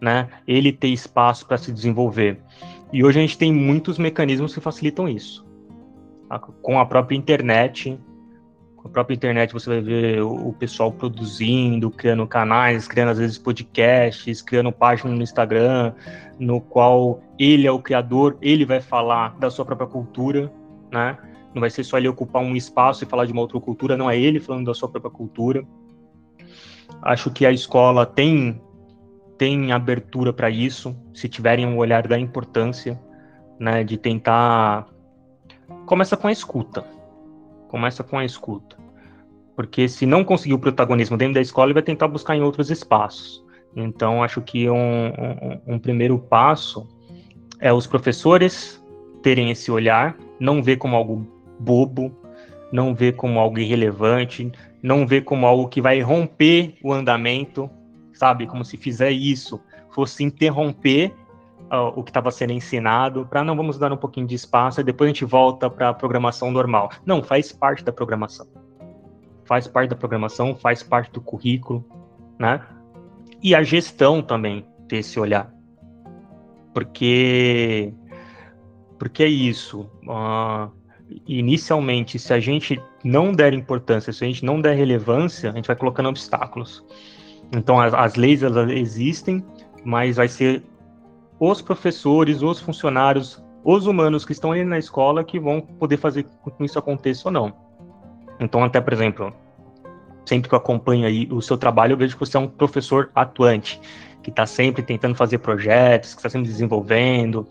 né? 0.00 0.28
Ele 0.46 0.72
ter 0.72 0.88
espaço 0.88 1.46
para 1.46 1.56
se 1.56 1.72
desenvolver. 1.72 2.40
E 2.92 3.04
hoje 3.04 3.18
a 3.18 3.22
gente 3.22 3.38
tem 3.38 3.52
muitos 3.52 3.98
mecanismos 3.98 4.54
que 4.54 4.60
facilitam 4.60 5.08
isso. 5.08 5.46
Com 6.62 6.78
a 6.78 6.84
própria 6.84 7.16
internet, 7.16 7.98
com 8.78 8.86
a 8.86 8.90
própria 8.90 9.14
internet 9.14 9.52
você 9.52 9.68
vai 9.68 9.80
ver 9.80 10.22
o 10.22 10.52
pessoal 10.52 10.92
produzindo, 10.92 11.90
criando 11.90 12.26
canais, 12.26 12.86
criando 12.86 13.10
às 13.10 13.18
vezes 13.18 13.36
podcasts, 13.36 14.40
criando 14.40 14.70
páginas 14.70 15.16
no 15.16 15.22
Instagram, 15.22 15.92
no 16.38 16.60
qual 16.60 17.20
ele 17.38 17.66
é 17.66 17.72
o 17.72 17.80
criador, 17.80 18.38
ele 18.40 18.64
vai 18.64 18.80
falar 18.80 19.36
da 19.38 19.50
sua 19.50 19.64
própria 19.64 19.88
cultura, 19.88 20.52
né? 20.92 21.18
Não 21.52 21.60
vai 21.60 21.70
ser 21.70 21.82
só 21.82 21.98
ele 21.98 22.08
ocupar 22.08 22.40
um 22.40 22.54
espaço 22.54 23.02
e 23.02 23.06
falar 23.06 23.26
de 23.26 23.32
uma 23.32 23.40
outra 23.40 23.58
cultura, 23.60 23.96
não 23.96 24.08
é 24.08 24.16
ele 24.16 24.38
falando 24.38 24.66
da 24.66 24.74
sua 24.74 24.88
própria 24.88 25.10
cultura. 25.10 25.66
Acho 27.02 27.30
que 27.30 27.44
a 27.44 27.50
escola 27.50 28.06
tem 28.06 28.60
tem 29.36 29.70
abertura 29.70 30.32
para 30.32 30.50
isso, 30.50 30.96
se 31.14 31.28
tiverem 31.28 31.64
um 31.64 31.78
olhar 31.78 32.08
da 32.08 32.18
importância, 32.18 33.00
né, 33.58 33.84
de 33.84 33.96
tentar 33.96 34.86
começa 35.86 36.16
com 36.16 36.26
a 36.26 36.32
escuta. 36.32 36.97
Começa 37.68 38.02
com 38.02 38.18
a 38.18 38.24
escuta. 38.24 38.76
Porque 39.54 39.88
se 39.88 40.06
não 40.06 40.24
conseguir 40.24 40.54
o 40.54 40.58
protagonismo 40.58 41.16
dentro 41.16 41.34
da 41.34 41.40
escola, 41.40 41.66
ele 41.66 41.74
vai 41.74 41.82
tentar 41.82 42.08
buscar 42.08 42.36
em 42.36 42.42
outros 42.42 42.70
espaços. 42.70 43.44
Então, 43.76 44.22
acho 44.22 44.40
que 44.40 44.68
um, 44.68 44.76
um, 44.76 45.74
um 45.74 45.78
primeiro 45.78 46.18
passo 46.18 46.88
é 47.60 47.72
os 47.72 47.86
professores 47.86 48.82
terem 49.22 49.50
esse 49.50 49.70
olhar, 49.70 50.16
não 50.38 50.62
ver 50.62 50.76
como 50.76 50.96
algo 50.96 51.26
bobo, 51.58 52.16
não 52.72 52.94
ver 52.94 53.14
como 53.16 53.38
algo 53.38 53.58
irrelevante, 53.58 54.50
não 54.82 55.06
ver 55.06 55.22
como 55.22 55.46
algo 55.46 55.68
que 55.68 55.80
vai 55.80 56.00
romper 56.00 56.76
o 56.82 56.92
andamento, 56.92 57.68
sabe? 58.12 58.46
Como 58.46 58.64
se 58.64 58.76
fizer 58.76 59.10
isso 59.10 59.60
fosse 59.90 60.22
interromper 60.22 61.12
o 61.70 62.02
que 62.02 62.10
estava 62.10 62.30
sendo 62.30 62.52
ensinado, 62.52 63.26
para 63.26 63.44
não 63.44 63.56
vamos 63.56 63.78
dar 63.78 63.92
um 63.92 63.96
pouquinho 63.96 64.26
de 64.26 64.34
espaço 64.34 64.80
e 64.80 64.84
depois 64.84 65.08
a 65.08 65.12
gente 65.12 65.24
volta 65.24 65.68
para 65.68 65.90
a 65.90 65.94
programação 65.94 66.50
normal. 66.50 66.90
Não, 67.04 67.22
faz 67.22 67.52
parte 67.52 67.84
da 67.84 67.92
programação. 67.92 68.46
Faz 69.44 69.66
parte 69.66 69.90
da 69.90 69.96
programação, 69.96 70.54
faz 70.54 70.82
parte 70.82 71.10
do 71.12 71.20
currículo, 71.20 71.84
né? 72.38 72.60
E 73.42 73.54
a 73.54 73.62
gestão 73.62 74.22
também 74.22 74.66
ter 74.88 74.98
esse 74.98 75.18
olhar. 75.18 75.52
Porque 76.72 77.92
porque 78.98 79.22
é 79.22 79.28
isso. 79.28 79.88
Uh, 80.04 80.70
inicialmente, 81.26 82.18
se 82.18 82.32
a 82.32 82.40
gente 82.40 82.80
não 83.04 83.32
der 83.32 83.52
importância, 83.54 84.12
se 84.12 84.24
a 84.24 84.26
gente 84.26 84.44
não 84.44 84.60
der 84.60 84.76
relevância, 84.76 85.50
a 85.50 85.54
gente 85.54 85.66
vai 85.66 85.76
colocando 85.76 86.08
obstáculos. 86.08 86.84
Então, 87.52 87.80
as, 87.80 87.94
as 87.94 88.16
leis 88.16 88.42
elas 88.42 88.70
existem, 88.70 89.42
mas 89.84 90.16
vai 90.16 90.28
ser 90.28 90.62
os 91.40 91.62
professores, 91.62 92.42
os 92.42 92.60
funcionários, 92.60 93.42
os 93.64 93.86
humanos 93.86 94.24
que 94.24 94.32
estão 94.32 94.52
aí 94.52 94.64
na 94.64 94.78
escola 94.78 95.22
que 95.24 95.38
vão 95.38 95.60
poder 95.60 95.96
fazer 95.96 96.26
com 96.42 96.50
que 96.50 96.64
isso 96.64 96.78
aconteça 96.78 97.28
ou 97.28 97.32
não. 97.32 97.52
Então, 98.40 98.62
até, 98.62 98.80
por 98.80 98.92
exemplo, 98.92 99.32
sempre 100.24 100.48
que 100.48 100.54
eu 100.54 100.58
acompanho 100.58 101.06
aí 101.06 101.28
o 101.30 101.40
seu 101.40 101.56
trabalho, 101.56 101.92
eu 101.92 101.96
vejo 101.96 102.14
que 102.14 102.20
você 102.20 102.36
é 102.36 102.40
um 102.40 102.48
professor 102.48 103.10
atuante, 103.14 103.80
que 104.22 104.30
está 104.30 104.46
sempre 104.46 104.82
tentando 104.82 105.14
fazer 105.14 105.38
projetos, 105.38 106.14
que 106.14 106.20
está 106.20 106.28
sempre 106.28 106.48
desenvolvendo, 106.48 107.46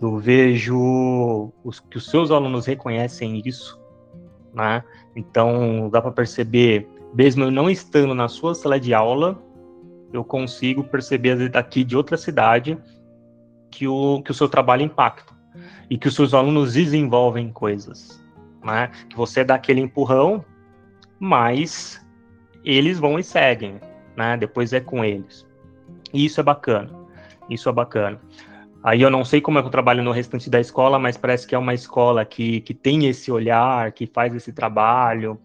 eu 0.00 0.16
vejo 0.16 1.52
os, 1.64 1.80
que 1.80 1.96
os 1.96 2.08
seus 2.10 2.30
alunos 2.30 2.66
reconhecem 2.66 3.42
isso, 3.44 3.80
né? 4.54 4.82
Então 5.16 5.88
dá 5.90 6.00
para 6.00 6.12
perceber, 6.12 6.88
mesmo 7.14 7.44
eu 7.44 7.50
não 7.50 7.68
estando 7.68 8.14
na 8.14 8.28
sua 8.28 8.54
sala 8.54 8.78
de 8.78 8.94
aula, 8.94 9.42
eu 10.12 10.24
consigo 10.24 10.84
perceber 10.84 11.48
daqui 11.48 11.84
de 11.84 11.96
outra 11.96 12.16
cidade 12.16 12.78
que 13.70 13.86
o, 13.86 14.22
que 14.22 14.30
o 14.30 14.34
seu 14.34 14.48
trabalho 14.48 14.82
impacta 14.82 15.32
e 15.90 15.96
que 15.96 16.08
os 16.08 16.14
seus 16.14 16.34
alunos 16.34 16.74
desenvolvem 16.74 17.50
coisas, 17.50 18.22
né? 18.64 18.90
Que 19.08 19.16
você 19.16 19.44
dá 19.44 19.54
aquele 19.54 19.80
empurrão, 19.80 20.44
mas 21.18 22.04
eles 22.64 22.98
vão 22.98 23.18
e 23.18 23.24
seguem, 23.24 23.80
né? 24.16 24.36
Depois 24.36 24.72
é 24.72 24.80
com 24.80 25.04
eles. 25.04 25.46
E 26.12 26.24
isso 26.24 26.40
é 26.40 26.42
bacana. 26.42 26.90
Isso 27.48 27.68
é 27.68 27.72
bacana. 27.72 28.20
Aí 28.82 29.02
eu 29.02 29.10
não 29.10 29.24
sei 29.24 29.40
como 29.40 29.58
é 29.58 29.62
que 29.62 29.66
eu 29.66 29.72
trabalho 29.72 30.02
no 30.02 30.12
restante 30.12 30.48
da 30.48 30.60
escola, 30.60 30.98
mas 30.98 31.16
parece 31.16 31.46
que 31.46 31.54
é 31.54 31.58
uma 31.58 31.74
escola 31.74 32.24
que, 32.24 32.60
que 32.60 32.72
tem 32.72 33.06
esse 33.06 33.30
olhar, 33.30 33.92
que 33.92 34.06
faz 34.06 34.34
esse 34.34 34.52
trabalho. 34.52 35.40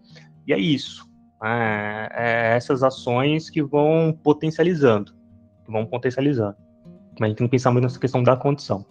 E 0.46 0.52
é 0.52 0.58
isso. 0.58 1.04
É, 1.42 2.08
é 2.12 2.56
essas 2.56 2.82
ações 2.82 3.50
que 3.50 3.62
vão 3.62 4.16
potencializando. 4.22 5.12
Que 5.64 5.72
vão 5.72 5.84
potencializando. 5.84 6.56
Mas 7.18 7.26
a 7.26 7.28
gente 7.28 7.38
tem 7.38 7.46
que 7.46 7.50
pensar 7.52 7.70
muito 7.70 7.84
nessa 7.84 7.98
questão 7.98 8.22
da 8.22 8.36
condição. 8.36 8.84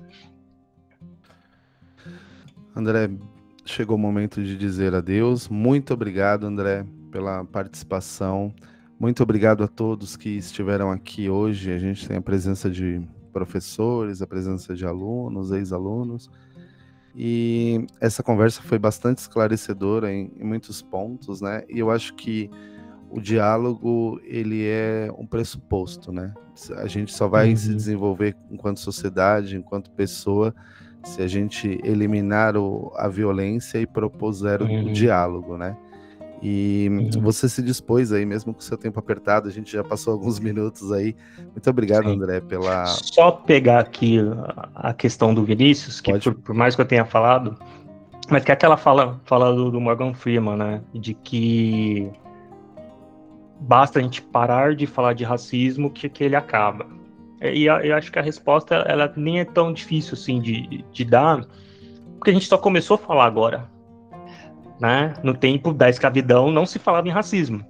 André, 2.76 3.10
chegou 3.66 3.96
o 3.96 4.00
momento 4.00 4.44
de 4.44 4.58
dizer 4.58 4.96
adeus. 4.96 5.48
Muito 5.48 5.94
obrigado, 5.94 6.46
André, 6.46 6.86
pela 7.12 7.46
participação. 7.46 8.54
Muito 9.00 9.22
obrigado 9.22 9.64
a 9.64 9.68
todos 9.68 10.16
que 10.16 10.30
estiveram 10.30 10.92
aqui 10.92 11.30
hoje. 11.30 11.72
A 11.72 11.78
gente 11.78 12.08
tem 12.08 12.18
a 12.18 12.22
presença 12.22 12.70
de 12.70 13.02
professores, 13.32 14.22
a 14.22 14.28
presença 14.28 14.76
de 14.76 14.86
alunos, 14.86 15.52
ex-alunos. 15.52 16.30
E 17.16 17.86
essa 18.02 18.24
conversa 18.24 18.62
foi 18.62 18.80
bastante 18.80 19.20
esclarecedora 19.20 20.12
em, 20.12 20.32
em, 20.36 20.44
muitos 20.44 20.82
pontos, 20.82 21.42
né? 21.42 21.64
E 21.70 21.80
eu 21.80 21.92
acho 21.92 22.16
que 22.16 22.50
o 23.14 23.22
diálogo 23.22 24.20
ele 24.24 24.66
é 24.66 25.08
um 25.18 25.26
pressuposto, 25.26 26.12
né? 26.12 26.34
A 26.78 26.88
gente 26.88 27.14
só 27.14 27.28
vai 27.28 27.50
uhum. 27.50 27.56
se 27.56 27.74
desenvolver 27.74 28.36
enquanto 28.50 28.80
sociedade, 28.80 29.56
enquanto 29.56 29.92
pessoa, 29.92 30.54
se 31.04 31.22
a 31.22 31.28
gente 31.28 31.80
eliminar 31.84 32.58
o, 32.58 32.92
a 32.96 33.08
violência 33.08 33.78
e 33.78 33.86
propuser 33.86 34.62
uhum. 34.64 34.88
o 34.88 34.94
diálogo, 34.94 35.58
né? 35.58 35.78
E 36.42 36.88
uhum. 36.90 37.22
você 37.22 37.48
se 37.48 37.62
dispôs 37.62 38.12
aí, 38.12 38.26
mesmo 38.26 38.52
com 38.52 38.60
o 38.60 38.64
seu 38.64 38.78
tempo 38.78 39.00
apertado, 39.00 39.48
a 39.48 39.52
gente 39.52 39.72
já 39.72 39.84
passou 39.84 40.12
alguns 40.12 40.40
minutos 40.40 40.92
aí. 40.92 41.16
Muito 41.38 41.70
obrigado, 41.70 42.06
Sim. 42.06 42.16
André, 42.16 42.42
pela. 42.42 42.86
Só 42.88 43.32
pegar 43.32 43.80
aqui 43.80 44.18
a 44.76 44.94
questão 44.94 45.34
do 45.34 45.44
Vinícius, 45.44 46.02
que 46.02 46.18
por, 46.20 46.34
por, 46.34 46.56
mais 46.56 46.76
que 46.76 46.82
eu 46.82 46.86
tenha 46.86 47.06
falado, 47.06 47.58
mas 48.30 48.44
que 48.44 48.52
é 48.52 48.54
aquela 48.54 48.76
fala, 48.76 49.22
fala 49.24 49.54
do, 49.54 49.72
do 49.72 49.80
Morgan 49.80 50.14
Freeman, 50.14 50.58
né? 50.58 50.82
De 50.94 51.14
que 51.14 52.12
basta 53.64 54.00
a 54.00 54.02
gente 54.02 54.22
parar 54.22 54.76
de 54.76 54.86
falar 54.86 55.14
de 55.14 55.24
racismo 55.24 55.90
que, 55.90 56.08
que 56.10 56.24
ele 56.24 56.36
acaba. 56.36 56.88
E 57.42 57.66
eu 57.66 57.96
acho 57.96 58.12
que 58.12 58.20
a 58.20 58.22
resposta 58.22 58.76
ela 58.88 59.12
nem 59.18 59.40
é 59.40 59.46
tão 59.46 59.74
difícil 59.74 60.14
assim 60.14 60.40
de, 60.40 60.86
de 60.92 61.04
dar, 61.04 61.46
porque 62.18 62.30
a 62.30 62.34
gente 62.34 62.48
só 62.48 62.58
começou 62.58 62.96
a 62.96 62.98
falar 62.98 63.26
agora 63.26 63.74
né? 64.84 65.14
No 65.24 65.34
tempo 65.34 65.72
da 65.72 65.90
escravidão 65.90 66.52
não 66.52 66.66
se 66.66 66.78
falava 66.78 67.08
em 67.08 67.12
racismo. 67.12 67.66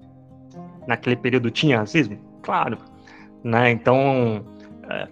Naquele 0.87 1.15
período 1.15 1.51
tinha 1.51 1.77
racismo? 1.77 2.19
Claro. 2.41 2.77
Né? 3.43 3.69
Então, 3.69 4.43
é, 4.89 5.07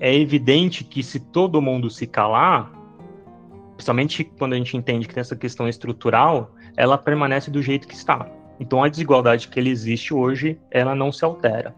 é 0.00 0.14
evidente 0.14 0.82
que 0.82 1.04
se 1.04 1.20
todo 1.20 1.62
mundo 1.62 1.88
se 1.88 2.04
calar, 2.04 2.72
principalmente 3.74 4.24
quando 4.24 4.54
a 4.54 4.56
gente 4.56 4.76
entende 4.76 5.06
que 5.06 5.14
tem 5.14 5.20
essa 5.20 5.36
questão 5.36 5.68
estrutural, 5.68 6.52
ela 6.76 6.98
permanece 6.98 7.48
do 7.48 7.62
jeito 7.62 7.86
que 7.86 7.94
está. 7.94 8.26
Então, 8.60 8.84
a 8.84 8.88
desigualdade 8.88 9.48
que 9.48 9.58
ele 9.58 9.70
existe 9.70 10.12
hoje, 10.12 10.60
ela 10.70 10.94
não 10.94 11.10
se 11.10 11.24
altera. 11.24 11.74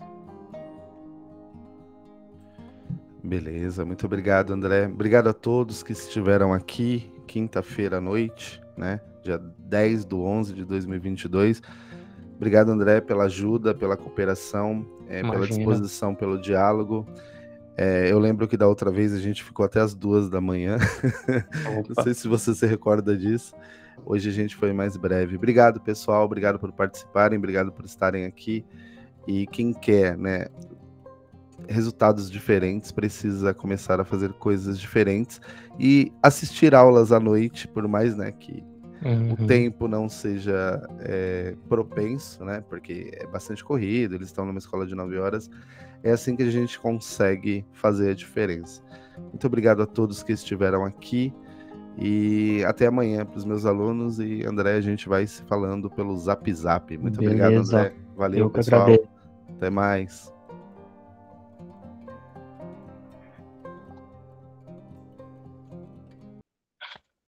Beleza, 3.23 3.85
muito 3.85 4.05
obrigado, 4.05 4.53
André. 4.53 4.87
Obrigado 4.87 5.29
a 5.29 5.33
todos 5.33 5.83
que 5.83 5.93
estiveram 5.93 6.53
aqui 6.53 7.09
quinta-feira 7.27 7.99
à 7.99 8.01
noite, 8.01 8.61
né? 8.77 9.01
dia 9.23 9.41
10 9.59 10.05
do 10.05 10.23
11 10.23 10.53
de 10.53 10.65
2022. 10.65 11.63
Obrigado, 12.37 12.71
André, 12.71 13.01
pela 13.01 13.25
ajuda, 13.25 13.73
pela 13.73 13.97
cooperação, 13.97 14.85
é, 15.09 15.23
pela 15.23 15.47
disposição, 15.47 16.15
pelo 16.15 16.41
diálogo. 16.41 17.07
É, 17.77 18.11
eu 18.11 18.19
lembro 18.19 18.49
que 18.49 18.57
da 18.57 18.67
outra 18.67 18.91
vez 18.91 19.15
a 19.15 19.19
gente 19.19 19.45
ficou 19.45 19.65
até 19.65 19.81
as 19.81 19.95
duas 19.95 20.29
da 20.29 20.41
manhã. 20.41 20.77
Não 21.89 22.03
sei 22.03 22.13
se 22.13 22.27
você 22.27 22.55
se 22.55 22.67
recorda 22.67 23.17
disso. 23.17 23.55
Hoje 24.05 24.29
a 24.29 24.33
gente 24.33 24.57
foi 24.57 24.73
mais 24.73 24.97
breve. 24.97 25.37
Obrigado, 25.37 25.81
pessoal. 25.81 26.25
Obrigado 26.25 26.59
por 26.59 26.73
participarem. 26.73 27.39
Obrigado 27.39 27.73
por 27.73 27.85
estarem 27.85 28.25
aqui. 28.25 28.65
E 29.27 29.47
quem 29.47 29.73
quer, 29.73 30.17
né, 30.17 30.47
resultados 31.69 32.31
diferentes 32.31 32.91
precisa 32.91 33.55
começar 33.55 34.01
a 34.01 34.05
fazer 34.05 34.33
coisas 34.35 34.79
diferentes. 34.79 35.41
e 35.79 36.13
assistir 36.23 36.75
aulas 36.75 37.13
à 37.13 37.19
noite, 37.19 37.67
por 37.67 37.89
mais 37.89 38.15
né, 38.15 38.31
que 38.31 38.63
Uhum. 39.05 39.33
o 39.33 39.47
tempo 39.49 39.89
não 39.89 40.09
seja 40.09 40.81
é, 41.01 41.57
propenso, 41.69 42.45
né? 42.45 42.63
Porque 42.69 43.11
é 43.15 43.27
bastante 43.27 43.65
corrido, 43.65 44.15
eles 44.15 44.29
estão 44.29 44.47
numa 44.47 44.59
escola 44.59 44.87
de 44.87 44.95
9 44.95 45.19
horas. 45.19 45.51
É 46.05 46.13
assim 46.13 46.37
que 46.37 46.43
a 46.43 46.51
gente 46.51 46.79
consegue 46.79 47.65
fazer 47.73 48.11
a 48.11 48.15
diferença. 48.15 48.81
Muito 49.19 49.47
obrigado 49.47 49.83
a 49.83 49.87
todos 49.87 50.23
que 50.23 50.33
estiveram 50.33 50.85
aqui. 50.85 51.35
E 51.99 52.65
até 52.65 52.87
amanhã 52.87 53.25
para 53.25 53.39
os 53.39 53.45
meus 53.45 53.67
alunos. 53.67 54.19
E 54.19 54.45
André, 54.45 54.75
a 54.75 54.81
gente 54.81 55.09
vai 55.09 55.27
se 55.27 55.43
falando 55.43 55.91
pelo 55.91 56.17
Zap 56.17 56.53
Zap. 56.53 56.97
Muito 56.97 57.21
obrigado, 57.21 57.51
Beleza. 57.51 57.79
André. 57.79 57.93
Valeu, 58.17 58.39
Eu 58.41 58.51
pessoal. 58.51 58.89
Até 59.51 59.71
mais. 59.71 60.33